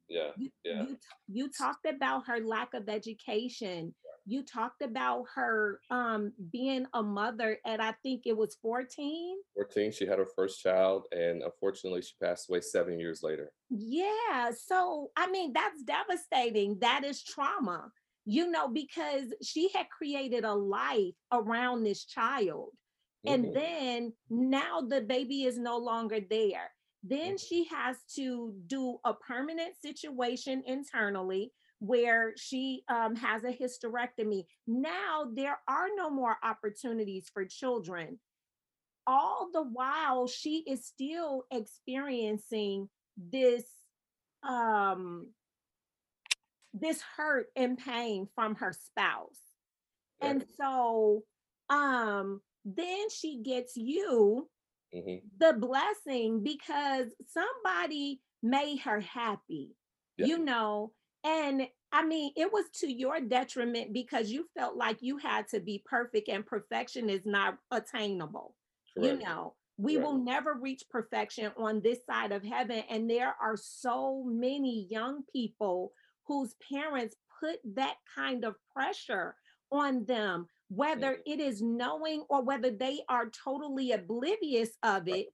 Yeah. 0.08 0.32
You, 0.36 0.50
Yeah. 0.64 0.82
you, 0.82 0.98
you 1.28 1.48
talked 1.50 1.86
about 1.86 2.26
her 2.26 2.40
lack 2.40 2.74
of 2.74 2.88
education. 2.88 3.94
You 4.26 4.42
talked 4.42 4.82
about 4.82 5.24
her 5.34 5.80
um, 5.90 6.32
being 6.52 6.86
a 6.94 7.02
mother 7.02 7.58
at 7.64 7.80
I 7.80 7.92
think 8.02 8.22
it 8.26 8.36
was 8.36 8.56
14. 8.62 9.38
14, 9.54 9.92
she 9.92 10.06
had 10.06 10.18
her 10.18 10.28
first 10.36 10.60
child, 10.62 11.06
and 11.12 11.42
unfortunately, 11.42 12.02
she 12.02 12.14
passed 12.22 12.48
away 12.48 12.60
seven 12.60 12.98
years 12.98 13.22
later. 13.22 13.52
Yeah. 13.70 14.50
So, 14.56 15.10
I 15.16 15.30
mean, 15.30 15.52
that's 15.52 15.82
devastating. 15.82 16.78
That 16.80 17.04
is 17.04 17.22
trauma, 17.22 17.90
you 18.24 18.50
know, 18.50 18.68
because 18.68 19.32
she 19.42 19.70
had 19.74 19.88
created 19.90 20.44
a 20.44 20.54
life 20.54 21.14
around 21.32 21.84
this 21.84 22.04
child. 22.04 22.70
And 23.26 23.46
Mhm. 23.46 23.54
then 23.54 24.12
now 24.28 24.80
the 24.80 25.02
baby 25.02 25.44
is 25.44 25.58
no 25.58 25.76
longer 25.76 26.20
there. 26.20 26.70
Then 27.02 27.36
Mhm. 27.36 27.48
she 27.48 27.64
has 27.64 27.96
to 28.16 28.54
do 28.66 28.98
a 29.04 29.14
permanent 29.14 29.76
situation 29.76 30.62
internally 30.66 31.52
where 31.80 32.32
she 32.36 32.84
um, 32.88 33.16
has 33.16 33.42
a 33.44 33.52
hysterectomy. 33.52 34.44
Now 34.66 35.30
there 35.34 35.58
are 35.68 35.88
no 35.96 36.08
more 36.10 36.36
opportunities 36.42 37.28
for 37.32 37.44
children. 37.44 38.20
All 39.06 39.50
the 39.52 39.62
while, 39.62 40.26
she 40.28 40.62
is 40.66 40.86
still 40.86 41.44
experiencing 41.50 42.88
this 43.16 43.64
um 44.42 45.26
this 46.72 47.02
hurt 47.16 47.48
and 47.56 47.76
pain 47.76 48.26
from 48.34 48.54
her 48.54 48.72
spouse 48.72 49.38
and 50.22 50.42
so 50.56 51.22
um 51.68 52.40
then 52.64 53.10
she 53.10 53.42
gets 53.42 53.76
you 53.76 54.48
Mhm. 54.94 55.20
the 55.38 55.52
blessing 55.52 56.42
because 56.42 57.08
somebody 57.26 58.20
made 58.42 58.78
her 58.80 59.00
happy 59.00 59.76
Yeah. 60.16 60.26
you 60.26 60.38
know 60.38 60.92
and 61.24 61.62
i 61.92 62.04
mean 62.04 62.32
it 62.36 62.52
was 62.52 62.64
to 62.72 62.90
your 62.90 63.20
detriment 63.20 63.92
because 63.92 64.30
you 64.30 64.46
felt 64.56 64.76
like 64.76 64.98
you 65.00 65.18
had 65.18 65.46
to 65.48 65.60
be 65.60 65.82
perfect 65.84 66.28
and 66.28 66.46
perfection 66.46 67.10
is 67.10 67.26
not 67.26 67.58
attainable 67.70 68.54
you 68.96 69.18
know 69.18 69.54
we 69.78 69.94
Correct. 69.94 70.06
will 70.06 70.18
never 70.18 70.54
reach 70.54 70.84
perfection 70.90 71.52
on 71.56 71.80
this 71.80 72.04
side 72.04 72.32
of 72.32 72.42
heaven 72.42 72.82
and 72.90 73.08
there 73.08 73.34
are 73.40 73.56
so 73.56 74.22
many 74.24 74.86
young 74.90 75.22
people 75.32 75.92
whose 76.26 76.54
parents 76.72 77.16
put 77.40 77.58
that 77.74 77.96
kind 78.14 78.44
of 78.44 78.54
pressure 78.72 79.36
on 79.72 80.04
them 80.04 80.46
whether 80.68 81.14
Mhm. 81.16 81.22
it 81.26 81.40
is 81.40 81.62
knowing 81.62 82.24
or 82.28 82.42
whether 82.42 82.70
they 82.70 83.00
are 83.08 83.30
totally 83.30 83.92
oblivious 83.92 84.76
of 84.82 85.08
it 85.08 85.28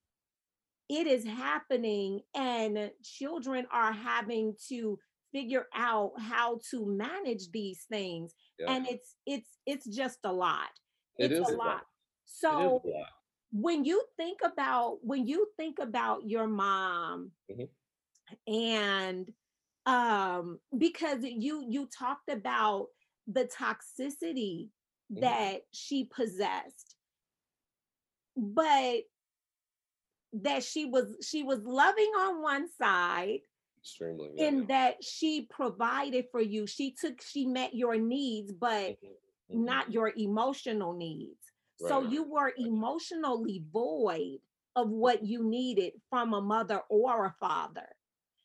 it 0.89 1.07
is 1.07 1.24
happening 1.24 2.20
and 2.34 2.93
children 3.03 3.66
are 3.72 3.93
having 3.93 4.55
to 4.68 4.99
figure 5.33 5.66
out 5.74 6.12
how 6.20 6.59
to 6.70 6.87
manage 6.87 7.51
these 7.51 7.85
things 7.91 8.35
Yeah. 8.59 8.72
and 8.74 8.87
it's 8.89 9.16
it's 9.27 9.59
it's 9.66 9.87
just 9.87 10.18
a 10.24 10.33
lot 10.33 10.70
It 11.18 11.33
it's 11.33 11.41
is 11.41 11.49
a 11.49 11.57
lot. 11.57 11.66
lot 11.66 11.83
so 12.24 12.83
a 12.85 12.89
lot. 12.89 13.09
when 13.53 13.85
you 13.85 14.03
think 14.16 14.41
about 14.45 14.99
when 15.03 15.27
you 15.27 15.49
think 15.57 15.79
about 15.79 16.29
your 16.29 16.47
mom 16.47 17.33
Mhm. 17.51 17.68
and 18.47 19.33
um 19.87 20.59
because 20.79 21.24
you 21.24 21.64
you 21.68 21.87
talked 21.87 22.29
about 22.31 22.89
the 23.27 23.45
toxicity 23.47 24.70
Mhm. 25.12 25.20
that 25.20 25.61
she 25.72 26.05
possessed 26.05 26.97
but 28.37 29.05
that 30.33 30.62
she 30.62 30.85
was 30.85 31.16
she 31.22 31.43
was 31.43 31.61
loving 31.64 32.11
on 32.18 32.43
one 32.43 32.68
side 32.68 33.41
Extremely. 33.87 34.30
Yeah. 34.34 34.49
in 34.49 34.66
that 34.66 35.03
she 35.05 35.43
provided 35.49 36.26
for 36.32 36.41
you 36.41 36.66
she 36.66 36.91
took 36.91 37.22
she 37.22 37.47
met 37.47 37.72
your 37.72 37.97
needs 37.97 38.53
but 38.53 38.97
Mhm. 39.01 39.11
Mhm. 39.53 39.64
not 39.64 39.93
your 39.93 40.12
emotional 40.16 40.93
needs 40.93 41.39
so 41.78 42.01
you 42.03 42.24
were 42.24 42.53
emotionally 42.59 43.62
void 43.70 44.41
of 44.74 44.91
what 44.91 45.24
you 45.24 45.45
needed 45.45 45.93
from 46.11 46.34
a 46.34 46.41
mother 46.41 46.80
or 46.89 47.26
a 47.26 47.34
father 47.39 47.89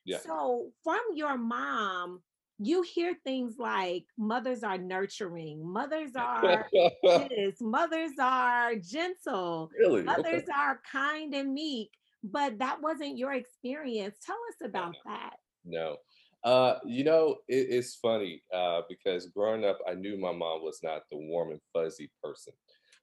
Yeah. 0.05 0.19
so 0.19 0.71
from 0.83 1.01
your 1.15 1.37
mom 1.37 2.21
you 2.59 2.83
hear 2.83 3.15
things 3.23 3.57
like 3.57 4.05
mothers 4.17 4.63
are 4.63 4.77
nurturing 4.77 5.65
mothers 5.67 6.11
are 6.15 6.69
this 7.29 7.59
mothers 7.61 8.11
are 8.19 8.75
gentle 8.75 9.71
really? 9.75 10.05
Others 10.07 10.43
are 10.55 10.79
kind 10.91 11.33
and 11.33 11.51
meek, 11.53 11.89
but 12.23 12.59
that 12.59 12.81
wasn't 12.81 13.17
your 13.17 13.33
experience. 13.33 14.15
Tell 14.25 14.37
us 14.49 14.67
about 14.67 14.95
that. 15.05 15.35
No. 15.65 15.97
Uh, 16.43 16.75
you 16.85 17.03
know, 17.03 17.37
it, 17.47 17.67
it's 17.69 17.95
funny 17.95 18.41
uh, 18.53 18.81
because 18.89 19.27
growing 19.27 19.63
up, 19.63 19.77
I 19.87 19.93
knew 19.93 20.17
my 20.17 20.31
mom 20.31 20.63
was 20.63 20.79
not 20.83 21.03
the 21.11 21.17
warm 21.17 21.51
and 21.51 21.61
fuzzy 21.71 22.09
person, 22.23 22.53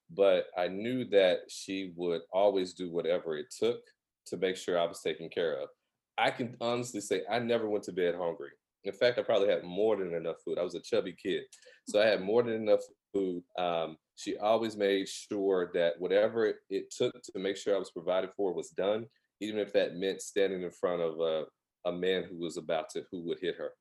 but 0.09 0.47
I 0.57 0.67
knew 0.67 1.05
that 1.05 1.39
she 1.47 1.93
would 1.95 2.21
always 2.33 2.73
do 2.73 2.91
whatever 2.91 3.37
it 3.37 3.47
took 3.57 3.81
to 4.27 4.37
make 4.37 4.57
sure 4.57 4.77
I 4.77 4.85
was 4.85 5.01
taken 5.01 5.29
care 5.29 5.53
of. 5.61 5.69
I 6.17 6.31
can 6.31 6.57
honestly 6.59 6.99
say 6.99 7.21
I 7.31 7.39
never 7.39 7.69
went 7.69 7.85
to 7.85 7.93
bed 7.93 8.15
hungry. 8.15 8.49
In 8.83 8.93
fact, 8.93 9.19
I 9.19 9.23
probably 9.23 9.49
had 9.49 9.63
more 9.63 9.97
than 9.97 10.13
enough 10.13 10.37
food. 10.43 10.57
I 10.57 10.63
was 10.63 10.75
a 10.75 10.81
chubby 10.81 11.13
kid, 11.13 11.43
so 11.87 12.01
I 12.01 12.05
had 12.05 12.21
more 12.21 12.43
than 12.43 12.55
enough 12.55 12.81
food. 13.13 13.43
Um, 13.57 13.97
she 14.15 14.37
always 14.37 14.75
made 14.75 15.07
sure 15.07 15.71
that 15.73 15.93
whatever 15.99 16.53
it, 16.69 16.91
took 16.91 17.13
to 17.23 17.39
make 17.39 17.57
sure 17.57 17.75
I 17.75 17.79
was 17.79 17.91
provided 17.91 18.31
for 18.35 18.53
was 18.53 18.69
done, 18.69 19.05
even 19.39 19.59
if 19.59 19.71
that 19.73 19.95
meant 19.95 20.21
standing 20.21 20.63
in 20.63 20.71
front 20.71 21.01
of 21.01 21.19
a, 21.19 21.45
a 21.85 21.91
man 21.91 22.23
who 22.23 22.37
was 22.37 22.57
about 22.57 22.89
to 22.91 23.03
who 23.11 23.21
would 23.27 23.39
hit 23.39 23.55
her. 23.55 23.71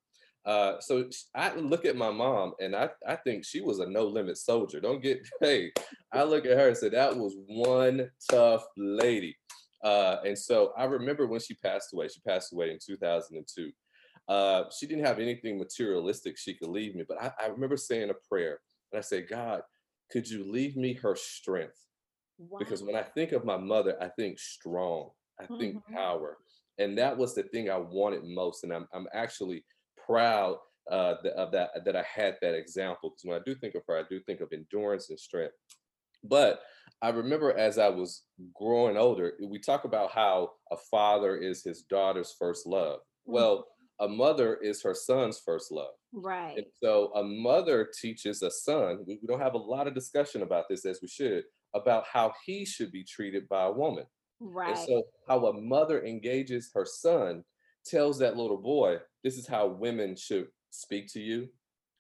Uh, 0.47 0.81
so 0.81 1.05
I 1.35 1.55
look 1.57 1.85
at 1.85 1.97
my 1.97 2.11
mom 2.11 2.55
and 2.61 2.75
I, 2.75 2.89
I 3.07 3.17
think 3.17 3.45
she 3.45 3.61
was 3.61 3.81
a 3.81 3.87
no 3.87 4.07
limit 4.07 4.39
soldier. 4.39 4.81
Don't 4.81 5.03
get 5.03 5.27
hey, 5.41 5.73
I 6.13 6.23
look 6.23 6.47
at 6.47 6.57
her 6.57 6.69
and 6.69 6.77
say 6.77 6.89
that 6.91 7.17
was 7.17 7.35
one 7.47 8.09
tough 8.31 8.65
lady. 8.77 9.37
Uh, 9.83 10.17
and 10.25 10.39
so 10.39 10.73
I 10.77 10.85
remember 10.85 11.27
when 11.27 11.41
she 11.41 11.55
passed 11.55 11.93
away. 11.93 12.09
She 12.09 12.21
passed 12.21 12.53
away 12.53 12.71
in 12.71 12.79
2002. 12.85 13.71
Uh, 14.29 14.65
she 14.79 14.87
didn't 14.87 15.07
have 15.07 15.19
anything 15.19 15.59
materialistic 15.59 16.37
she 16.37 16.55
could 16.55 16.69
leave 16.69 16.95
me, 16.95 17.05
but 17.09 17.21
I, 17.23 17.33
I 17.43 17.47
remember 17.47 17.77
saying 17.77 18.11
a 18.11 18.15
prayer 18.29 18.61
and 18.93 18.99
I 18.99 19.03
said, 19.03 19.29
God, 19.29 19.63
could 20.11 20.29
you 20.29 20.45
leave 20.51 20.77
me 20.77 20.95
her 20.95 21.15
strength? 21.17 21.85
because 22.59 22.83
when 22.83 22.97
I 22.97 23.03
think 23.03 23.33
of 23.33 23.45
my 23.45 23.57
mother, 23.57 23.97
I 24.03 24.09
think 24.09 24.39
strong, 24.39 25.11
I 25.41 25.47
think 25.59 25.77
Mhm. 25.77 25.83
power, 25.95 26.39
and 26.79 26.99
that 26.99 27.17
was 27.17 27.35
the 27.35 27.45
thing 27.45 27.71
I 27.71 27.79
wanted 27.79 28.25
most. 28.25 28.65
And 28.65 28.73
I'm 28.73 28.89
I'm 28.93 29.09
actually 29.13 29.65
proud 30.07 30.59
uh, 30.91 31.17
of 31.37 31.53
that 31.53 31.85
that 31.85 31.97
I 31.97 32.03
had 32.03 32.39
that 32.43 32.55
example 32.55 33.11
because 33.11 33.25
when 33.25 33.41
I 33.41 33.45
do 33.45 33.55
think 33.55 33.75
of 33.75 33.83
her, 33.87 33.97
I 33.99 34.05
do 34.09 34.21
think 34.21 34.41
of 34.41 34.53
endurance 34.53 35.11
and 35.11 35.19
strength. 35.21 35.55
But 36.25 36.63
I 37.03 37.11
remember 37.11 37.57
as 37.57 37.79
I 37.79 37.89
was 37.89 38.25
growing 38.55 38.97
older, 38.97 39.39
we 39.43 39.61
talk 39.61 39.85
about 39.85 40.11
how 40.13 40.53
a 40.71 40.77
father 40.91 41.37
is 41.37 41.63
his 41.65 41.83
daughter's 41.83 42.35
first 42.39 42.67
love. 42.67 43.01
Well, 43.31 43.67
a 44.01 44.09
mother 44.09 44.57
is 44.57 44.83
her 44.83 44.95
son's 44.95 45.39
first 45.41 45.71
love. 45.71 45.95
And 46.57 46.65
right. 46.65 46.69
so 46.83 47.13
a 47.15 47.23
mother 47.23 47.91
teaches 48.01 48.43
a 48.43 48.51
son, 48.51 49.05
we 49.07 49.21
don't 49.27 49.41
have 49.41 49.55
a 49.55 49.59
lot 49.59 49.87
of 49.87 49.95
discussion 49.95 50.43
about 50.43 50.67
this 50.69 50.85
as 50.85 51.01
we 51.03 51.09
should, 51.09 51.45
about 51.75 52.07
how 52.07 52.33
he 52.45 52.65
should 52.65 52.91
be 52.91 53.05
treated 53.05 53.49
by 53.49 53.65
a 53.65 53.73
woman. 53.73 54.07
And 54.67 54.79
Right. 54.81 54.91
so 54.91 55.05
how 55.29 55.47
a 55.47 55.61
mother 55.61 56.05
engages 56.05 56.71
her 56.75 56.85
son 56.87 57.45
tells 57.85 58.19
that 58.19 58.37
little 58.37 58.61
boy, 58.63 58.99
this 59.25 59.39
is 59.39 59.47
how 59.49 59.69
women 59.69 60.17
should 60.17 60.49
speak 60.71 61.09
to 61.13 61.21
you, 61.21 61.51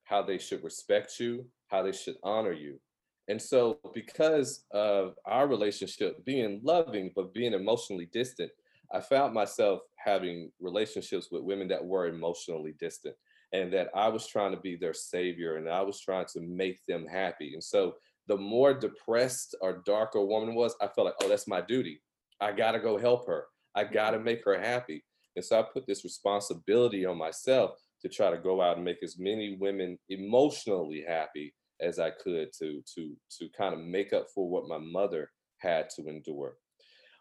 how 0.05 0.23
they 0.23 0.39
should 0.39 0.63
respect 0.65 1.19
you, 1.21 1.51
how 1.69 1.83
they 1.83 1.93
should 1.93 2.17
honor 2.23 2.53
you. 2.53 2.81
And 3.29 3.41
so 3.41 3.79
because 3.95 4.65
of 4.71 5.17
our 5.27 5.47
relationship 5.47 6.25
being 6.25 6.61
loving 6.65 7.13
but 7.15 7.35
being 7.35 7.53
emotionally 7.53 8.07
distant, 8.07 8.53
I 8.93 9.01
found 9.03 9.35
myself 9.35 9.83
having 9.97 10.51
relationships 10.61 11.29
with 11.31 11.43
women 11.43 11.69
that 11.69 11.85
were 11.85 12.07
emotionally 12.07 12.73
distant 12.73 13.17
and 13.53 13.73
that 13.73 13.89
I 13.95 14.09
was 14.09 14.27
trying 14.27 14.53
to 14.53 14.61
be 14.61 14.77
their 14.77 14.95
savior 14.95 15.57
and 15.57 15.69
I 15.69 15.83
was 15.83 16.01
trying 16.01 16.27
to 16.35 16.41
make 16.41 16.81
them 16.87 17.07
happy. 17.07 17.55
And 17.55 17.65
so 17.65 17.95
the 18.27 18.37
more 18.37 18.75
depressed 18.75 19.55
or 19.61 19.83
darker 19.87 20.19
a 20.19 20.25
woman 20.25 20.55
was, 20.55 20.75
I 20.81 20.89
felt 20.89 21.07
like, 21.07 21.15
oh, 21.23 21.29
that's 21.29 21.49
my 21.49 21.63
duty. 21.63 22.03
I 22.41 22.53
got 22.53 22.73
to 22.73 22.79
go 22.79 22.99
help 22.99 23.27
her. 23.27 23.47
I 23.75 23.85
got 23.85 24.11
to 24.11 24.17
mm-hmm. 24.17 24.27
make 24.27 24.45
her 24.45 24.59
happy. 24.61 25.05
And 25.37 25.45
so 25.45 25.59
I 25.59 25.63
put 25.63 25.87
this 25.87 26.05
responsibility 26.05 27.07
on 27.07 27.17
myself 27.17 27.73
to 28.03 28.09
try 28.09 28.31
to 28.31 28.39
go 28.39 28.61
out 28.61 28.77
and 28.77 28.85
make 28.85 29.03
as 29.03 29.19
many 29.19 29.57
women 29.59 29.99
emotionally 30.09 31.05
happy 31.07 31.55
as 31.81 31.99
I 31.99 32.11
could 32.11 32.53
to 32.59 32.83
to 32.95 33.17
to 33.39 33.49
kind 33.57 33.75
of 33.75 33.81
make 33.81 34.13
up 34.13 34.27
for 34.35 34.49
what 34.49 34.69
my 34.69 34.79
mother 34.79 35.31
had 35.59 35.91
to 35.91 36.09
endure. 36.09 36.57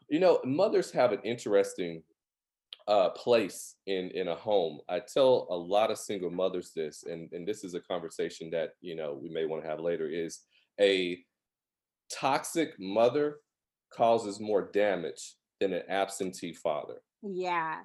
You 0.09 0.19
know, 0.19 0.39
mothers 0.45 0.91
have 0.91 1.11
an 1.11 1.21
interesting 1.23 2.01
uh, 2.87 3.09
place 3.09 3.75
in 3.85 4.09
in 4.11 4.29
a 4.29 4.35
home. 4.35 4.79
I 4.87 4.99
tell 4.99 5.47
a 5.49 5.55
lot 5.55 5.91
of 5.91 5.97
single 5.97 6.29
mothers 6.29 6.71
this, 6.75 7.03
and 7.03 7.31
and 7.33 7.47
this 7.47 7.63
is 7.63 7.73
a 7.73 7.81
conversation 7.81 8.49
that 8.51 8.71
you 8.81 8.95
know 8.95 9.19
we 9.21 9.29
may 9.29 9.45
want 9.45 9.63
to 9.63 9.69
have 9.69 9.79
later. 9.79 10.07
Is 10.07 10.39
a 10.79 11.19
toxic 12.11 12.79
mother 12.79 13.37
causes 13.93 14.39
more 14.39 14.69
damage 14.71 15.35
than 15.59 15.73
an 15.73 15.83
absentee 15.89 16.53
father. 16.53 17.01
Yeah. 17.21 17.79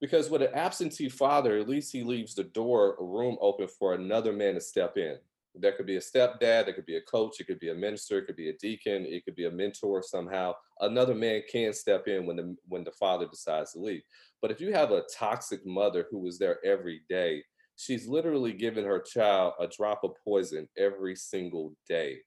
Because 0.00 0.30
with 0.30 0.42
an 0.42 0.54
absentee 0.54 1.08
father, 1.08 1.58
at 1.58 1.68
least 1.68 1.92
he 1.92 2.04
leaves 2.04 2.34
the 2.34 2.44
door, 2.44 2.96
a 3.00 3.04
room 3.04 3.36
open 3.40 3.66
for 3.66 3.94
another 3.94 4.32
man 4.32 4.54
to 4.54 4.60
step 4.60 4.96
in. 4.96 5.16
There 5.60 5.72
could 5.72 5.86
be 5.86 5.96
a 5.96 6.00
stepdad, 6.00 6.64
there 6.64 6.72
could 6.72 6.86
be 6.86 6.96
a 6.96 7.02
coach, 7.02 7.40
it 7.40 7.46
could 7.46 7.60
be 7.60 7.70
a 7.70 7.74
minister, 7.74 8.18
it 8.18 8.26
could 8.26 8.36
be 8.36 8.50
a 8.50 8.56
deacon, 8.60 9.06
it 9.06 9.24
could 9.24 9.34
be 9.34 9.46
a 9.46 9.50
mentor 9.50 10.02
somehow. 10.02 10.54
Another 10.80 11.14
man 11.14 11.42
can 11.50 11.72
step 11.72 12.08
in 12.08 12.26
when 12.26 12.36
the 12.36 12.56
when 12.66 12.84
the 12.84 12.92
father 12.92 13.26
decides 13.26 13.72
to 13.72 13.80
leave. 13.80 14.02
But 14.40 14.50
if 14.50 14.60
you 14.60 14.72
have 14.72 14.92
a 14.92 15.04
toxic 15.16 15.66
mother 15.66 16.06
who 16.10 16.26
is 16.26 16.38
there 16.38 16.58
every 16.64 17.02
day, 17.08 17.42
she's 17.76 18.06
literally 18.06 18.52
giving 18.52 18.84
her 18.84 19.00
child 19.00 19.54
a 19.60 19.66
drop 19.66 20.04
of 20.04 20.12
poison 20.24 20.68
every 20.76 21.16
single 21.16 21.74
day 21.88 22.18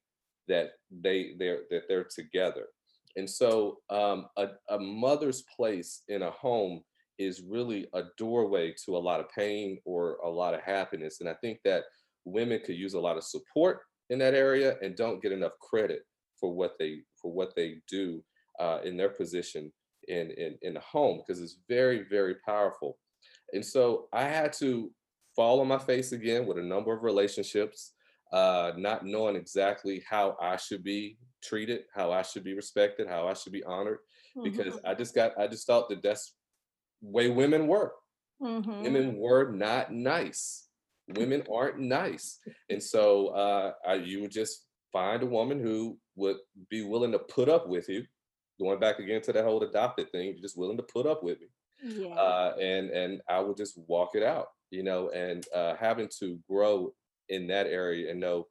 that 0.48 0.72
they 0.90 1.34
they're 1.38 1.62
that 1.70 1.84
they're 1.88 2.08
together. 2.14 2.68
And 3.18 3.30
so 3.30 3.80
um, 3.90 4.28
a, 4.38 4.48
a 4.70 4.80
mother's 4.80 5.44
place 5.56 6.04
in 6.08 6.22
a 6.22 6.32
home 6.32 6.82
is 7.18 7.42
really 7.42 7.88
a 7.94 8.04
doorway 8.18 8.74
to 8.86 8.96
a 8.96 9.00
lot 9.00 9.20
of 9.20 9.30
pain 9.30 9.80
or 9.86 10.18
a 10.24 10.30
lot 10.30 10.54
of 10.54 10.62
happiness. 10.62 11.20
And 11.20 11.30
I 11.30 11.36
think 11.36 11.60
that 11.66 11.84
women 12.26 12.62
could 12.66 12.76
use 12.76 12.94
a 12.94 13.00
lot 13.00 13.18
of 13.18 13.24
support 13.24 13.82
in 14.10 14.20
that 14.20 14.34
area 14.34 14.78
and 14.82 14.96
don't 14.96 15.22
get 15.22 15.32
enough 15.32 15.54
credit 15.62 16.04
for 16.40 16.54
what 16.54 16.74
they 16.80 17.02
for 17.22 17.32
what 17.32 17.56
they 17.56 17.82
do 17.88 18.24
uh, 18.60 18.80
in 18.84 18.98
their 18.98 19.10
position 19.10 19.72
in 20.08 20.32
in 20.32 20.58
in 20.62 20.74
the 20.74 20.80
home 20.80 21.18
because 21.20 21.42
it's 21.42 21.60
very 21.68 22.04
very 22.10 22.36
powerful. 22.46 23.00
And 23.54 23.66
so 23.66 24.08
I 24.14 24.24
had 24.24 24.54
to 24.54 24.94
fall 25.36 25.60
on 25.62 25.68
my 25.68 25.78
face 25.78 26.12
again 26.12 26.46
with 26.46 26.58
a 26.58 26.62
number 26.64 26.94
of 26.94 27.04
relationships, 27.04 27.94
uh, 28.34 28.74
not 28.78 29.06
knowing 29.06 29.36
exactly 29.36 30.04
how 30.08 30.38
I 30.42 30.58
should 30.58 30.84
be 30.84 31.20
treated, 31.44 31.86
how 31.94 32.12
I 32.12 32.22
should 32.22 32.44
be 32.44 32.54
respected, 32.54 33.08
how 33.08 33.28
I 33.28 33.34
should 33.34 33.54
be 33.54 33.64
honored, 33.64 34.00
because 34.44 34.74
Mhm. 34.74 34.86
I 34.86 34.94
just 34.96 35.16
got 35.16 35.38
I 35.40 35.48
just 35.48 35.68
thought 35.68 35.90
that 35.90 36.02
that's 36.04 36.36
way 37.02 37.30
women 37.30 37.68
were. 37.68 37.96
Mhm. 38.40 38.82
Women 38.84 39.18
were 39.18 39.52
not 39.52 39.94
nice. 39.94 40.71
Women 41.16 41.44
aren't 41.52 41.80
nice, 41.80 42.40
and 42.70 42.82
so 42.82 43.28
uh, 43.30 43.74
I, 43.86 43.94
you 43.96 44.22
would 44.22 44.32
just 44.32 44.66
find 44.92 45.24
a 45.24 45.26
woman 45.26 45.60
who 45.60 45.98
would 46.16 46.38
be 46.70 46.84
willing 46.84 47.12
to 47.14 47.20
put 47.20 47.50
up 47.50 47.68
with 47.68 47.90
you. 47.90 48.06
Going 48.60 48.80
back 48.80 49.00
again 49.00 49.22
to 49.24 49.34
that 49.34 49.44
whole 49.44 49.64
adopted 49.64 50.12
thing, 50.12 50.28
you're 50.34 50.42
just 50.42 50.58
willing 50.58 50.78
to 50.78 50.84
put 50.84 51.06
up 51.08 51.24
with 51.24 51.40
me, 51.40 51.48
Yeah. 51.84 52.16
uh, 52.16 52.56
and 52.60 52.90
and 52.90 53.22
I 53.30 53.40
would 53.40 53.58
just 53.58 53.78
walk 53.88 54.16
it 54.16 54.24
out, 54.24 54.48
you 54.70 54.84
know, 54.84 55.10
and 55.10 55.46
uh, 55.56 55.76
having 55.76 56.10
to 56.20 56.40
grow 56.50 56.94
in 57.30 57.48
that 57.48 57.68
area 57.68 58.12
and 58.12 58.20
know 58.20 58.48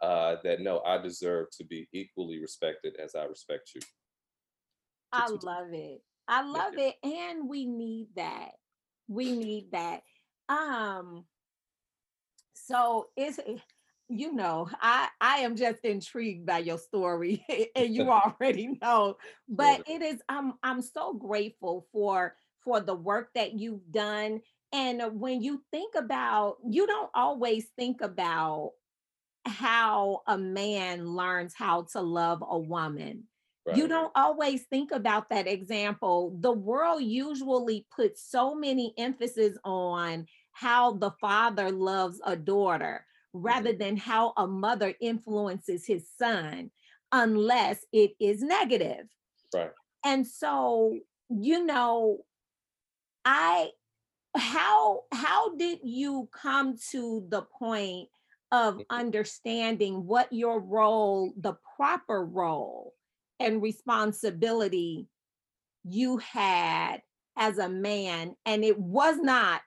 uh, 0.00 0.36
that 0.44 0.60
no, 0.60 0.80
I 0.80 0.98
deserve 0.98 1.46
to 1.58 1.64
be 1.64 1.88
equally 1.92 2.40
respected 2.40 2.96
as 3.02 3.14
I 3.14 3.24
respect 3.24 3.70
you. 3.74 3.80
I 5.12 5.28
love 5.28 5.68
it. 5.72 6.02
I 6.26 6.42
love 6.42 6.74
you. 6.76 6.92
it. 6.92 6.96
And 7.04 7.48
we 7.48 7.64
need 7.66 8.08
that. 8.16 8.50
We 9.08 9.36
need 9.36 9.70
that. 9.72 10.02
Um, 10.48 11.24
so 12.66 13.08
it's 13.16 13.38
eh, 13.38 13.58
you 14.08 14.32
know, 14.32 14.68
I 14.80 15.08
I 15.20 15.36
am 15.38 15.56
just 15.56 15.80
intrigued 15.84 16.46
by 16.46 16.58
your 16.58 16.78
story 16.78 17.44
and 17.76 17.94
you 17.94 18.10
already 18.10 18.78
know, 18.80 19.16
but 19.48 19.82
it. 19.86 20.02
is 20.02 20.20
I'm 20.28 20.54
I'm 20.62 20.82
so 20.82 21.14
grateful 21.14 21.86
for 21.92 22.34
for 22.64 22.80
the 22.80 22.94
work 22.94 23.30
that 23.34 23.52
you've 23.58 23.90
done 23.90 24.40
and 24.72 25.02
uh, 25.02 25.08
when 25.10 25.42
you 25.42 25.62
think 25.70 25.94
about 25.94 26.56
you 26.68 26.86
don't 26.86 27.10
always 27.14 27.66
think 27.76 28.00
about 28.00 28.72
how 29.46 30.22
a 30.26 30.38
man 30.38 31.06
learns 31.06 31.54
how 31.54 31.82
to 31.92 32.00
love 32.00 32.42
a 32.46 32.58
woman. 32.58 33.24
You 33.74 33.88
don't 33.88 34.12
always 34.14 34.64
think 34.64 34.90
about 34.92 35.30
that 35.30 35.46
example. 35.46 36.36
The 36.40 36.52
world 36.52 37.02
usually 37.02 37.86
puts 37.94 38.22
so 38.22 38.54
many 38.54 38.92
emphasis 38.98 39.56
on 39.64 40.26
how 40.54 40.94
the 40.94 41.12
father 41.12 41.70
loves 41.72 42.20
a 42.26 42.36
daughter 42.36 43.06
rather 43.34 43.72
Mhm. 43.72 43.78
than 43.78 43.98
how 43.98 44.34
a 44.38 44.46
mother 44.48 44.94
influences 45.00 45.86
his 45.86 46.10
son, 46.18 46.72
unless 47.12 47.86
it 47.92 48.12
is 48.20 48.42
negative. 48.42 49.08
Right. 49.52 49.74
And 50.04 50.26
so, 50.26 50.98
you 51.30 51.64
know, 51.64 52.24
I 53.24 53.70
how 54.36 55.04
how 55.12 55.56
did 55.56 55.80
you 55.84 56.28
come 56.32 56.76
to 56.90 57.26
the 57.30 57.42
point 57.42 58.10
of 58.52 58.80
Mhm. 58.80 58.86
understanding 58.90 60.06
what 60.06 60.32
your 60.32 60.60
role 60.60 61.34
the 61.36 61.54
proper 61.76 62.24
role 62.24 62.94
and 63.40 63.62
responsibility 63.62 65.08
you 65.84 66.18
had 66.18 67.02
as 67.36 67.58
a 67.58 67.68
man 67.68 68.36
and 68.46 68.64
it 68.64 68.78
was 68.78 69.18
not 69.18 69.62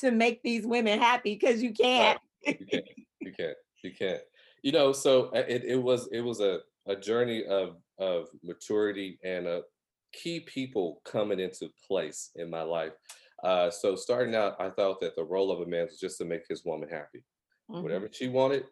to 0.00 0.10
make 0.10 0.42
these 0.42 0.66
women 0.66 0.98
happy 0.98 1.34
because 1.34 1.62
you 1.62 1.72
can't 1.72 2.18
You 2.46 2.66
can't. 2.70 2.84
You 3.20 3.32
can't. 3.32 3.56
You 3.82 3.90
can't. 3.98 4.20
You 4.62 4.72
know, 4.72 4.92
so 4.92 5.26
uh, 5.34 5.44
it, 5.48 5.64
it 5.64 5.82
was 5.82 6.08
it 6.12 6.20
was 6.20 6.40
a, 6.40 6.60
a 6.86 6.94
journey 6.94 7.44
of 7.46 7.76
of 7.98 8.28
maturity 8.42 9.18
and 9.24 9.46
a 9.46 9.62
key 10.12 10.40
people 10.40 11.00
coming 11.04 11.40
into 11.40 11.68
place 11.86 12.30
in 12.36 12.50
my 12.50 12.62
life. 12.62 12.92
Uh, 13.42 13.70
so 13.70 13.94
starting 13.96 14.34
out, 14.34 14.60
I 14.60 14.70
thought 14.70 15.00
that 15.00 15.16
the 15.16 15.24
role 15.24 15.50
of 15.50 15.60
a 15.60 15.66
man 15.66 15.86
was 15.86 15.98
just 15.98 16.18
to 16.18 16.24
make 16.24 16.42
his 16.48 16.64
woman 16.64 16.88
happy. 16.88 17.24
Mhm. 17.70 17.82
Whatever 17.82 18.08
she 18.12 18.28
wanted, 18.28 18.64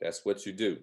that's 0.00 0.24
what 0.24 0.46
you 0.46 0.52
do. 0.52 0.78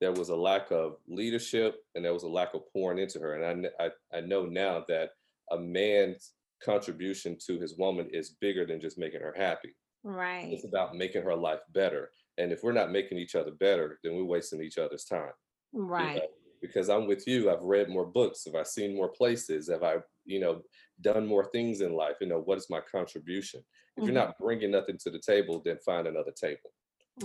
There 0.00 0.12
was 0.12 0.28
a 0.28 0.36
lack 0.36 0.70
of 0.70 0.96
leadership 1.08 1.76
and 1.94 2.04
there 2.04 2.12
was 2.12 2.24
a 2.24 2.28
lack 2.28 2.52
of 2.54 2.62
pouring 2.72 2.98
into 2.98 3.18
her. 3.20 3.34
And 3.34 3.66
I, 3.80 3.86
I, 3.86 4.18
I 4.18 4.20
know 4.20 4.44
now 4.44 4.84
that 4.88 5.10
a 5.50 5.58
man's 5.58 6.32
contribution 6.62 7.36
to 7.46 7.58
his 7.58 7.76
woman 7.78 8.08
is 8.12 8.30
bigger 8.40 8.66
than 8.66 8.80
just 8.80 8.98
making 8.98 9.20
her 9.20 9.34
happy. 9.36 9.74
right 10.02 10.52
It's 10.52 10.64
about 10.64 10.94
making 10.94 11.22
her 11.22 11.34
life 11.36 11.60
better. 11.70 12.10
And 12.38 12.52
if 12.52 12.62
we're 12.62 12.72
not 12.72 12.92
making 12.92 13.18
each 13.18 13.34
other 13.34 13.52
better, 13.52 13.98
then 14.02 14.14
we're 14.16 14.24
wasting 14.24 14.62
each 14.62 14.78
other's 14.78 15.04
time. 15.04 15.32
You 15.72 15.80
right 15.84 16.16
know, 16.16 16.28
because 16.60 16.88
I'm 16.88 17.06
with 17.06 17.26
you. 17.26 17.50
I've 17.50 17.62
read 17.62 17.88
more 17.88 18.06
books. 18.06 18.44
Have 18.46 18.54
I 18.54 18.62
seen 18.62 18.94
more 18.96 19.08
places? 19.10 19.68
Have 19.70 19.82
I, 19.82 19.96
you 20.24 20.40
know, 20.40 20.62
done 21.00 21.26
more 21.26 21.44
things 21.44 21.80
in 21.80 21.92
life? 21.92 22.16
You 22.20 22.26
know, 22.28 22.40
what 22.40 22.58
is 22.58 22.70
my 22.70 22.80
contribution? 22.80 23.64
If 23.96 24.04
you're 24.06 24.12
Mhm. 24.12 24.14
not 24.14 24.38
bringing 24.38 24.70
nothing 24.70 24.98
to 24.98 25.10
the 25.10 25.20
table, 25.20 25.60
then 25.64 25.78
find 25.78 26.06
another 26.06 26.32
table 26.32 26.72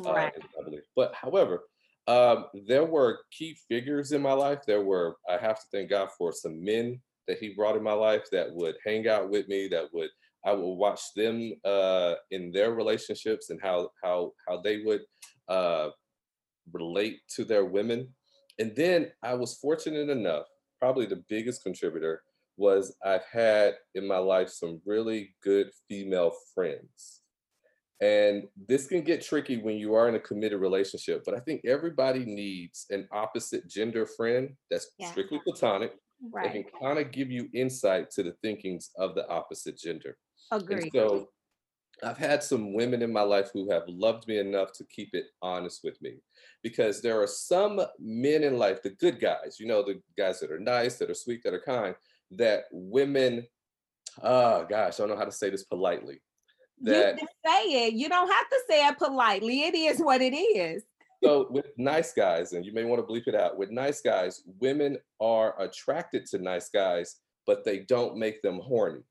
uh, 0.05 0.13
right 0.13 0.34
belief. 0.65 0.84
But 0.95 1.15
however, 1.15 1.63
um, 2.07 2.47
there 2.65 2.86
were 2.86 3.23
key 3.32 3.55
figures 3.67 4.11
in 4.11 4.21
my 4.21 4.34
life. 4.34 4.59
There 4.65 4.84
were, 4.84 5.17
I 5.29 5.38
have 5.38 5.59
to 5.59 5.65
thank 5.71 5.89
God 5.89 6.09
for 6.17 6.32
some 6.34 6.63
men 6.63 7.01
that 7.28 7.39
He 7.39 7.53
brought 7.53 7.76
in 7.76 7.84
my 7.84 7.93
life 7.93 8.26
that 8.32 8.53
would 8.53 8.76
hang 8.86 9.07
out 9.07 9.30
with 9.30 9.47
me, 9.47 9.67
that 9.69 9.93
would 9.93 10.09
I 10.45 10.53
would 10.53 10.74
watch 10.76 11.01
them 11.15 11.53
uh, 11.63 12.15
in 12.32 12.51
their 12.51 12.74
relationships 12.74 13.49
and 13.49 13.59
how 13.61 13.89
how 14.03 14.34
how 14.47 14.61
they 14.61 14.82
would 14.84 15.01
uh, 15.47 15.89
relate 16.72 17.19
to 17.36 17.43
their 17.43 17.65
women. 17.65 18.09
And 18.59 18.76
then 18.76 19.11
I 19.24 19.34
was 19.34 19.55
fortunate 19.55 20.09
enough, 20.09 20.45
probably 20.80 21.05
the 21.05 21.24
biggest 21.30 21.63
contributor 21.63 22.22
was 22.57 22.95
I've 23.03 23.26
had 23.32 23.76
in 23.95 24.07
my 24.07 24.17
life 24.17 24.49
some 24.49 24.82
really 24.86 25.36
good 25.43 25.72
female 25.89 26.34
friends. 26.53 27.22
And 28.01 28.43
this 28.67 28.88
can 28.88 29.01
get 29.01 29.22
tricky 29.22 29.57
when 29.57 29.78
you 29.78 29.93
are 29.93 30.09
in 30.09 30.15
a 30.15 30.19
committed 30.19 30.59
relationship, 30.59 31.24
but 31.24 31.36
I 31.36 31.39
think 31.39 31.61
everybody 31.65 32.26
needs 32.26 32.88
an 32.89 33.07
opposite 33.11 33.69
gender 33.69 34.07
friend 34.07 34.49
that's 34.72 34.88
yeah. 34.97 35.11
strictly 35.11 35.39
platonic 35.43 35.93
that 36.34 36.51
can 36.51 36.65
kind 36.82 36.99
of 36.99 37.11
give 37.11 37.32
you 37.32 37.49
insight 37.53 38.11
to 38.11 38.24
the 38.24 38.34
thinkings 38.43 38.91
of 38.97 39.15
the 39.15 39.28
opposite 39.30 39.78
gender. 39.78 40.17
And 40.51 40.61
agree. 40.61 40.91
so 40.93 41.30
I've 42.03 42.17
had 42.17 42.43
some 42.43 42.74
women 42.74 43.01
in 43.01 43.11
my 43.11 43.22
life 43.22 43.51
who 43.53 43.69
have 43.72 43.84
loved 43.88 44.28
me 44.28 44.39
enough 44.39 44.72
to 44.74 44.86
keep 44.86 45.09
it 45.13 45.26
honest 45.41 45.82
with 45.84 46.01
me. 46.01 46.17
Because 46.63 47.01
there 47.01 47.22
are 47.22 47.28
some 47.28 47.82
men 47.99 48.43
in 48.43 48.57
life, 48.57 48.82
the 48.82 48.91
good 48.91 49.19
guys, 49.19 49.57
you 49.59 49.67
know, 49.67 49.84
the 49.84 50.01
guys 50.17 50.39
that 50.39 50.51
are 50.51 50.59
nice, 50.59 50.97
that 50.97 51.09
are 51.09 51.15
sweet, 51.15 51.43
that 51.43 51.53
are 51.53 51.61
kind, 51.61 51.95
that 52.32 52.65
women, 52.72 53.45
oh 54.22 54.65
gosh, 54.69 54.95
I 54.95 55.03
don't 55.03 55.09
know 55.09 55.17
how 55.17 55.26
to 55.26 55.32
say 55.32 55.49
this 55.49 55.63
politely, 55.63 56.22
you 56.84 56.93
can 56.93 57.28
say 57.45 57.88
it. 57.88 57.93
You 57.93 58.09
don't 58.09 58.32
have 58.32 58.49
to 58.49 58.59
say 58.67 58.88
it 58.88 58.97
politely. 58.97 59.63
It 59.63 59.76
is 59.76 59.99
what 59.99 60.22
it 60.22 60.36
is 60.36 60.84
So 61.24 61.47
with 61.51 61.67
nice 61.78 62.13
guys, 62.13 62.53
and 62.53 62.65
you 62.65 62.74
may 62.74 62.84
want 62.84 63.05
to 63.05 63.11
bleep 63.11 63.28
it 63.28 63.36
out, 63.36 63.57
with 63.57 63.69
nice 63.69 64.01
guys, 64.01 64.43
women 64.59 64.97
are 65.19 65.59
attracted 65.61 66.26
to 66.28 66.39
nice 66.39 66.69
guys, 66.69 67.22
but 67.45 67.63
they 67.63 67.80
don't 67.80 68.17
make 68.17 68.41
them 68.41 68.59
horny. 68.59 69.01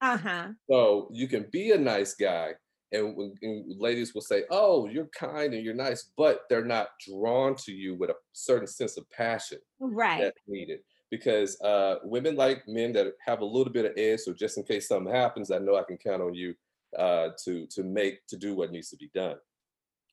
uh-huh 0.00 0.52
So 0.70 1.08
you 1.12 1.28
can 1.28 1.48
be 1.50 1.72
a 1.72 1.78
nice 1.78 2.14
guy, 2.14 2.54
and, 2.92 3.36
and 3.42 3.80
ladies 3.80 4.14
will 4.14 4.20
say, 4.20 4.44
"Oh, 4.50 4.86
you're 4.86 5.08
kind 5.08 5.54
and 5.54 5.64
you're 5.64 5.74
nice," 5.74 6.10
but 6.16 6.42
they're 6.48 6.64
not 6.64 6.88
drawn 7.08 7.56
to 7.56 7.72
you 7.72 7.94
with 7.96 8.10
a 8.10 8.14
certain 8.32 8.66
sense 8.66 8.96
of 8.96 9.08
passion 9.10 9.58
right 9.80 10.18
that's 10.18 10.40
needed. 10.46 10.80
Because 11.10 11.60
uh, 11.60 11.96
women 12.04 12.36
like 12.36 12.62
men 12.68 12.92
that 12.92 13.14
have 13.26 13.40
a 13.40 13.44
little 13.44 13.72
bit 13.72 13.84
of 13.84 13.92
edge, 13.96 14.20
so 14.20 14.32
just 14.32 14.58
in 14.58 14.64
case 14.64 14.86
something 14.88 15.12
happens, 15.12 15.50
I 15.50 15.58
know 15.58 15.76
I 15.76 15.82
can 15.82 15.98
count 15.98 16.22
on 16.22 16.34
you 16.34 16.54
uh, 16.96 17.30
to 17.44 17.66
to 17.68 17.82
make 17.82 18.26
to 18.28 18.36
do 18.36 18.54
what 18.54 18.70
needs 18.72 18.90
to 18.90 18.96
be 18.96 19.10
done. 19.14 19.36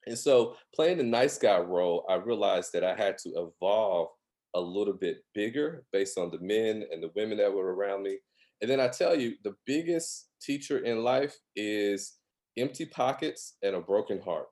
And 0.07 0.17
so 0.17 0.55
playing 0.73 0.97
the 0.97 1.03
nice 1.03 1.37
guy 1.37 1.59
role, 1.59 2.05
I 2.09 2.15
realized 2.15 2.71
that 2.73 2.83
I 2.83 2.95
had 2.95 3.17
to 3.19 3.29
evolve 3.29 4.07
a 4.55 4.59
little 4.59 4.93
bit 4.93 5.17
bigger 5.35 5.83
based 5.91 6.17
on 6.17 6.31
the 6.31 6.39
men 6.39 6.83
and 6.91 7.03
the 7.03 7.11
women 7.15 7.37
that 7.37 7.53
were 7.53 7.75
around 7.75 8.03
me. 8.03 8.17
And 8.61 8.71
then 8.71 8.79
I 8.79 8.87
tell 8.87 9.15
you, 9.15 9.33
the 9.43 9.55
biggest 9.65 10.29
teacher 10.41 10.79
in 10.79 11.03
life 11.03 11.35
is 11.55 12.15
empty 12.57 12.85
pockets 12.85 13.55
and 13.61 13.75
a 13.75 13.81
broken 13.81 14.19
heart. 14.21 14.47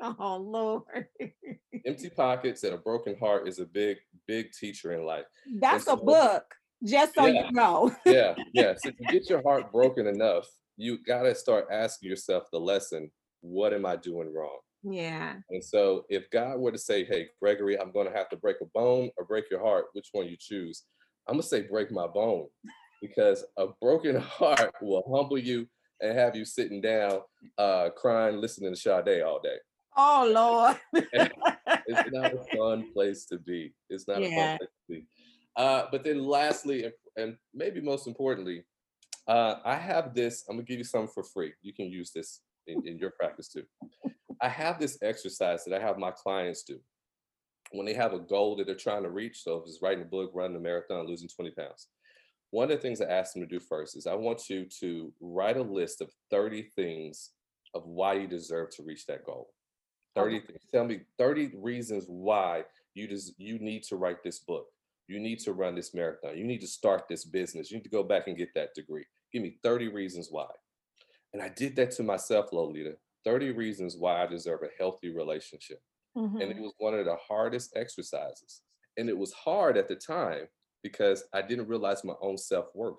oh 0.00 0.36
lord 0.36 0.82
Empty 1.84 2.10
pockets 2.10 2.62
and 2.62 2.74
a 2.74 2.78
broken 2.78 3.16
heart 3.18 3.48
is 3.48 3.58
a 3.58 3.66
big, 3.66 3.98
big 4.28 4.52
teacher 4.52 4.92
in 4.92 5.04
life. 5.04 5.24
That's 5.58 5.88
a 5.88 5.96
book, 5.96 6.44
just 6.84 7.14
so 7.14 7.26
you 7.26 7.50
know. 7.50 7.94
yeah, 8.06 8.34
yeah. 8.54 8.74
So 8.78 8.90
to 8.90 9.04
get 9.10 9.28
your 9.28 9.42
heart 9.42 9.72
broken 9.72 10.06
enough, 10.06 10.46
you 10.76 10.98
got 11.04 11.22
to 11.22 11.34
start 11.34 11.66
asking 11.72 12.08
yourself 12.08 12.44
the 12.52 12.60
lesson 12.60 13.10
what 13.40 13.74
am 13.74 13.84
I 13.84 13.96
doing 13.96 14.32
wrong? 14.32 14.60
Yeah. 14.82 15.36
And 15.50 15.64
so 15.64 16.04
if 16.08 16.28
God 16.30 16.58
were 16.58 16.72
to 16.72 16.78
say, 16.78 17.04
hey, 17.04 17.28
Gregory, 17.40 17.78
I'm 17.78 17.92
going 17.92 18.06
to 18.06 18.16
have 18.16 18.28
to 18.30 18.36
break 18.36 18.56
a 18.62 18.66
bone 18.74 19.10
or 19.16 19.24
break 19.24 19.50
your 19.50 19.62
heart, 19.62 19.86
which 19.92 20.08
one 20.12 20.26
you 20.26 20.36
choose? 20.38 20.84
I'm 21.28 21.34
going 21.34 21.42
to 21.42 21.48
say 21.48 21.62
break 21.62 21.90
my 21.90 22.06
bone 22.06 22.48
because 23.00 23.44
a 23.56 23.66
broken 23.80 24.16
heart 24.20 24.72
will 24.80 25.04
humble 25.14 25.38
you 25.38 25.68
and 26.00 26.18
have 26.18 26.34
you 26.34 26.44
sitting 26.44 26.80
down, 26.80 27.20
uh, 27.58 27.90
crying, 27.96 28.40
listening 28.40 28.74
to 28.74 28.80
Sade 28.80 29.22
all 29.22 29.40
day. 29.40 29.56
Oh 29.96 30.76
Lord. 30.94 31.04
It's 31.86 32.00
not 32.12 32.32
a 32.32 32.44
fun 32.56 32.84
place 32.92 33.26
to 33.26 33.38
be. 33.38 33.72
It's 33.90 34.06
not 34.06 34.22
a 34.22 34.34
fun 34.34 34.58
place 34.58 34.70
to 34.70 34.94
be. 34.94 35.06
Uh, 35.56 35.84
but 35.90 36.04
then 36.04 36.24
lastly, 36.24 36.90
and 37.16 37.36
maybe 37.52 37.80
most 37.80 38.06
importantly, 38.06 38.64
uh, 39.28 39.56
I 39.64 39.76
have 39.76 40.14
this, 40.14 40.44
I'm 40.48 40.56
gonna 40.56 40.64
give 40.64 40.78
you 40.78 40.84
something 40.84 41.12
for 41.12 41.22
free. 41.22 41.52
You 41.62 41.72
can 41.72 41.86
use 41.86 42.10
this 42.10 42.40
in, 42.66 42.86
in 42.86 42.98
your 42.98 43.10
practice 43.10 43.48
too. 43.48 43.64
I 44.42 44.48
have 44.48 44.78
this 44.80 44.98
exercise 45.02 45.64
that 45.64 45.74
I 45.74 45.80
have 45.80 45.98
my 45.98 46.10
clients 46.10 46.64
do 46.64 46.80
when 47.70 47.86
they 47.86 47.94
have 47.94 48.12
a 48.12 48.18
goal 48.18 48.56
that 48.56 48.66
they're 48.66 48.74
trying 48.74 49.04
to 49.04 49.10
reach. 49.10 49.42
So 49.42 49.58
if 49.58 49.68
it's 49.68 49.80
writing 49.80 50.02
a 50.02 50.06
book, 50.06 50.32
running 50.34 50.56
a 50.56 50.60
marathon, 50.60 51.06
losing 51.06 51.28
20 51.28 51.52
pounds. 51.52 51.88
One 52.50 52.64
of 52.64 52.70
the 52.70 52.76
things 52.82 53.00
I 53.00 53.06
ask 53.06 53.32
them 53.32 53.42
to 53.42 53.48
do 53.48 53.60
first 53.60 53.96
is 53.96 54.06
I 54.06 54.14
want 54.14 54.50
you 54.50 54.66
to 54.80 55.12
write 55.20 55.56
a 55.56 55.62
list 55.62 56.02
of 56.02 56.10
30 56.30 56.70
things 56.76 57.30
of 57.72 57.86
why 57.86 58.14
you 58.14 58.26
deserve 58.26 58.70
to 58.70 58.82
reach 58.82 59.06
that 59.06 59.24
goal. 59.24 59.54
30 60.16 60.36
Okay. 60.36 60.46
things. 60.48 60.58
Tell 60.70 60.84
me 60.84 61.00
30 61.16 61.52
reasons 61.54 62.04
why 62.08 62.64
you 62.94 63.08
just 63.08 63.32
you 63.38 63.58
need 63.58 63.84
to 63.84 63.96
write 63.96 64.22
this 64.22 64.40
book. 64.40 64.66
You 65.08 65.18
need 65.18 65.38
to 65.40 65.52
run 65.54 65.74
this 65.74 65.94
marathon. 65.94 66.36
You 66.36 66.44
need 66.44 66.60
to 66.60 66.66
start 66.66 67.04
this 67.08 67.24
business. 67.24 67.70
You 67.70 67.78
need 67.78 67.84
to 67.84 67.90
go 67.90 68.02
back 68.02 68.26
and 68.26 68.36
get 68.36 68.52
that 68.54 68.74
degree. 68.74 69.06
Give 69.32 69.42
me 69.42 69.56
30 69.62 69.88
reasons 69.88 70.28
why. 70.30 70.48
And 71.32 71.40
I 71.40 71.48
did 71.48 71.74
that 71.76 71.92
to 71.92 72.02
myself, 72.02 72.52
Lolita. 72.52 72.96
30 73.24 73.50
reasons 73.52 73.96
why 73.96 74.22
I 74.22 74.26
deserve 74.26 74.62
a 74.62 74.70
healthy 74.78 75.10
relationship. 75.14 75.80
And 76.40 76.50
it 76.50 76.56
Mhm. 76.56 76.62
was 76.62 76.74
one 76.78 76.94
of 76.94 77.04
the 77.06 77.16
hardest 77.16 77.76
exercises. 77.76 78.62
And 78.98 79.08
it 79.08 79.18
was 79.18 79.32
hard 79.32 79.76
at 79.78 79.88
the 79.88 79.96
time 79.96 80.48
because 80.82 81.24
I 81.32 81.42
didn't 81.42 81.68
realize 81.68 82.04
my 82.04 82.14
own 82.22 82.38
self-worth. 82.38 82.98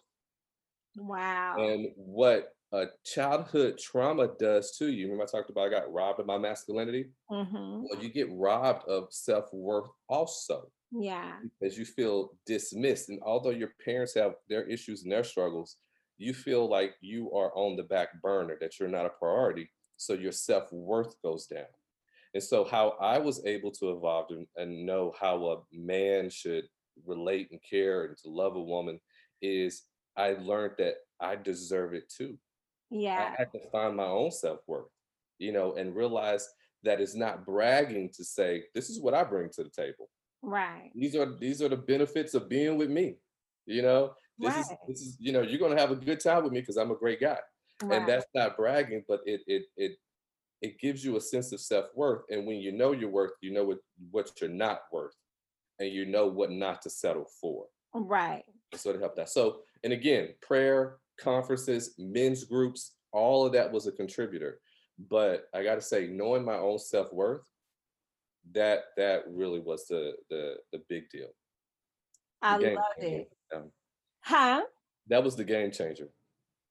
Wow. 0.95 1.65
And 1.65 1.91
what 1.95 2.53
a 2.71 2.87
childhood 3.05 3.77
trauma 3.77 4.35
does 4.39 4.75
to 4.77 4.91
you. 4.91 5.05
Remember, 5.05 5.23
I 5.23 5.27
talked 5.27 5.49
about 5.49 5.67
I 5.67 5.69
got 5.69 5.91
robbed 5.91 6.19
of 6.19 6.25
my 6.25 6.37
masculinity? 6.37 7.11
hmm 7.29 7.83
Well, 7.83 8.01
you 8.01 8.09
get 8.11 8.31
robbed 8.31 8.87
of 8.87 9.13
self 9.13 9.53
worth 9.53 9.89
also 10.09 10.71
Yeah. 10.91 11.43
because 11.59 11.77
you 11.77 11.85
feel 11.85 12.37
dismissed. 12.45 13.09
And 13.09 13.21
although 13.23 13.51
your 13.51 13.73
parents 13.85 14.15
have 14.15 14.35
their 14.49 14.65
issues 14.65 15.03
and 15.03 15.11
their 15.11 15.23
struggles, 15.25 15.77
you 16.17 16.33
feel 16.33 16.67
like 16.69 16.95
you 17.01 17.31
are 17.33 17.55
on 17.57 17.77
the 17.77 17.83
back 17.83 18.21
burner, 18.21 18.57
that 18.61 18.79
you're 18.79 18.89
not 18.89 19.05
a 19.07 19.11
priority. 19.11 19.71
So 19.97 20.13
your 20.13 20.31
self 20.31 20.71
worth 20.71 21.15
goes 21.21 21.47
down. 21.47 21.65
And 22.33 22.43
so, 22.43 22.63
how 22.63 22.95
I 22.99 23.19
was 23.19 23.45
able 23.45 23.71
to 23.71 23.91
evolve 23.91 24.27
and, 24.31 24.47
and 24.55 24.85
know 24.85 25.13
how 25.19 25.45
a 25.45 25.57
man 25.77 26.29
should 26.29 26.65
relate 27.05 27.49
and 27.51 27.59
care 27.67 28.05
and 28.05 28.17
to 28.17 28.29
love 28.29 28.55
a 28.55 28.61
woman 28.61 28.99
is 29.41 29.83
I 30.17 30.33
learned 30.33 30.73
that 30.77 30.95
I 31.19 31.35
deserve 31.35 31.93
it 31.93 32.11
too. 32.15 32.37
Yeah. 32.89 33.33
I 33.33 33.35
had 33.37 33.51
to 33.53 33.69
find 33.71 33.95
my 33.95 34.05
own 34.05 34.31
self 34.31 34.59
worth, 34.67 34.87
you 35.39 35.51
know, 35.51 35.73
and 35.73 35.95
realize 35.95 36.47
that 36.83 37.01
it's 37.01 37.15
not 37.15 37.45
bragging 37.45 38.09
to 38.15 38.23
say, 38.23 38.63
this 38.75 38.89
is 38.89 39.01
what 39.01 39.13
I 39.13 39.23
bring 39.23 39.49
to 39.53 39.63
the 39.63 39.69
table. 39.69 40.09
Right. 40.41 40.91
These 40.93 41.15
are 41.15 41.37
these 41.39 41.61
are 41.61 41.69
the 41.69 41.77
benefits 41.77 42.33
of 42.33 42.49
being 42.49 42.77
with 42.77 42.89
me. 42.89 43.15
You 43.65 43.81
know, 43.81 44.13
this 44.37 44.55
is 44.57 44.69
this 44.87 45.01
is, 45.01 45.17
you 45.19 45.31
know, 45.31 45.41
you're 45.41 45.59
gonna 45.59 45.79
have 45.79 45.91
a 45.91 45.95
good 45.95 46.19
time 46.19 46.43
with 46.43 46.51
me 46.51 46.59
because 46.59 46.77
I'm 46.77 46.91
a 46.91 46.97
great 46.97 47.21
guy. 47.21 47.37
And 47.81 48.07
that's 48.07 48.25
not 48.33 48.55
bragging, 48.57 49.03
but 49.07 49.21
it 49.25 49.41
it 49.47 49.63
it 49.75 49.97
it 50.61 50.79
gives 50.79 51.03
you 51.03 51.17
a 51.17 51.21
sense 51.21 51.51
of 51.51 51.59
self-worth. 51.59 52.23
And 52.29 52.47
when 52.47 52.57
you 52.57 52.71
know 52.71 52.93
your 52.93 53.09
worth, 53.09 53.33
you 53.41 53.51
know 53.51 53.65
what 53.65 53.79
what 54.11 54.31
you're 54.39 54.49
not 54.49 54.81
worth, 54.91 55.15
and 55.79 55.89
you 55.89 56.05
know 56.05 56.27
what 56.27 56.51
not 56.51 56.81
to 56.83 56.89
settle 56.89 57.27
for. 57.41 57.65
Right. 57.93 58.43
So 58.73 58.93
to 58.93 58.99
help 58.99 59.15
that. 59.17 59.29
So, 59.29 59.59
and 59.83 59.93
again, 59.93 60.29
prayer, 60.41 60.97
conferences, 61.19 61.93
men's 61.99 62.43
groups, 62.43 62.95
all 63.11 63.45
of 63.45 63.53
that 63.53 63.71
was 63.71 63.85
a 63.87 63.91
contributor. 63.91 64.59
But 65.09 65.45
I 65.53 65.63
got 65.63 65.75
to 65.75 65.81
say, 65.81 66.07
knowing 66.07 66.45
my 66.45 66.55
own 66.57 66.79
self 66.79 67.11
worth, 67.11 67.43
that 68.53 68.85
that 68.97 69.23
really 69.27 69.59
was 69.59 69.87
the 69.87 70.13
the 70.29 70.55
the 70.71 70.81
big 70.89 71.09
deal. 71.09 71.29
The 72.41 72.47
I 72.47 72.59
changer. 72.59 72.81
it. 72.97 73.31
Um, 73.55 73.71
Huh? 74.21 74.63
that 75.07 75.23
was 75.23 75.35
the 75.35 75.43
game 75.43 75.71
changer. 75.71 76.07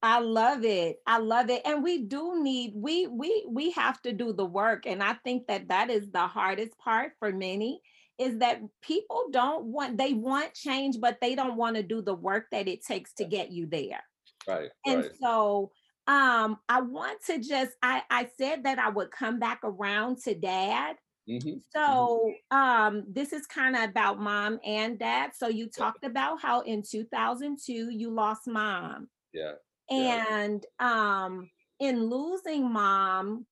I 0.03 0.19
love 0.19 0.65
it. 0.65 0.97
I 1.07 1.19
love 1.19 1.49
it. 1.49 1.61
And 1.65 1.83
we 1.83 2.03
do 2.03 2.43
need 2.43 2.73
we 2.75 3.07
we 3.07 3.45
we 3.49 3.71
have 3.71 4.01
to 4.03 4.13
do 4.13 4.33
the 4.33 4.45
work 4.45 4.85
and 4.85 5.03
I 5.03 5.13
think 5.25 5.47
that 5.47 5.69
that 5.69 5.89
is 5.89 6.11
the 6.11 6.27
hardest 6.27 6.77
part 6.77 7.13
for 7.19 7.31
many 7.31 7.81
is 8.19 8.39
that 8.39 8.61
people 8.81 9.27
don't 9.31 9.65
want 9.67 9.97
they 9.97 10.13
want 10.13 10.53
change 10.55 10.99
but 11.01 11.19
they 11.21 11.35
don't 11.35 11.57
want 11.57 11.77
to 11.77 11.83
do 11.83 12.01
the 12.01 12.15
work 12.15 12.47
that 12.51 12.67
it 12.67 12.83
takes 12.85 13.13
to 13.15 13.25
get 13.25 13.51
you 13.51 13.65
there. 13.67 14.03
Right. 14.47 14.71
And 14.85 15.05
Right. 15.05 15.11
so 15.21 15.71
um 16.07 16.59
I 16.69 16.81
want 16.81 17.23
to 17.27 17.39
just 17.39 17.73
I 17.83 18.03
I 18.09 18.29
said 18.37 18.63
that 18.65 18.79
I 18.79 18.89
would 18.89 19.11
come 19.11 19.39
back 19.39 19.61
around 19.63 20.19
to 20.23 20.35
dad. 20.35 20.97
hmm 21.27 21.59
hmm 21.85 22.05
So 22.15 22.41
um 22.51 23.05
this 23.07 23.33
is 23.33 23.47
kind 23.47 23.75
of 23.75 23.83
about 23.89 24.19
mom 24.19 24.59
and 24.65 24.99
dad. 24.99 25.33
So 25.35 25.47
you 25.49 25.69
talked 25.69 26.05
about 26.05 26.41
how 26.41 26.61
in 26.61 26.83
2002 26.83 27.89
you 27.91 28.11
lost 28.11 28.47
mom 28.47 29.09
Yeah. 29.33 29.55
Yeah. 29.93 30.25
and 30.41 30.65
um 30.79 31.49
in 31.79 32.05
losing 32.09 32.71
mom 32.71 33.45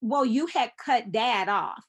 well 0.00 0.24
you 0.24 0.46
had 0.46 0.70
cut 0.76 1.10
dad 1.12 1.48
off 1.48 1.84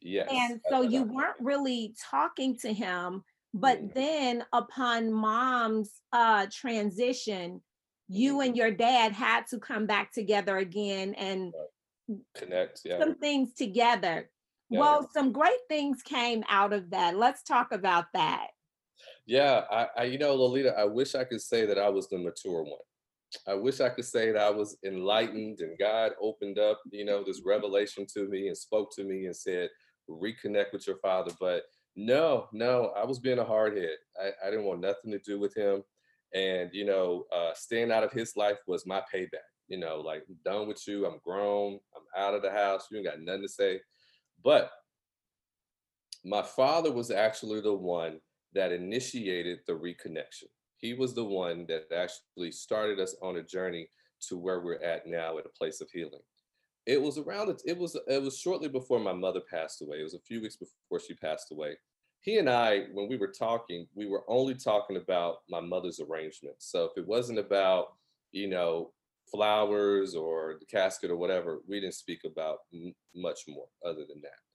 Yes. 0.00 0.28
and 0.30 0.60
so 0.68 0.82
you 0.82 1.04
weren't 1.04 1.36
really 1.40 1.94
talking 2.10 2.56
to 2.58 2.72
him 2.72 3.22
but 3.54 3.78
Mm. 3.80 3.94
then 3.94 4.44
upon 4.52 5.12
mom's 5.12 5.90
uh 6.12 6.46
transition 6.50 7.62
you 8.08 8.34
Mhm. 8.38 8.46
and 8.46 8.56
your 8.56 8.70
dad 8.70 9.12
had 9.12 9.46
to 9.48 9.58
come 9.58 9.86
back 9.86 10.12
together 10.12 10.56
again 10.58 11.14
and 11.14 11.52
Connect. 12.34 12.80
Yeah. 12.84 12.98
some 12.98 13.14
things 13.16 13.54
together 13.54 14.30
Yeah. 14.68 14.80
well 14.80 15.08
some 15.12 15.32
great 15.32 15.60
things 15.68 16.02
came 16.02 16.42
out 16.48 16.72
of 16.72 16.90
that 16.90 17.16
let's 17.16 17.42
talk 17.42 17.72
about 17.72 18.06
that 18.14 18.48
Yeah, 19.26 19.64
I, 19.70 19.88
I, 19.96 20.04
you 20.04 20.18
know, 20.18 20.34
Lolita, 20.34 20.74
I 20.78 20.84
wish 20.84 21.14
I 21.14 21.24
could 21.24 21.40
say 21.40 21.64
that 21.66 21.78
I 21.78 21.88
was 21.88 22.08
the 22.08 22.18
mature 22.18 22.62
one. 22.62 22.86
I 23.46 23.54
wish 23.54 23.80
I 23.80 23.88
could 23.88 24.04
say 24.04 24.32
that 24.32 24.40
I 24.40 24.50
was 24.50 24.76
enlightened 24.84 25.60
and 25.60 25.78
God 25.78 26.12
opened 26.20 26.58
up, 26.58 26.80
you 26.90 27.04
know, 27.04 27.24
this 27.24 27.42
revelation 27.44 28.06
to 28.14 28.28
me 28.28 28.48
and 28.48 28.56
spoke 28.56 28.94
to 28.96 29.04
me 29.04 29.26
and 29.26 29.36
said, 29.36 29.70
reconnect 30.08 30.72
with 30.72 30.86
your 30.86 30.98
father. 30.98 31.32
But 31.40 31.64
no, 31.96 32.48
no, 32.52 32.92
I 32.96 33.04
was 33.04 33.18
being 33.18 33.38
a 33.38 33.44
hard 33.44 33.76
head. 33.76 33.96
I, 34.20 34.30
I 34.46 34.50
didn't 34.50 34.64
want 34.66 34.80
nothing 34.80 35.10
to 35.12 35.18
do 35.18 35.38
with 35.38 35.54
him. 35.54 35.82
And, 36.34 36.70
you 36.72 36.84
know, 36.84 37.26
uh, 37.34 37.52
staying 37.54 37.92
out 37.92 38.04
of 38.04 38.12
his 38.12 38.36
life 38.36 38.58
was 38.66 38.86
my 38.86 39.02
payback. 39.12 39.48
You 39.68 39.78
know, 39.78 40.00
like, 40.00 40.24
I'm 40.28 40.36
done 40.44 40.68
with 40.68 40.86
you. 40.86 41.06
I'm 41.06 41.20
grown. 41.24 41.78
I'm 41.96 42.22
out 42.22 42.34
of 42.34 42.42
the 42.42 42.50
house. 42.50 42.88
You 42.90 42.98
ain't 42.98 43.06
got 43.06 43.20
nothing 43.20 43.42
to 43.42 43.48
say. 43.48 43.80
But 44.42 44.70
my 46.24 46.42
father 46.42 46.92
was 46.92 47.10
actually 47.10 47.60
the 47.60 47.74
one 47.74 48.20
that 48.54 48.72
initiated 48.72 49.60
the 49.66 49.72
reconnection. 49.72 50.48
He 50.82 50.94
was 50.94 51.14
the 51.14 51.24
one 51.24 51.64
that 51.68 51.84
actually 51.96 52.50
started 52.50 52.98
us 52.98 53.14
on 53.22 53.36
a 53.36 53.42
journey 53.42 53.88
to 54.28 54.36
where 54.36 54.60
we're 54.60 54.82
at 54.82 55.06
now 55.06 55.38
at 55.38 55.46
a 55.46 55.58
place 55.58 55.80
of 55.80 55.88
healing. 55.90 56.20
It 56.86 57.00
was 57.00 57.18
around 57.18 57.56
it, 57.64 57.78
was 57.78 57.96
it 58.08 58.20
was 58.20 58.36
shortly 58.36 58.68
before 58.68 58.98
my 58.98 59.12
mother 59.12 59.40
passed 59.48 59.80
away. 59.80 60.00
It 60.00 60.02
was 60.02 60.14
a 60.14 60.26
few 60.26 60.42
weeks 60.42 60.56
before 60.56 60.98
she 60.98 61.14
passed 61.14 61.52
away. 61.52 61.76
He 62.22 62.38
and 62.38 62.50
I, 62.50 62.86
when 62.92 63.08
we 63.08 63.16
were 63.16 63.32
talking, 63.32 63.86
we 63.94 64.06
were 64.06 64.24
only 64.28 64.56
talking 64.56 64.96
about 64.96 65.38
my 65.48 65.60
mother's 65.60 66.00
arrangement. 66.00 66.56
So 66.58 66.84
if 66.84 66.92
it 66.96 67.06
wasn't 67.06 67.38
about, 67.38 67.94
you 68.32 68.48
know, 68.48 68.92
flowers 69.30 70.16
or 70.16 70.56
the 70.58 70.66
casket 70.66 71.12
or 71.12 71.16
whatever, 71.16 71.60
we 71.68 71.80
didn't 71.80 71.94
speak 71.94 72.22
about 72.24 72.58
much 73.14 73.42
more 73.46 73.66
other 73.84 74.04
than 74.08 74.20
that. 74.22 74.51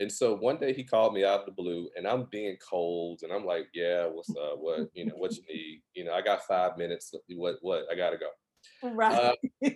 And 0.00 0.10
so 0.10 0.34
one 0.34 0.56
day 0.58 0.72
he 0.72 0.82
called 0.82 1.12
me 1.12 1.24
out 1.24 1.40
of 1.40 1.46
the 1.46 1.52
blue 1.52 1.88
and 1.94 2.08
I'm 2.08 2.26
being 2.30 2.56
cold 2.66 3.20
and 3.22 3.30
I'm 3.30 3.44
like, 3.44 3.66
yeah, 3.74 4.06
what's 4.06 4.30
up? 4.30 4.58
What, 4.58 4.88
you 4.94 5.04
know, 5.04 5.14
what 5.16 5.36
you 5.36 5.42
need? 5.46 5.82
You 5.94 6.04
know, 6.04 6.14
I 6.14 6.22
got 6.22 6.42
five 6.46 6.78
minutes. 6.78 7.14
What, 7.28 7.56
what? 7.60 7.84
I 7.92 7.94
gotta 7.94 8.16
go. 8.16 8.90
right 8.90 9.36
uh, 9.62 9.70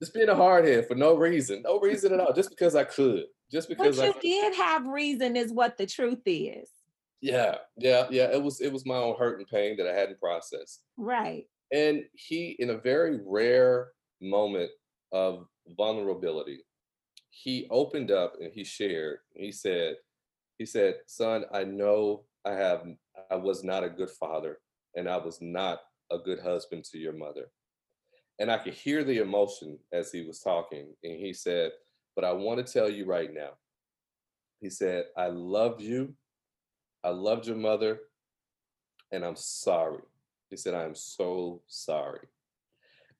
Just 0.00 0.14
being 0.14 0.28
a 0.28 0.34
hard 0.34 0.64
head 0.64 0.86
for 0.86 0.94
no 0.94 1.16
reason, 1.16 1.62
no 1.62 1.80
reason 1.80 2.14
at 2.14 2.20
all, 2.20 2.32
just 2.32 2.50
because 2.50 2.76
I 2.76 2.84
could, 2.84 3.24
just 3.50 3.68
but 3.68 3.78
because 3.78 3.98
I 3.98 4.06
you 4.06 4.12
could. 4.12 4.22
did 4.22 4.54
have 4.54 4.86
reason 4.86 5.36
is 5.36 5.52
what 5.52 5.76
the 5.76 5.86
truth 5.86 6.22
is 6.26 6.68
Yeah, 7.20 7.56
yeah, 7.76 8.06
yeah. 8.10 8.30
It 8.32 8.42
was, 8.42 8.60
it 8.60 8.72
was 8.72 8.86
my 8.86 8.96
own 8.96 9.16
hurt 9.18 9.38
and 9.40 9.48
pain 9.48 9.76
that 9.78 9.88
I 9.88 9.92
hadn't 9.92 10.20
processed. 10.20 10.82
right 10.96 11.46
And 11.72 12.04
he, 12.12 12.54
in 12.60 12.70
a 12.70 12.78
very 12.78 13.18
rare 13.26 13.88
moment 14.20 14.70
of 15.12 15.46
vulnerability, 15.76 16.60
he 17.36 17.66
opened 17.70 18.10
up 18.10 18.36
and 18.40 18.50
he 18.50 18.64
shared. 18.64 19.18
He 19.34 19.52
said, 19.52 19.96
he 20.56 20.64
said, 20.64 20.96
son, 21.06 21.44
I 21.52 21.64
know 21.64 22.22
I 22.46 22.52
have 22.52 22.86
I 23.30 23.36
was 23.36 23.62
not 23.62 23.84
a 23.84 23.90
good 23.90 24.08
father 24.08 24.58
and 24.94 25.06
I 25.06 25.18
was 25.18 25.42
not 25.42 25.80
a 26.10 26.18
good 26.18 26.40
husband 26.40 26.84
to 26.84 26.98
your 26.98 27.12
mother. 27.12 27.50
And 28.38 28.50
I 28.50 28.56
could 28.56 28.72
hear 28.72 29.04
the 29.04 29.18
emotion 29.18 29.78
as 29.92 30.10
he 30.10 30.22
was 30.22 30.40
talking. 30.40 30.94
And 31.04 31.18
he 31.18 31.34
said, 31.34 31.72
But 32.14 32.24
I 32.24 32.32
want 32.32 32.64
to 32.64 32.72
tell 32.72 32.88
you 32.88 33.04
right 33.04 33.32
now. 33.32 33.50
He 34.60 34.70
said, 34.70 35.04
I 35.16 35.26
love 35.28 35.80
you. 35.80 36.14
I 37.04 37.10
loved 37.10 37.46
your 37.46 37.56
mother. 37.56 38.00
And 39.12 39.24
I'm 39.24 39.36
sorry. 39.36 40.02
He 40.48 40.56
said, 40.56 40.74
I 40.74 40.84
am 40.84 40.94
so 40.94 41.60
sorry. 41.66 42.28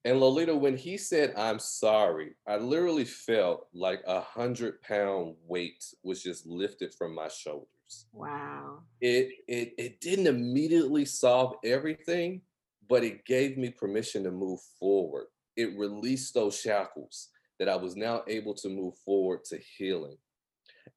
And 0.07 0.20
Lolita, 0.20 0.54
when 0.54 0.76
he 0.76 0.96
said, 0.96 1.34
I'm 1.36 1.59
sorry, 1.59 2.36
I 2.46 2.57
literally 2.57 3.04
felt 3.04 3.66
like 3.74 4.02
a 4.07 4.20
hundred 4.20 4.80
pound 4.82 5.34
weight 5.46 5.84
was 6.02 6.22
just 6.22 6.46
lifted 6.46 6.94
from 6.94 7.14
my 7.14 7.28
shoulders 7.28 7.66
wow 8.12 8.78
it 9.00 9.30
it 9.46 9.72
it 9.78 10.00
didn't 10.00 10.26
immediately 10.26 11.04
solve 11.04 11.54
everything, 11.64 12.40
but 12.88 13.04
it 13.04 13.24
gave 13.24 13.57
me 13.57 13.70
permission 13.70 14.24
to 14.24 14.30
move 14.30 14.61
forward. 14.78 15.26
It 15.57 15.78
released 15.78 16.34
those 16.34 16.59
shackles 16.59 17.28
that 17.59 17.68
I 17.68 17.76
was 17.76 17.96
now 17.96 18.22
able 18.28 18.54
to 18.54 18.68
move 18.68 18.94
forward 19.04 19.44
to 19.44 19.59
healing. 19.78 20.16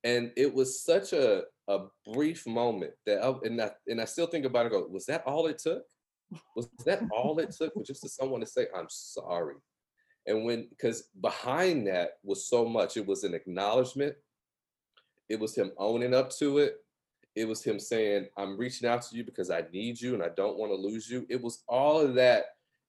And 0.03 0.31
it 0.35 0.53
was 0.53 0.83
such 0.83 1.13
a 1.13 1.43
a 1.67 1.85
brief 2.13 2.47
moment 2.47 2.93
that 3.05 3.23
I, 3.23 3.33
and 3.43 3.61
I, 3.61 3.71
and 3.87 4.01
I 4.01 4.05
still 4.05 4.25
think 4.25 4.45
about 4.45 4.65
it. 4.65 4.71
Go, 4.71 4.87
was 4.89 5.05
that 5.05 5.23
all 5.27 5.45
it 5.47 5.59
took? 5.59 5.83
Was 6.55 6.69
that 6.85 7.01
all 7.11 7.39
it 7.39 7.51
took 7.51 7.73
for 7.73 7.83
just 7.83 8.01
to 8.03 8.09
someone 8.09 8.41
to 8.41 8.45
say, 8.45 8.67
"I'm 8.75 8.87
sorry"? 8.89 9.55
And 10.27 10.45
when 10.45 10.67
because 10.69 11.09
behind 11.21 11.87
that 11.87 12.19
was 12.23 12.47
so 12.47 12.65
much. 12.65 12.97
It 12.97 13.05
was 13.05 13.23
an 13.23 13.33
acknowledgement. 13.33 14.15
It 15.27 15.39
was 15.39 15.55
him 15.55 15.71
owning 15.77 16.13
up 16.13 16.31
to 16.37 16.59
it 16.59 16.77
it 17.35 17.47
was 17.47 17.63
him 17.63 17.79
saying 17.79 18.27
i'm 18.37 18.57
reaching 18.57 18.87
out 18.87 19.01
to 19.01 19.15
you 19.15 19.23
because 19.23 19.49
i 19.49 19.63
need 19.71 19.99
you 19.99 20.13
and 20.13 20.23
i 20.23 20.29
don't 20.35 20.57
want 20.57 20.71
to 20.71 20.75
lose 20.75 21.09
you 21.09 21.25
it 21.29 21.41
was 21.41 21.63
all 21.67 21.99
of 21.99 22.15
that 22.15 22.45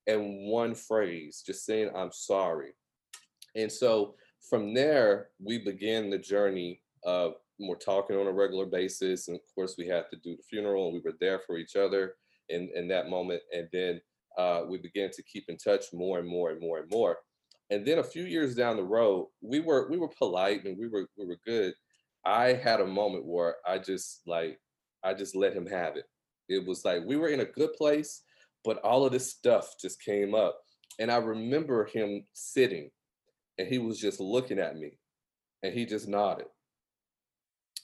in 0.07 0.47
one 0.47 0.75
phrase 0.75 1.43
just 1.47 1.65
saying 1.65 1.91
i'm 1.95 2.13
sorry 2.13 2.71
and 3.55 3.71
so 3.71 4.15
from 4.49 4.75
there 4.75 5.29
we 5.43 5.59
began 5.59 6.11
the 6.11 6.19
journey 6.19 6.81
of 7.05 7.35
more 7.59 7.77
talking 7.77 8.17
on 8.17 8.27
a 8.27 8.33
regular 8.33 8.67
basis 8.67 9.29
and 9.29 9.37
of 9.37 9.43
course 9.55 9.77
we 9.79 9.87
had 9.87 10.05
to 10.11 10.17
do 10.17 10.37
the 10.37 10.43
funeral 10.43 10.87
and 10.87 10.95
we 10.95 11.01
were 11.01 11.17
there 11.21 11.41
for 11.47 11.59
each 11.59 11.77
other 11.77 12.15
in, 12.51 12.71
in 12.75 12.89
that 12.89 13.09
moment 13.09 13.43
and 13.53 13.69
then 13.73 14.01
uh, 14.39 14.63
we 14.69 14.79
began 14.79 15.11
to 15.11 15.23
keep 15.23 15.45
in 15.49 15.57
touch 15.57 15.87
more 15.93 16.19
and 16.19 16.29
more 16.29 16.51
and 16.51 16.61
more 16.61 16.79
and 16.79 16.91
more. 16.91 17.19
And 17.71 17.87
then 17.87 17.99
a 17.99 18.05
few 18.05 18.25
years 18.25 18.55
down 18.55 18.77
the 18.77 18.83
road, 18.83 19.29
we 19.41 19.61
were 19.61 19.89
we 19.91 19.99
were 19.99 20.09
polite 20.09 20.65
and 20.65 20.77
we 20.79 20.89
were 20.89 21.07
we 21.17 21.27
were 21.27 21.39
good. 21.45 21.75
I 22.25 22.53
had 22.53 22.81
a 22.81 22.87
moment 22.87 23.25
where 23.25 23.57
I 23.67 23.79
just 23.79 24.23
like 24.27 24.59
I 25.05 25.15
just 25.15 25.37
let 25.37 25.55
him 25.55 25.67
have 25.67 25.97
it. 25.97 26.05
It 26.49 26.67
was 26.67 26.85
like 26.85 27.03
we 27.07 27.17
were 27.17 27.29
in 27.29 27.41
a 27.41 27.45
good 27.45 27.73
place, 27.75 28.23
but 28.65 28.79
all 28.79 29.05
of 29.05 29.13
this 29.13 29.31
stuff 29.31 29.75
just 29.81 30.03
came 30.03 30.35
up. 30.35 30.59
And 30.99 31.11
I 31.11 31.17
remember 31.17 31.85
him 31.87 32.25
sitting 32.33 32.91
and 33.59 33.69
he 33.69 33.79
was 33.79 33.99
just 33.99 34.21
looking 34.21 34.59
at 34.59 34.77
me 34.77 34.99
and 35.63 35.73
he 35.73 35.87
just 35.87 36.09
nodded. 36.09 36.47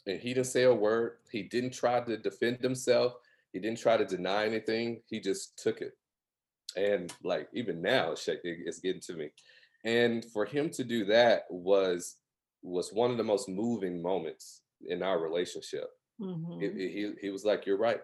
And 0.07 0.21
he 0.21 0.35
didn't 0.35 0.47
say 0.47 0.65
a 0.65 0.75
word. 0.75 1.19
He 1.31 1.45
didn't 1.45 1.73
try 1.73 2.01
to 2.01 2.17
defend 2.17 2.59
himself. 2.61 3.15
He 3.57 3.63
didn't 3.63 3.79
try 3.79 3.97
to 3.97 4.05
deny 4.05 4.45
anything. 4.45 5.01
He 5.07 5.19
just 5.19 5.57
took 5.57 5.81
it. 5.81 5.93
And 6.77 7.11
like 7.23 7.49
even 7.55 7.81
now, 7.81 8.13
it's 8.13 8.81
getting 8.81 9.01
to 9.01 9.15
me. 9.15 9.31
And 9.83 10.23
for 10.27 10.45
him 10.45 10.69
to 10.73 10.85
do 10.85 11.07
that 11.07 11.45
was 11.49 12.17
was 12.63 12.93
one 12.93 13.11
of 13.11 13.17
the 13.17 13.25
most 13.25 13.49
moving 13.49 14.03
moments 14.03 14.61
in 14.87 15.03
our 15.03 15.19
relationship. 15.19 15.89
Mm-hmm. 16.21 16.63
It, 16.63 16.77
it, 16.77 16.93
he 16.93 17.13
he 17.23 17.31
was 17.31 17.47
like, 17.47 17.65
"You're 17.65 17.79
right." 17.79 18.01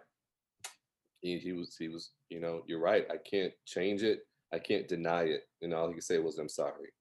He, 1.20 1.38
he 1.38 1.52
was 1.52 1.76
he 1.78 1.88
was 1.88 2.12
you 2.30 2.40
know, 2.40 2.62
"You're 2.66 2.80
right. 2.80 3.06
I 3.10 3.18
can't 3.18 3.52
change 3.66 4.02
it. 4.02 4.20
I 4.54 4.58
can't 4.58 4.88
deny 4.88 5.24
it." 5.24 5.42
And 5.60 5.74
all 5.74 5.88
he 5.88 5.94
could 5.94 6.02
say 6.02 6.18
was, 6.18 6.38
"I'm 6.38 6.48
sorry." 6.48 6.94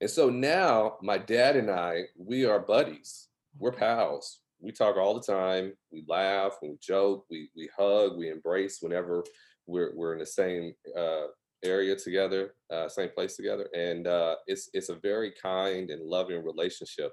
And 0.00 0.08
so 0.08 0.30
now 0.30 0.96
my 1.02 1.18
dad 1.18 1.54
and 1.56 1.70
I, 1.70 2.04
we 2.16 2.46
are 2.46 2.60
buddies. 2.60 3.28
We're 3.58 3.72
pals. 3.72 4.40
We 4.64 4.72
talk 4.72 4.96
all 4.96 5.14
the 5.14 5.32
time. 5.32 5.74
We 5.92 6.04
laugh 6.08 6.54
and 6.62 6.72
we 6.72 6.78
joke. 6.80 7.26
We 7.30 7.50
we 7.54 7.68
hug. 7.76 8.16
We 8.16 8.30
embrace 8.30 8.78
whenever 8.80 9.24
we're 9.66 9.92
we're 9.94 10.14
in 10.14 10.18
the 10.18 10.26
same 10.26 10.74
uh, 10.96 11.26
area 11.62 11.96
together, 11.96 12.54
uh, 12.72 12.88
same 12.88 13.10
place 13.10 13.36
together, 13.36 13.68
and 13.74 14.06
uh, 14.06 14.36
it's 14.46 14.70
it's 14.72 14.88
a 14.88 14.96
very 14.96 15.32
kind 15.40 15.90
and 15.90 16.02
loving 16.02 16.42
relationship. 16.44 17.12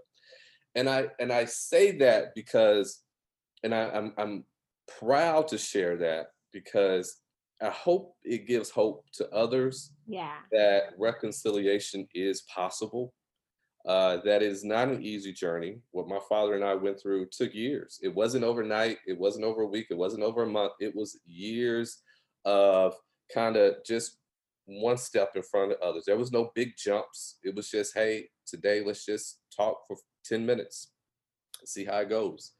And 0.75 0.89
I 0.89 1.07
and 1.19 1.31
I 1.31 1.45
say 1.45 1.97
that 1.97 2.33
because, 2.35 3.01
and 3.63 3.75
I, 3.75 3.89
I'm 3.89 4.13
I'm 4.17 4.45
proud 4.99 5.47
to 5.49 5.57
share 5.57 5.97
that 5.97 6.27
because 6.53 7.17
I 7.61 7.69
hope 7.69 8.15
it 8.23 8.47
gives 8.47 8.69
hope 8.69 9.05
to 9.13 9.29
others. 9.29 9.91
Yeah. 10.07 10.35
That 10.51 10.93
reconciliation 10.97 12.07
is 12.13 12.41
possible. 12.43 13.13
Uh, 13.85 14.17
that 14.23 14.43
is 14.43 14.63
not 14.63 14.89
an 14.89 15.03
easy 15.03 15.33
journey. 15.33 15.79
What 15.91 16.07
my 16.07 16.19
father 16.29 16.55
and 16.55 16.63
I 16.63 16.75
went 16.75 16.99
through 16.99 17.27
took 17.27 17.53
years. 17.53 17.99
It 18.03 18.13
wasn't 18.13 18.43
overnight. 18.43 18.99
It 19.07 19.17
wasn't 19.17 19.45
over 19.45 19.61
a 19.61 19.67
week. 19.67 19.87
It 19.89 19.97
wasn't 19.97 20.23
over 20.23 20.43
a 20.43 20.47
month. 20.47 20.73
It 20.79 20.95
was 20.95 21.19
years 21.25 22.01
of 22.45 22.93
kind 23.33 23.55
of 23.55 23.75
just 23.85 24.17
one 24.65 24.97
step 24.97 25.31
in 25.35 25.41
front 25.41 25.71
of 25.71 25.81
others. 25.81 26.03
There 26.05 26.17
was 26.17 26.31
no 26.31 26.51
big 26.53 26.73
jumps. 26.77 27.37
It 27.43 27.55
was 27.55 27.69
just, 27.69 27.93
hey, 27.95 28.29
today 28.45 28.83
let's 28.85 29.05
just 29.05 29.39
talk 29.55 29.87
for 29.87 29.97
10 30.25 30.45
minutes, 30.45 30.91
see 31.65 31.85
how 31.85 31.97
it 31.99 32.09
goes. 32.09 32.51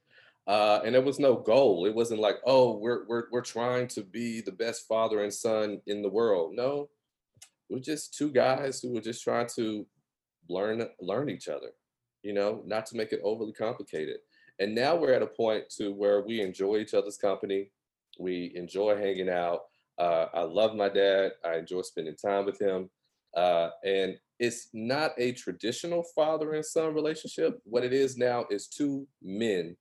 Uh, 0.47 0.81
and 0.83 0.95
there 0.95 1.03
was 1.03 1.19
no 1.19 1.35
goal. 1.35 1.85
It 1.85 1.93
wasn't 1.93 2.19
like, 2.19 2.37
oh, 2.45 2.77
we're 2.77 3.05
we're 3.07 3.25
we're 3.31 3.41
trying 3.41 3.87
to 3.89 4.01
be 4.01 4.41
the 4.41 4.51
best 4.51 4.87
father 4.87 5.23
and 5.23 5.31
son 5.31 5.81
in 5.85 6.01
the 6.01 6.09
world. 6.09 6.53
No, 6.55 6.89
we're 7.69 7.79
just 7.79 8.15
two 8.15 8.31
guys 8.31 8.81
who 8.81 8.91
were 8.91 9.01
just 9.01 9.23
trying 9.23 9.47
to 9.55 9.85
learn 10.51 10.87
learn 10.99 11.29
each 11.29 11.47
other, 11.47 11.71
you 12.23 12.33
know, 12.33 12.61
not 12.65 12.85
to 12.87 12.97
make 12.97 13.11
it 13.11 13.21
overly 13.23 13.53
complicated. 13.53 14.17
And 14.59 14.75
now 14.75 14.95
we're 14.95 15.13
at 15.13 15.23
a 15.23 15.27
point 15.27 15.65
to 15.77 15.93
where 15.93 16.21
we 16.21 16.41
enjoy 16.41 16.77
each 16.77 16.93
other's 16.93 17.17
company. 17.17 17.71
We 18.19 18.51
enjoy 18.55 18.97
hanging 18.97 19.29
out. 19.29 19.61
Uh, 19.97 20.27
I 20.33 20.41
love 20.41 20.75
my 20.75 20.89
dad. 20.89 21.31
I 21.45 21.55
enjoy 21.55 21.81
spending 21.81 22.15
time 22.15 22.45
with 22.45 22.59
him. 22.59 22.89
Uh, 23.35 23.69
and 23.83 24.17
it's 24.39 24.69
not 24.73 25.11
a 25.17 25.31
traditional 25.31 26.03
father 26.15 26.53
and 26.53 26.65
son 26.65 26.93
relationship. 26.93 27.59
What 27.63 27.83
it 27.83 27.93
is 27.93 28.17
now 28.17 28.45
is 28.49 28.67
two 28.67 29.07
men 29.21 29.77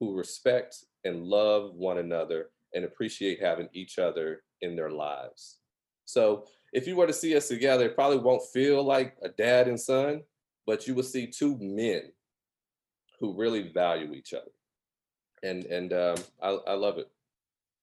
who 0.00 0.16
respect 0.16 0.76
and 1.04 1.24
love 1.24 1.74
one 1.74 1.98
another 1.98 2.50
and 2.74 2.84
appreciate 2.84 3.40
having 3.40 3.68
each 3.72 3.98
other 3.98 4.42
in 4.60 4.76
their 4.76 4.90
lives. 4.90 5.58
So 6.04 6.46
if 6.72 6.86
you 6.86 6.96
were 6.96 7.06
to 7.06 7.12
see 7.12 7.36
us 7.36 7.48
together, 7.48 7.86
it 7.86 7.94
probably 7.94 8.18
won't 8.18 8.42
feel 8.52 8.82
like 8.82 9.16
a 9.22 9.28
dad 9.28 9.68
and 9.68 9.80
son, 9.80 10.22
but 10.66 10.86
you 10.86 10.94
will 10.94 11.02
see 11.02 11.26
two 11.26 11.56
men 11.60 12.12
who 13.20 13.36
really 13.36 13.70
value 13.72 14.12
each 14.12 14.34
other. 14.34 14.50
And 15.42 15.64
and 15.66 15.92
um, 15.92 16.16
I, 16.42 16.48
I 16.66 16.72
love 16.74 16.98
it. 16.98 17.10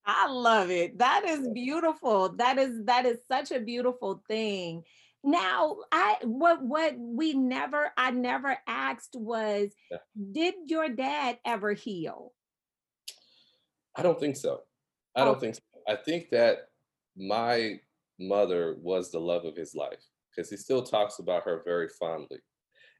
I 0.05 0.27
love 0.27 0.69
it. 0.69 0.99
That 0.99 1.23
is 1.25 1.47
beautiful. 1.49 2.29
That 2.29 2.57
is 2.57 2.83
that 2.85 3.05
is 3.05 3.19
such 3.27 3.51
a 3.51 3.59
beautiful 3.59 4.21
thing. 4.27 4.83
Now, 5.23 5.77
I 5.91 6.17
what 6.23 6.61
what 6.61 6.95
we 6.97 7.33
never 7.33 7.91
I 7.95 8.11
never 8.11 8.57
asked 8.67 9.15
was 9.15 9.71
yeah. 9.89 9.97
did 10.31 10.55
your 10.67 10.89
dad 10.89 11.39
ever 11.45 11.73
heal? 11.73 12.33
I 13.95 14.03
don't 14.03 14.19
think 14.19 14.35
so. 14.35 14.61
I 15.15 15.21
oh. 15.21 15.25
don't 15.25 15.39
think 15.39 15.55
so. 15.55 15.61
I 15.87 15.95
think 15.95 16.29
that 16.31 16.69
my 17.15 17.79
mother 18.27 18.75
was 18.79 19.11
the 19.11 19.19
love 19.19 19.45
of 19.45 19.55
his 19.55 19.75
life 19.75 20.03
because 20.35 20.49
he 20.49 20.57
still 20.57 20.83
talks 20.83 21.19
about 21.19 21.43
her 21.43 21.61
very 21.65 21.89
fondly. 21.99 22.39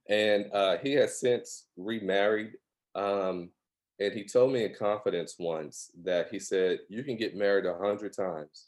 And 0.10 0.46
uh, 0.54 0.78
he 0.84 0.94
has 0.94 1.20
since 1.20 1.68
remarried. 1.78 2.52
Um, 2.96 3.50
and 4.00 4.14
he 4.14 4.26
told 4.26 4.52
me 4.52 4.66
in 4.66 4.74
confidence 4.74 5.36
once 5.40 5.92
that 6.04 6.28
he 6.30 6.40
said, 6.40 6.80
You 6.90 7.04
can 7.04 7.16
get 7.16 7.36
married 7.36 7.66
a 7.66 7.78
hundred 7.78 8.16
times, 8.16 8.68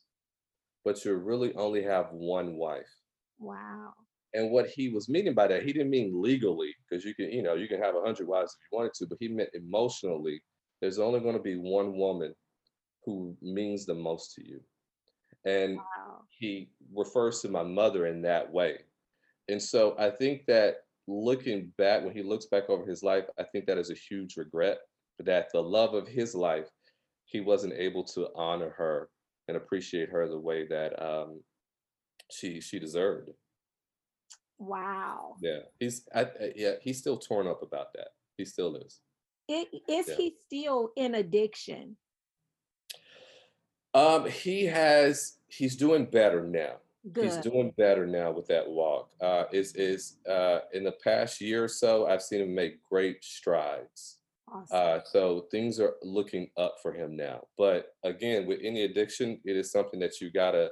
but 0.83 1.03
you 1.03 1.15
really 1.15 1.53
only 1.55 1.83
have 1.83 2.07
one 2.11 2.55
wife. 2.55 2.89
Wow. 3.39 3.93
And 4.33 4.51
what 4.51 4.67
he 4.67 4.89
was 4.89 5.09
meaning 5.09 5.33
by 5.33 5.47
that, 5.47 5.63
he 5.63 5.73
didn't 5.73 5.89
mean 5.89 6.21
legally, 6.21 6.73
because 6.89 7.05
you 7.05 7.15
can, 7.15 7.31
you 7.31 7.41
know, 7.41 7.55
you 7.55 7.67
can 7.67 7.81
have 7.81 7.95
a 7.95 8.01
hundred 8.01 8.27
wives 8.27 8.53
if 8.53 8.71
you 8.71 8.77
wanted 8.77 8.93
to, 8.95 9.07
but 9.07 9.17
he 9.19 9.27
meant 9.27 9.49
emotionally, 9.53 10.41
there's 10.81 10.99
only 10.99 11.19
going 11.19 11.37
to 11.37 11.41
be 11.41 11.55
one 11.55 11.97
woman 11.97 12.33
who 13.05 13.35
means 13.41 13.85
the 13.85 13.93
most 13.93 14.33
to 14.35 14.45
you. 14.45 14.59
And 15.45 15.77
wow. 15.77 16.21
he 16.29 16.69
refers 16.93 17.41
to 17.41 17.49
my 17.49 17.63
mother 17.63 18.07
in 18.07 18.21
that 18.23 18.51
way. 18.51 18.79
And 19.47 19.61
so 19.61 19.95
I 19.99 20.09
think 20.09 20.45
that 20.47 20.77
looking 21.07 21.71
back, 21.77 22.03
when 22.03 22.13
he 22.13 22.23
looks 22.23 22.47
back 22.47 22.69
over 22.69 22.85
his 22.85 23.03
life, 23.03 23.25
I 23.39 23.43
think 23.43 23.65
that 23.67 23.77
is 23.77 23.91
a 23.91 23.95
huge 23.95 24.37
regret 24.37 24.79
that 25.19 25.51
the 25.51 25.61
love 25.61 25.93
of 25.93 26.07
his 26.07 26.35
life, 26.35 26.67
he 27.25 27.41
wasn't 27.41 27.73
able 27.73 28.03
to 28.03 28.27
honor 28.35 28.73
her 28.77 29.09
and 29.47 29.57
appreciate 29.57 30.09
her 30.09 30.27
the 30.27 30.39
way 30.39 30.65
that 30.67 31.01
um, 31.01 31.41
she 32.31 32.59
she 32.61 32.79
deserved. 32.79 33.29
Wow. 34.57 35.35
Yeah, 35.41 35.59
he's 35.79 36.07
I, 36.13 36.27
yeah 36.55 36.73
he's 36.81 36.99
still 36.99 37.17
torn 37.17 37.47
up 37.47 37.61
about 37.61 37.93
that. 37.93 38.09
He 38.37 38.45
still 38.45 38.75
is. 38.77 39.01
It, 39.47 39.67
is 39.87 40.07
yeah. 40.07 40.15
he 40.15 40.33
still 40.45 40.91
in 40.95 41.15
addiction? 41.15 41.97
Um, 43.95 44.29
he 44.29 44.65
has 44.65 45.37
he's 45.47 45.75
doing 45.75 46.05
better 46.05 46.43
now. 46.43 46.75
Good. 47.13 47.23
He's 47.23 47.37
doing 47.37 47.71
better 47.77 48.05
now 48.05 48.31
with 48.31 48.45
that 48.47 48.67
walk. 48.67 49.09
Uh, 49.21 49.45
is 49.51 49.73
is 49.75 50.17
uh, 50.29 50.59
in 50.73 50.83
the 50.83 50.91
past 50.91 51.39
year 51.39 51.63
or 51.63 51.67
so, 51.69 52.05
I've 52.05 52.21
seen 52.21 52.41
him 52.41 52.53
make 52.53 52.83
great 52.83 53.23
strides. 53.23 54.17
Awesome. 54.51 54.67
Uh, 54.71 54.99
so 55.05 55.45
things 55.49 55.79
are 55.79 55.95
looking 56.03 56.49
up 56.57 56.75
for 56.81 56.93
him 56.93 57.15
now. 57.15 57.47
But 57.57 57.95
again, 58.03 58.45
with 58.45 58.59
any 58.61 58.83
addiction, 58.83 59.39
it 59.45 59.55
is 59.55 59.71
something 59.71 59.99
that 60.01 60.19
you 60.19 60.29
gotta 60.29 60.71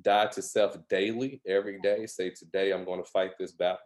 die 0.00 0.26
to 0.28 0.40
self 0.40 0.76
daily, 0.88 1.42
every 1.46 1.78
day. 1.80 2.06
Say 2.06 2.30
today 2.30 2.72
I'm 2.72 2.84
going 2.84 3.02
to 3.02 3.10
fight 3.10 3.32
this 3.38 3.52
battle. 3.52 3.78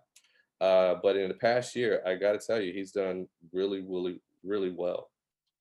Uh, 0.61 0.95
but 1.03 1.16
in 1.16 1.28
the 1.28 1.34
past 1.34 1.74
year, 1.74 2.03
I 2.07 2.14
got 2.14 2.32
to 2.32 2.39
tell 2.39 2.61
you, 2.61 2.72
he's 2.72 2.93
done 2.93 3.26
really, 3.53 3.82
really, 3.82 4.20
really 4.43 4.70
well. 4.70 5.11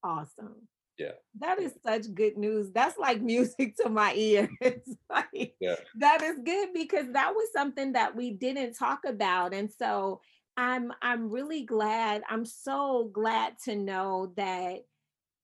Awesome. 0.04 0.56
Yeah. 0.98 1.12
That 1.40 1.60
is 1.60 1.74
such 1.86 2.14
good 2.14 2.38
news. 2.38 2.72
That's 2.72 2.98
like 2.98 3.22
music 3.22 3.76
to 3.78 3.90
my 3.90 4.14
ears. 4.14 4.50
like, 5.10 5.56
yeah. 5.60 5.76
That 5.96 6.22
is 6.22 6.40
good 6.44 6.70
because 6.74 7.08
that 7.14 7.34
was 7.34 7.50
something 7.52 7.94
that 7.94 8.16
we 8.16 8.32
didn't 8.32 8.74
talk 8.74 9.00
about. 9.06 9.54
And 9.54 9.70
so 9.72 10.22
I'm 10.58 10.94
I'm 11.02 11.30
really 11.30 11.64
glad. 11.64 12.22
I'm 12.30 12.46
so 12.46 13.10
glad 13.14 13.56
to 13.66 13.76
know 13.76 14.34
that 14.38 14.86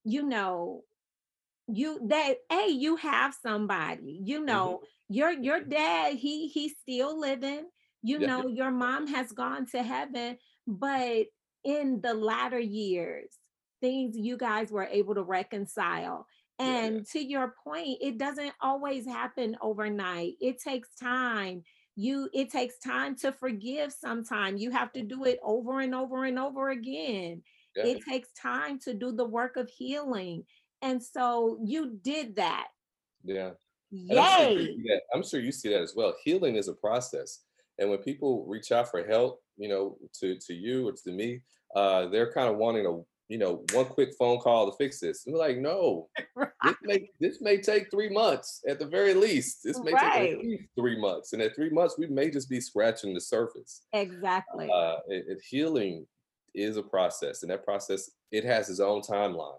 you 0.03 0.23
know 0.23 0.83
you 1.67 1.99
that 2.07 2.37
hey 2.49 2.69
you 2.69 2.95
have 2.95 3.33
somebody 3.41 4.19
you 4.23 4.37
mm-hmm. 4.37 4.45
know 4.45 4.67
mm-hmm. 4.77 5.13
your 5.13 5.31
your 5.31 5.59
dad 5.61 6.15
he 6.15 6.47
he's 6.47 6.73
still 6.81 7.19
living 7.19 7.65
you 8.01 8.19
yeah. 8.19 8.27
know 8.27 8.47
your 8.47 8.71
mom 8.71 9.07
has 9.07 9.31
gone 9.31 9.65
to 9.67 9.81
heaven 9.81 10.37
but 10.67 11.27
in 11.63 12.01
the 12.01 12.13
latter 12.13 12.59
years 12.59 13.29
things 13.81 14.15
you 14.17 14.37
guys 14.37 14.71
were 14.71 14.85
able 14.85 15.15
to 15.15 15.23
reconcile 15.23 16.25
and 16.59 16.95
yeah. 16.95 17.01
to 17.11 17.19
your 17.23 17.55
point 17.63 17.97
it 18.01 18.17
doesn't 18.17 18.53
always 18.61 19.05
happen 19.05 19.57
overnight 19.61 20.33
it 20.39 20.61
takes 20.61 20.95
time 20.95 21.63
you 21.95 22.29
it 22.33 22.49
takes 22.49 22.79
time 22.79 23.15
to 23.15 23.31
forgive 23.33 23.91
sometimes. 23.91 24.61
you 24.61 24.71
have 24.71 24.91
to 24.93 25.03
do 25.03 25.25
it 25.25 25.39
over 25.43 25.81
and 25.81 25.93
over 25.93 26.25
and 26.25 26.39
over 26.39 26.69
again 26.69 27.41
yeah. 27.75 27.85
it 27.85 27.99
takes 28.07 28.29
time 28.39 28.79
to 28.79 28.93
do 28.93 29.11
the 29.11 29.25
work 29.25 29.57
of 29.57 29.69
healing 29.69 30.43
and 30.81 31.01
so 31.01 31.59
you 31.63 31.97
did 32.03 32.35
that 32.35 32.67
yeah 33.23 33.51
Yay! 33.91 34.15
I'm 34.15 34.57
sure, 34.57 34.99
I'm 35.15 35.23
sure 35.23 35.39
you 35.41 35.51
see 35.51 35.69
that 35.69 35.81
as 35.81 35.93
well. 35.95 36.15
Healing 36.23 36.55
is 36.55 36.69
a 36.69 36.73
process. 36.73 37.39
And 37.77 37.89
when 37.89 37.99
people 37.99 38.45
reach 38.47 38.71
out 38.71 38.89
for 38.89 39.05
help, 39.05 39.41
you 39.57 39.67
know, 39.67 39.97
to 40.19 40.37
to 40.37 40.53
you 40.53 40.87
or 40.87 40.93
to 40.93 41.11
me, 41.11 41.41
uh, 41.75 42.07
they're 42.07 42.31
kind 42.31 42.49
of 42.49 42.57
wanting 42.57 42.85
a 42.85 42.99
you 43.31 43.37
know 43.37 43.63
one 43.71 43.85
quick 43.85 44.09
phone 44.19 44.39
call 44.39 44.69
to 44.69 44.75
fix 44.75 44.99
this. 44.99 45.25
And 45.25 45.33
we're 45.33 45.39
like, 45.39 45.57
no, 45.57 46.09
right. 46.35 46.49
this 46.65 46.75
may 46.83 47.09
this 47.21 47.41
may 47.41 47.61
take 47.61 47.89
three 47.89 48.09
months 48.09 48.61
at 48.67 48.77
the 48.77 48.85
very 48.85 49.13
least. 49.13 49.63
This 49.63 49.79
may 49.79 49.93
right. 49.93 50.13
take 50.13 50.31
at 50.33 50.39
least 50.39 50.63
three 50.77 50.99
months, 50.99 51.31
and 51.31 51.41
at 51.41 51.55
three 51.55 51.69
months 51.69 51.95
we 51.97 52.07
may 52.07 52.29
just 52.29 52.49
be 52.49 52.59
scratching 52.59 53.13
the 53.13 53.21
surface. 53.21 53.83
Exactly. 53.93 54.69
Uh, 54.69 54.97
it, 55.07 55.25
it, 55.29 55.41
healing 55.49 56.05
is 56.53 56.75
a 56.75 56.83
process, 56.83 57.41
and 57.41 57.51
that 57.51 57.63
process 57.63 58.11
it 58.33 58.43
has 58.43 58.69
its 58.69 58.81
own 58.81 59.01
timeline. 59.01 59.55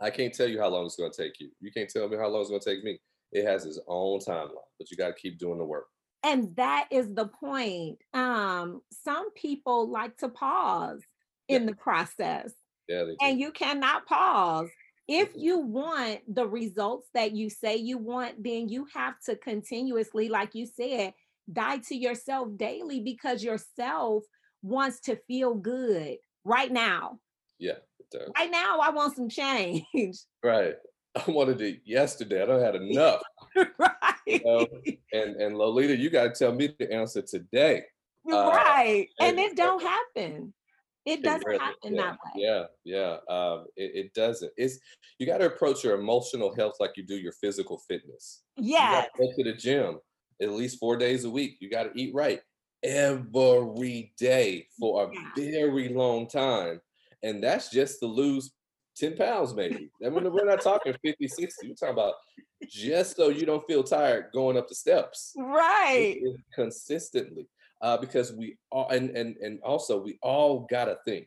I 0.00 0.10
can't 0.10 0.34
tell 0.34 0.48
you 0.48 0.60
how 0.60 0.68
long 0.68 0.84
it's 0.86 0.96
going 0.96 1.12
to 1.12 1.22
take 1.22 1.38
you. 1.38 1.50
You 1.60 1.70
can't 1.70 1.88
tell 1.88 2.08
me 2.08 2.16
how 2.16 2.26
long 2.26 2.40
it's 2.40 2.50
going 2.50 2.60
to 2.60 2.74
take 2.74 2.82
me. 2.82 2.98
It 3.30 3.46
has 3.46 3.66
its 3.66 3.78
own 3.86 4.18
timeline, 4.18 4.68
but 4.80 4.90
you 4.90 4.96
got 4.96 5.08
to 5.08 5.14
keep 5.14 5.38
doing 5.38 5.58
the 5.58 5.64
work 5.64 5.86
and 6.26 6.56
that 6.56 6.86
is 6.90 7.12
the 7.12 7.26
point 7.26 7.98
um 8.14 8.80
some 9.04 9.30
people 9.32 9.90
like 9.90 10.16
to 10.16 10.28
pause 10.28 11.02
in 11.48 11.66
the 11.66 11.74
process 11.74 12.54
yeah, 12.88 13.04
and 13.20 13.38
you 13.38 13.50
cannot 13.52 14.06
pause 14.06 14.68
if 15.06 15.30
you 15.36 15.58
want 15.58 16.20
the 16.34 16.46
results 16.46 17.08
that 17.14 17.32
you 17.32 17.50
say 17.50 17.76
you 17.76 17.98
want 17.98 18.42
then 18.42 18.68
you 18.68 18.86
have 18.94 19.14
to 19.24 19.36
continuously 19.36 20.28
like 20.28 20.54
you 20.54 20.66
said 20.66 21.12
die 21.52 21.78
to 21.78 21.94
yourself 21.94 22.48
daily 22.56 23.00
because 23.00 23.44
yourself 23.44 24.24
wants 24.62 25.00
to 25.00 25.16
feel 25.26 25.54
good 25.54 26.16
right 26.44 26.72
now 26.72 27.18
yeah 27.58 27.74
right 28.36 28.50
now 28.50 28.78
i 28.80 28.90
want 28.90 29.14
some 29.14 29.28
change 29.28 29.84
right 30.42 30.74
I 31.28 31.30
wanted 31.30 31.60
it 31.60 31.80
yesterday. 31.84 32.42
I 32.42 32.46
don't 32.46 32.62
had 32.62 32.76
enough. 32.76 33.22
right. 33.56 33.90
You 34.26 34.40
know? 34.42 34.66
And 35.12 35.36
and 35.36 35.58
Lolita, 35.58 35.94
you 35.94 36.08
gotta 36.08 36.30
tell 36.30 36.54
me 36.54 36.74
the 36.78 36.90
answer 36.90 37.20
today. 37.20 37.82
Right. 38.24 39.06
Uh, 39.20 39.24
and, 39.24 39.38
and, 39.38 39.38
it 39.38 39.54
don't 39.54 39.82
happen. 39.82 40.54
It 41.06 41.22
doesn't 41.22 41.46
really, 41.46 41.58
happen 41.58 41.94
yeah, 41.94 42.02
that 42.02 42.12
way. 42.12 42.42
Yeah, 42.42 42.64
yeah. 42.84 43.16
Um, 43.28 43.66
it, 43.76 44.06
it, 44.06 44.14
doesn't. 44.14 44.52
It's 44.56 44.78
you 45.18 45.26
got 45.26 45.38
to 45.38 45.46
approach 45.46 45.84
your 45.84 46.00
emotional 46.00 46.54
health 46.54 46.76
like 46.80 46.92
you 46.96 47.02
do 47.02 47.16
your 47.16 47.32
physical 47.32 47.78
fitness. 47.86 48.42
Yeah. 48.56 49.04
go 49.18 49.30
to 49.36 49.44
the 49.44 49.52
gym 49.52 49.98
at 50.40 50.50
least 50.50 50.78
four 50.78 50.96
days 50.96 51.24
a 51.24 51.30
week. 51.30 51.56
You 51.60 51.68
got 51.68 51.84
to 51.84 52.00
eat 52.00 52.14
right 52.14 52.40
every 52.82 54.12
day 54.18 54.66
for 54.78 55.04
a 55.04 55.14
yeah. 55.14 55.30
very 55.36 55.88
long 55.88 56.28
time. 56.28 56.80
And 57.22 57.42
that's 57.42 57.70
just 57.70 58.00
to 58.00 58.06
lose 58.06 58.52
10 58.96 59.16
pounds 59.16 59.54
maybe. 59.54 59.90
I 60.04 60.10
mean, 60.10 60.30
we're 60.32 60.44
not 60.44 60.60
talking 60.60 60.94
50, 61.02 61.26
60. 61.26 61.68
We're 61.68 61.74
talking 61.74 61.94
about 61.94 62.14
just 62.68 63.16
so 63.16 63.28
you 63.28 63.46
don't 63.46 63.66
feel 63.66 63.82
tired 63.82 64.26
going 64.32 64.56
up 64.56 64.68
the 64.68 64.74
steps. 64.74 65.32
Right. 65.36 66.20
consistently. 66.54 67.48
Uh, 67.84 67.98
because 67.98 68.32
we 68.32 68.56
all 68.70 68.88
and, 68.88 69.10
and 69.10 69.36
and 69.44 69.60
also 69.62 70.00
we 70.00 70.18
all 70.22 70.66
got 70.70 70.88
a 70.88 70.96
thing. 71.04 71.26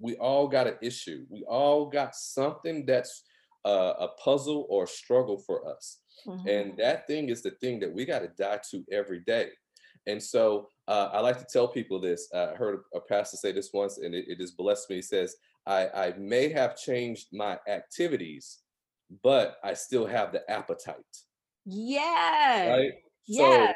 We 0.00 0.16
all 0.16 0.48
got 0.48 0.66
an 0.66 0.78
issue. 0.82 1.24
We 1.30 1.44
all 1.44 1.86
got 1.86 2.16
something 2.16 2.84
that's 2.84 3.22
uh, 3.64 3.94
a 4.00 4.08
puzzle 4.24 4.66
or 4.68 4.84
a 4.84 4.88
struggle 4.88 5.38
for 5.46 5.58
us. 5.72 6.00
Mm-hmm. 6.26 6.48
And 6.48 6.76
that 6.78 7.06
thing 7.06 7.28
is 7.28 7.42
the 7.42 7.52
thing 7.62 7.78
that 7.80 7.92
we 7.92 8.04
got 8.04 8.20
to 8.20 8.30
die 8.36 8.60
to 8.70 8.84
every 8.90 9.20
day. 9.20 9.50
And 10.08 10.20
so 10.22 10.68
uh, 10.88 11.10
I 11.12 11.20
like 11.20 11.38
to 11.38 11.46
tell 11.52 11.68
people 11.68 12.00
this. 12.00 12.28
I 12.34 12.54
heard 12.54 12.80
a 12.94 13.00
pastor 13.00 13.36
say 13.36 13.52
this 13.52 13.70
once, 13.72 13.98
and 13.98 14.14
it, 14.14 14.24
it 14.26 14.40
has 14.40 14.52
blessed 14.52 14.90
me. 14.90 14.96
He 14.96 15.02
says, 15.02 15.36
I, 15.66 15.88
I 15.88 16.14
may 16.18 16.48
have 16.50 16.76
changed 16.76 17.28
my 17.32 17.58
activities, 17.68 18.58
but 19.22 19.58
I 19.62 19.74
still 19.74 20.06
have 20.06 20.32
the 20.32 20.42
appetite. 20.50 20.96
Yeah. 21.66 22.70
Right. 22.70 22.92
Yeah. 23.26 23.66
So, 23.68 23.72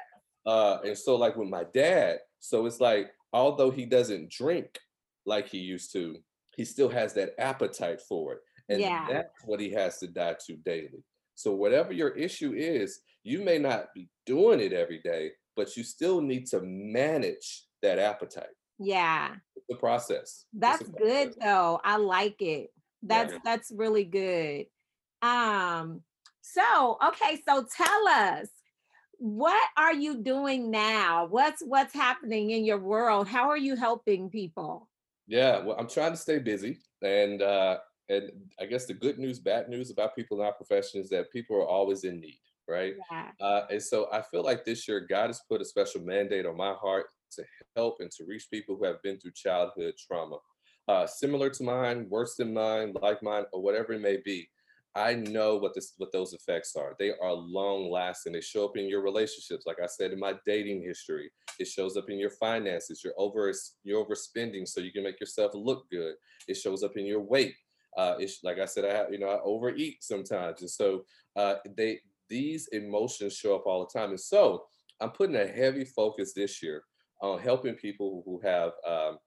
uh, 0.47 0.79
and 0.85 0.97
so 0.97 1.17
like 1.17 1.37
with 1.37 1.49
my 1.49 1.65
dad, 1.73 2.19
so 2.41 2.67
it's 2.67 2.81
like 2.81 3.11
although 3.33 3.71
he 3.71 3.87
doesn't 3.87 4.31
drink 4.31 4.79
like 5.25 5.49
he 5.49 5.59
used 5.59 5.93
to, 5.93 6.17
he 6.57 6.65
still 6.65 6.89
has 6.89 7.15
that 7.15 7.35
appetite 7.39 8.01
for 8.01 8.35
it, 8.35 8.41
and 8.69 8.81
yeah. 8.81 9.07
that's 9.09 9.45
what 9.45 9.61
he 9.61 9.71
has 9.71 9.99
to 9.99 10.07
die 10.07 10.37
to 10.47 10.57
daily. 10.57 11.05
So 11.35 11.53
whatever 11.53 11.93
your 11.93 12.11
issue 12.11 12.53
is, 12.55 13.01
you 13.25 13.43
may 13.45 13.59
not 13.59 13.87
be 13.95 14.09
doing 14.27 14.61
it 14.61 14.73
every 14.73 15.01
day, 15.01 15.33
but 15.57 15.77
you 15.77 15.85
still 15.85 16.21
need 16.21 16.47
to 16.49 16.61
manage 16.63 17.65
that 17.83 17.99
appetite. 17.99 18.47
Yeah. 18.79 19.35
The 19.69 19.77
process. 19.77 20.47
That's 20.53 20.83
process. 20.83 20.99
good 20.99 21.35
though. 21.41 21.81
I 21.85 21.97
like 21.97 22.41
it. 22.41 22.71
That's 23.03 23.33
yeah. 23.33 23.39
that's 23.45 23.73
really 23.75 24.05
good. 24.05 24.67
Um 25.23 26.03
so 26.41 26.99
okay, 27.09 27.41
so 27.49 27.65
tell 27.77 28.09
us 28.09 28.49
what 29.23 29.63
are 29.77 29.95
you 29.95 30.17
doing 30.17 30.71
now? 30.71 31.27
What's 31.27 31.63
what's 31.63 31.95
happening 31.95 32.51
in 32.51 32.65
your 32.65 32.79
world? 32.79 33.29
How 33.29 33.49
are 33.49 33.57
you 33.57 33.77
helping 33.77 34.29
people? 34.29 34.89
Yeah, 35.27 35.61
well, 35.61 35.77
I'm 35.79 35.89
trying 35.89 36.11
to 36.11 36.17
stay 36.17 36.39
busy 36.39 36.79
and 37.03 37.41
uh 37.41 37.79
and 38.09 38.31
I 38.61 38.67
guess 38.67 38.87
the 38.87 38.95
good 38.95 39.19
news, 39.19 39.39
bad 39.39 39.69
news 39.69 39.91
about 39.91 40.17
people 40.17 40.41
in 40.41 40.47
our 40.47 40.53
profession 40.53 41.01
is 41.01 41.09
that 41.11 41.31
people 41.31 41.57
are 41.57 41.67
always 41.67 42.05
in 42.05 42.21
need 42.21 42.39
right? 42.69 42.95
Yeah. 43.11 43.29
Uh, 43.41 43.63
and 43.71 43.83
so 43.83 44.09
I 44.13 44.23
feel 44.23 44.43
like 44.43 44.65
this 44.65 44.87
year 44.87 45.01
God 45.01 45.29
has 45.29 45.41
put 45.49 45.61
a 45.61 45.65
special 45.65 46.01
mandate 46.01 46.47
on 46.47 46.57
my 46.57 46.73
heart 46.73 47.07
to 47.33 47.45
help 47.77 47.97
and 48.01 48.11
to 48.13 48.25
reach 48.25 48.49
people 48.51 48.77
who 48.77 48.85
have 48.85 49.03
been 49.03 49.19
through 49.19 49.33
childhood 49.35 49.95
trauma, 49.99 50.39
uh, 50.89 51.07
similar 51.07 51.51
to 51.51 51.63
mine, 51.63 52.07
worse 52.09 52.37
than 52.37 52.53
mine, 52.55 52.95
like 53.01 53.23
mine, 53.23 53.45
or 53.53 53.63
whatever 53.63 53.93
it 53.93 54.01
may 54.01 54.19
be. 54.25 54.49
I 54.95 55.15
know 55.15 55.57
what 55.57 55.75
this 55.75 55.95
what 55.97 56.13
those 56.13 56.35
effects 56.35 56.77
are. 56.77 56.95
They 56.99 57.13
are 57.23 57.33
long 57.33 57.91
lasting. 57.91 58.35
They 58.35 58.43
show 58.43 58.67
up 58.67 58.77
in 58.77 58.89
your 58.89 59.03
relationships. 59.03 59.65
Like 59.67 59.79
I 59.83 59.87
said 59.87 60.13
in 60.13 60.21
my 60.21 60.35
dating 60.45 60.83
history, 60.83 61.31
it 61.59 61.67
shows 61.67 61.97
up 61.97 62.11
in 62.11 62.19
your 62.19 62.31
finances. 62.31 63.03
You're 63.03 63.15
over 63.17 63.53
you're 63.85 64.05
overspending 64.05 64.69
so 64.69 64.81
you 64.81 64.93
can 64.93 65.05
make 65.05 65.19
yourself 65.19 65.53
look 65.55 65.89
good. 65.91 66.15
It 66.47 66.57
shows 66.57 66.83
up 66.83 66.97
in 66.97 67.07
your 67.07 67.21
weight. 67.21 67.55
Uh, 67.97 68.17
it's 68.19 68.41
like 68.43 68.59
I 68.59 68.67
said, 68.67 68.85
I 68.85 69.11
you 69.11 69.19
know 69.19 69.29
I 69.29 69.41
overeat 69.43 70.05
sometimes, 70.05 70.61
and 70.61 70.71
so 70.71 71.05
uh, 71.37 71.55
they 71.77 72.01
these 72.29 72.69
emotions 72.69 73.35
show 73.35 73.55
up 73.55 73.67
all 73.67 73.87
the 73.87 73.99
time. 73.99 74.11
And 74.11 74.21
so 74.21 74.65
I'm 75.01 75.11
putting 75.11 75.37
a 75.37 75.47
heavy 75.47 75.85
focus 75.85 76.33
this 76.35 76.63
year 76.63 76.85
on 77.21 77.39
helping 77.39 77.75
people 77.75 78.23
who 78.25 78.41
have 78.43 78.73
um, 78.87 79.19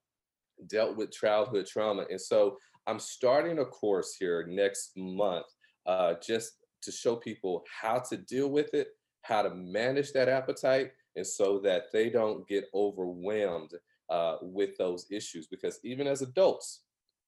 dealt 0.68 0.96
with 0.98 1.12
childhood 1.12 1.66
trauma. 1.66 2.06
And 2.10 2.20
so 2.20 2.58
I'm 2.88 3.00
starting 3.00 3.60
a 3.60 3.66
course 3.66 4.16
here 4.18 4.46
next 4.48 4.92
month 4.96 5.48
uh, 5.86 6.16
just 6.22 6.54
to 6.84 6.92
show 6.92 7.16
people 7.16 7.64
how 7.82 8.00
to 8.10 8.18
deal 8.18 8.50
with 8.50 8.74
it, 8.74 8.90
how 9.24 9.42
to 9.42 9.54
manage 9.54 10.12
that 10.14 10.30
appetite, 10.30 10.92
and 11.16 11.26
so 11.26 11.60
that 11.60 11.86
they 11.92 12.10
don't 12.10 12.48
get 12.48 12.66
overwhelmed 12.74 13.72
uh, 14.10 14.38
with 14.42 14.78
those 14.78 15.06
issues. 15.10 15.48
Because 15.48 15.80
even 15.84 16.06
as 16.08 16.22
adults, 16.22 16.82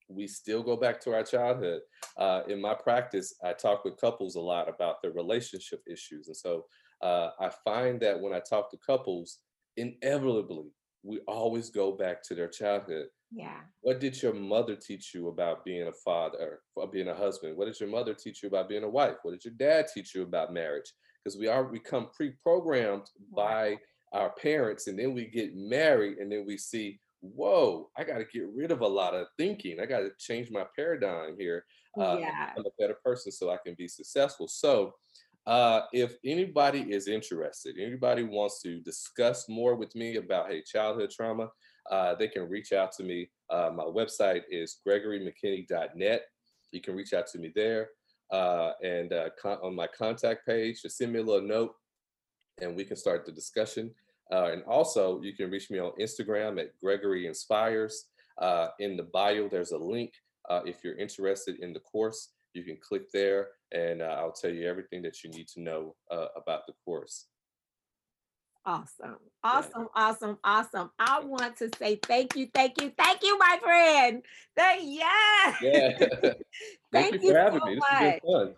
we 0.10 0.28
still 0.28 0.64
go 0.64 0.78
back 0.78 1.02
to 1.02 1.14
our 1.14 1.24
childhood. 1.24 1.82
Uh, 2.18 2.42
in 2.48 2.62
my 2.62 2.74
practice, 2.74 3.34
I 3.44 3.54
talk 3.54 3.84
with 3.84 4.00
couples 4.00 4.36
a 4.36 4.42
lot 4.42 4.70
about 4.70 5.02
their 5.02 5.12
relationship 5.12 5.82
issues. 5.90 6.28
And 6.28 6.38
so 6.38 6.66
uh, 7.02 7.32
I 7.40 7.50
find 7.66 8.00
that 8.02 8.20
when 8.20 8.34
I 8.34 8.40
talk 8.40 8.70
to 8.72 8.78
couples, 8.78 9.40
inevitably, 9.76 10.72
we 11.04 11.20
always 11.28 11.70
go 11.70 11.92
back 11.92 12.24
to 12.24 12.36
their 12.36 12.48
childhood. 12.48 13.08
Yeah. 13.32 13.60
What 13.82 14.00
did 14.00 14.22
your 14.22 14.34
mother 14.34 14.76
teach 14.76 15.14
you 15.14 15.28
about 15.28 15.66
being 15.66 15.88
a 15.88 15.92
father 15.92 16.60
or 16.76 16.88
being 16.88 17.10
a 17.10 17.16
husband? 17.16 17.58
What 17.58 17.66
did 17.66 17.80
your 17.80 17.90
mother 17.90 18.14
teach 18.14 18.42
you 18.42 18.48
about 18.48 18.70
being 18.70 18.84
a 18.84 18.90
wife? 18.90 19.16
What 19.24 19.32
did 19.32 19.46
your 19.46 19.54
dad 19.54 19.88
teach 19.94 20.16
you 20.16 20.24
about 20.24 20.54
marriage? 20.54 20.92
Because 21.24 21.38
we 21.38 21.48
are 21.48 21.64
become 21.64 22.08
pre-programmed 22.16 23.10
by 23.36 23.78
our 24.14 24.32
parents, 24.42 24.88
and 24.88 24.98
then 24.98 25.14
we 25.14 25.26
get 25.26 25.56
married, 25.56 26.20
and 26.20 26.32
then 26.32 26.46
we 26.48 26.58
see 26.58 27.00
whoa, 27.22 27.90
I 27.98 28.04
got 28.04 28.18
to 28.18 28.26
get 28.26 28.48
rid 28.54 28.72
of 28.72 28.82
a 28.82 28.88
lot 28.88 29.14
of 29.14 29.28
thinking. 29.38 29.80
I 29.80 29.86
got 29.86 30.00
to 30.00 30.12
change 30.18 30.52
my 30.52 30.66
paradigm 30.76 31.36
here. 31.38 31.66
Uh, 32.00 32.18
yeah. 32.20 32.52
I'm 32.56 32.66
a 32.66 32.82
better 32.82 32.98
person 33.04 33.32
so 33.32 33.50
I 33.50 33.58
can 33.66 33.76
be 33.78 33.88
successful. 33.88 34.48
So, 34.48 34.94
uh, 35.48 35.86
if 35.94 36.18
anybody 36.26 36.82
is 36.82 37.08
interested, 37.08 37.78
anybody 37.80 38.24
wants 38.24 38.62
to 38.62 38.82
discuss 38.82 39.48
more 39.48 39.76
with 39.76 39.96
me 39.96 40.18
about 40.18 40.50
hey 40.50 40.62
childhood 40.62 41.10
trauma, 41.10 41.50
uh, 41.90 42.16
they 42.16 42.28
can 42.28 42.50
reach 42.50 42.74
out 42.74 42.92
to 42.92 43.04
me. 43.04 43.30
Uh, 43.50 43.72
my 43.74 43.86
website 43.86 44.42
is 44.52 44.80
gregorymckinney.net. 44.86 46.22
You 46.74 46.82
can 46.82 46.96
reach 46.96 47.14
out 47.14 47.28
to 47.28 47.40
me 47.40 47.54
there, 47.56 47.92
uh, 48.30 48.74
and 48.84 49.14
uh, 49.14 49.30
con- 49.42 49.60
on 49.64 49.74
my 49.74 49.88
contact 49.88 50.46
page, 50.46 50.82
just 50.82 50.98
send 50.98 51.14
me 51.14 51.20
a 51.20 51.24
little 51.24 51.48
note, 51.48 51.76
and 52.62 52.76
we 52.76 52.84
can 52.84 52.98
start 52.98 53.26
the 53.26 53.32
discussion. 53.32 53.92
Uh, 54.30 54.50
and 54.52 54.64
also, 54.64 55.22
you 55.22 55.32
can 55.34 55.50
reach 55.50 55.72
me 55.72 55.80
on 55.80 55.94
Instagram 55.98 56.60
at 56.60 56.78
Gregory 56.84 57.26
Inspires. 57.26 58.08
In 58.80 58.98
the 58.98 59.08
bio, 59.14 59.48
there's 59.48 59.72
a 59.72 59.78
link. 59.78 60.12
If 60.66 60.84
you're 60.84 60.98
interested 60.98 61.62
in 61.62 61.72
the 61.72 61.80
course, 61.80 62.34
you 62.58 62.64
can 62.64 62.78
click 62.78 63.12
there 63.12 63.50
and 63.72 64.02
uh, 64.02 64.16
I'll 64.18 64.32
tell 64.32 64.52
you 64.52 64.68
everything 64.68 65.02
that 65.04 65.24
you 65.24 65.30
need 65.30 65.48
to 65.50 65.62
know 65.62 65.96
uh, 66.12 66.28
about 66.36 66.66
the 66.68 66.74
course. 66.84 67.28
Awesome. 68.66 69.16
Awesome. 69.46 69.88
Awesome. 69.96 70.38
Awesome. 70.44 70.92
I 71.00 71.22
want 71.24 71.56
to 71.58 71.70
say 71.80 72.00
thank 72.04 72.36
you. 72.36 72.50
Thank 72.54 72.82
you. 72.82 72.92
Thank 72.98 73.24
you, 73.24 73.38
my 73.38 73.58
friend. 73.64 74.22
Thank, 74.58 74.82
yeah. 74.84 75.56
Yeah. 75.62 75.98
thank, 76.00 76.34
thank, 76.92 77.24
you 77.24 77.32
for 77.32 77.40
having 77.40 77.60
so 77.62 77.66
me. 77.66 77.76
Much. 77.78 77.90
This 77.90 78.00
has 78.00 78.12
been 78.12 78.34
fun. 78.34 78.56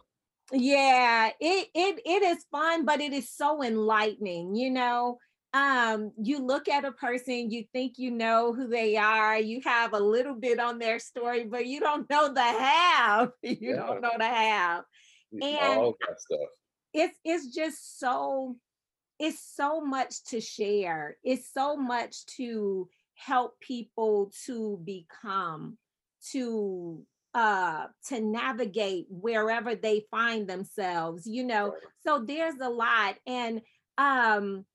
Yeah, 0.51 1.29
it 1.39 1.67
it 1.75 2.01
it 2.03 2.23
is 2.23 2.43
fun, 2.51 2.85
but 2.85 3.01
it 3.01 3.13
is 3.13 3.29
so 3.29 3.63
enlightening, 3.63 4.55
you 4.55 4.71
know. 4.71 5.19
Um, 5.53 6.11
you 6.21 6.39
look 6.45 6.67
at 6.69 6.85
a 6.85 6.91
person, 6.91 7.49
you 7.49 7.65
think 7.73 7.93
you 7.97 8.11
know 8.11 8.53
who 8.53 8.67
they 8.67 8.97
are, 8.97 9.37
you 9.39 9.61
have 9.65 9.93
a 9.93 9.99
little 9.99 10.35
bit 10.35 10.59
on 10.59 10.77
their 10.77 10.99
story, 10.99 11.45
but 11.45 11.65
you 11.65 11.79
don't 11.79 12.09
know 12.09 12.31
the 12.33 12.41
half. 12.41 13.29
You 13.41 13.57
Yeah, 13.59 13.77
don't 13.87 14.01
know 14.01 14.11
the 14.17 14.25
half. 14.25 14.83
And 15.41 15.79
all 15.79 15.95
that 16.01 16.19
stuff. 16.19 16.49
it's 16.93 17.17
it's 17.23 17.53
just 17.53 17.99
so 17.99 18.57
it's 19.19 19.39
so 19.55 19.81
much 19.81 20.23
to 20.25 20.39
share. 20.39 21.17
It's 21.23 21.51
so 21.53 21.75
much 21.75 22.25
to 22.37 22.87
help 23.15 23.59
people 23.59 24.31
to 24.45 24.79
become, 24.83 25.77
to 26.31 27.03
uh 27.33 27.87
to 28.07 28.19
navigate 28.21 29.05
wherever 29.09 29.75
they 29.75 30.05
find 30.11 30.47
themselves, 30.47 31.25
you 31.27 31.43
know. 31.43 31.69
Right. 31.69 31.81
So 32.05 32.23
there's 32.25 32.59
a 32.61 32.69
lot 32.69 33.15
and 33.27 33.61
um 33.97 34.65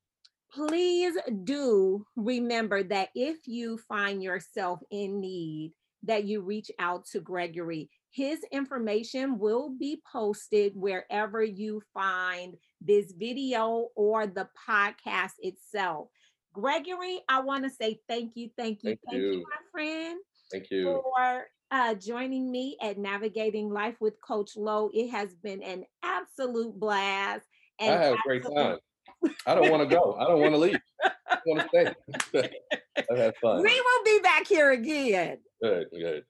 please 0.55 1.17
do 1.43 2.05
remember 2.15 2.81
that 2.81 3.09
if 3.13 3.37
you 3.45 3.77
find 3.89 4.23
yourself 4.23 4.79
in 4.89 5.19
need 5.19 5.73
that 6.03 6.23
you 6.23 6.41
reach 6.41 6.71
out 6.79 7.05
to 7.07 7.19
Gregory. 7.19 7.89
His 8.11 8.39
information 8.51 9.37
will 9.37 9.75
be 9.77 10.01
posted 10.09 10.73
wherever 10.75 11.43
you 11.43 11.81
find 11.93 12.55
this 12.79 13.11
video 13.11 13.89
or 13.95 14.27
the 14.27 14.47
podcast 14.69 15.31
itself. 15.39 16.07
Gregory, 16.53 17.19
I 17.27 17.41
want 17.41 17.65
to 17.65 17.69
say 17.69 17.99
thank 18.07 18.33
you, 18.35 18.49
thank 18.57 18.83
you, 18.83 18.91
Thank 18.91 18.99
thank 19.09 19.21
you, 19.21 19.31
you. 19.31 19.45
my 19.49 19.57
friend, 19.71 20.19
Thank 20.51 20.71
you. 20.71 21.01
for 21.03 21.47
uh, 21.71 21.95
joining 21.95 22.49
me 22.49 22.77
at 22.81 22.97
Navigating 22.97 23.69
Life 23.69 23.95
with 23.99 24.13
Coach 24.21 24.51
Lowe. 24.55 24.89
It 24.93 25.09
has 25.09 25.33
been 25.35 25.61
an 25.61 25.83
absolute 26.03 26.79
blast. 26.79 27.45
And 27.79 27.93
I 27.93 28.03
had 28.03 28.13
a 28.13 28.17
great 28.25 28.43
time. 28.43 28.77
I 29.45 29.55
don't 29.55 29.69
want 29.69 29.87
to 29.87 29.95
go. 29.95 30.15
I 30.19 30.25
don't 30.25 30.39
want 30.39 30.53
to 30.53 30.57
leave. 30.57 30.79
I 31.29 31.37
want 31.45 31.61
to 31.71 31.95
stay. 32.27 32.49
I 33.11 33.17
had 33.17 33.35
fun. 33.41 33.61
we 33.61 33.81
will 33.81 34.03
be 34.03 34.19
back 34.21 34.47
here 34.47 34.71
again. 34.71 35.37
Good, 35.61 35.87
good. 35.91 36.23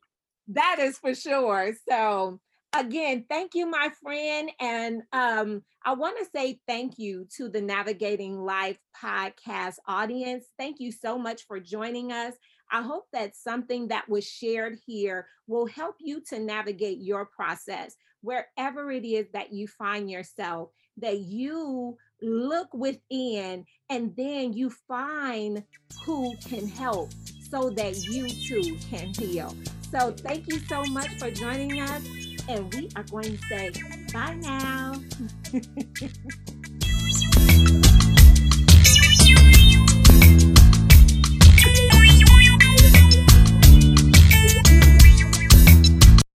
That 0.50 0.78
is 0.80 0.98
for 0.98 1.16
sure. 1.16 1.74
So 1.90 2.40
again, 2.78 3.26
thank 3.30 3.56
you, 3.56 3.66
my 3.66 3.90
friend. 4.02 4.52
And 4.60 5.04
um, 5.12 5.64
I 5.84 5.94
want 5.94 6.18
to 6.20 6.28
say 6.36 6.60
thank 6.68 6.98
you 6.98 7.28
to 7.38 7.50
the 7.50 7.62
Navigating 7.62 8.44
Life 8.44 8.78
podcast 9.02 9.76
audience. 9.88 10.46
Thank 10.58 10.80
you 10.80 10.92
so 10.92 11.18
much 11.18 11.44
for 11.48 11.60
joining 11.60 12.12
us. 12.12 12.34
I 12.72 12.82
hope 12.82 13.06
that 13.14 13.36
something 13.36 13.90
that 13.90 14.10
was 14.10 14.26
shared 14.28 14.78
here 14.86 15.28
will 15.48 15.68
help 15.68 15.96
you 16.00 16.22
to 16.30 16.40
navigate 16.40 17.00
your 17.00 17.26
process 17.26 17.96
wherever 18.22 18.92
it 18.92 19.06
is 19.06 19.28
that 19.34 19.54
you 19.54 19.68
find 19.68 20.10
yourself, 20.10 20.70
that 20.98 21.20
you 21.20 21.96
look 22.22 22.74
within 22.74 23.66
and 23.90 24.16
then 24.16 24.54
you 24.54 24.70
find 24.88 25.64
who 26.06 26.36
can 26.38 26.68
help 26.68 27.12
so 27.50 27.70
that 27.72 27.98
you 27.98 28.28
too 28.30 28.78
can 28.90 29.14
heal. 29.14 29.56
So 29.92 30.12
thank 30.12 30.48
you 30.48 30.60
so 30.68 30.84
much 30.86 31.10
for 31.20 31.32
joining 31.32 31.82
us. 31.82 32.06
And 32.48 32.74
we 32.74 32.90
are 32.96 33.04
going 33.04 33.38
to 33.38 33.44
say 33.48 33.72
bye 34.14 34.36
now. 34.36 35.02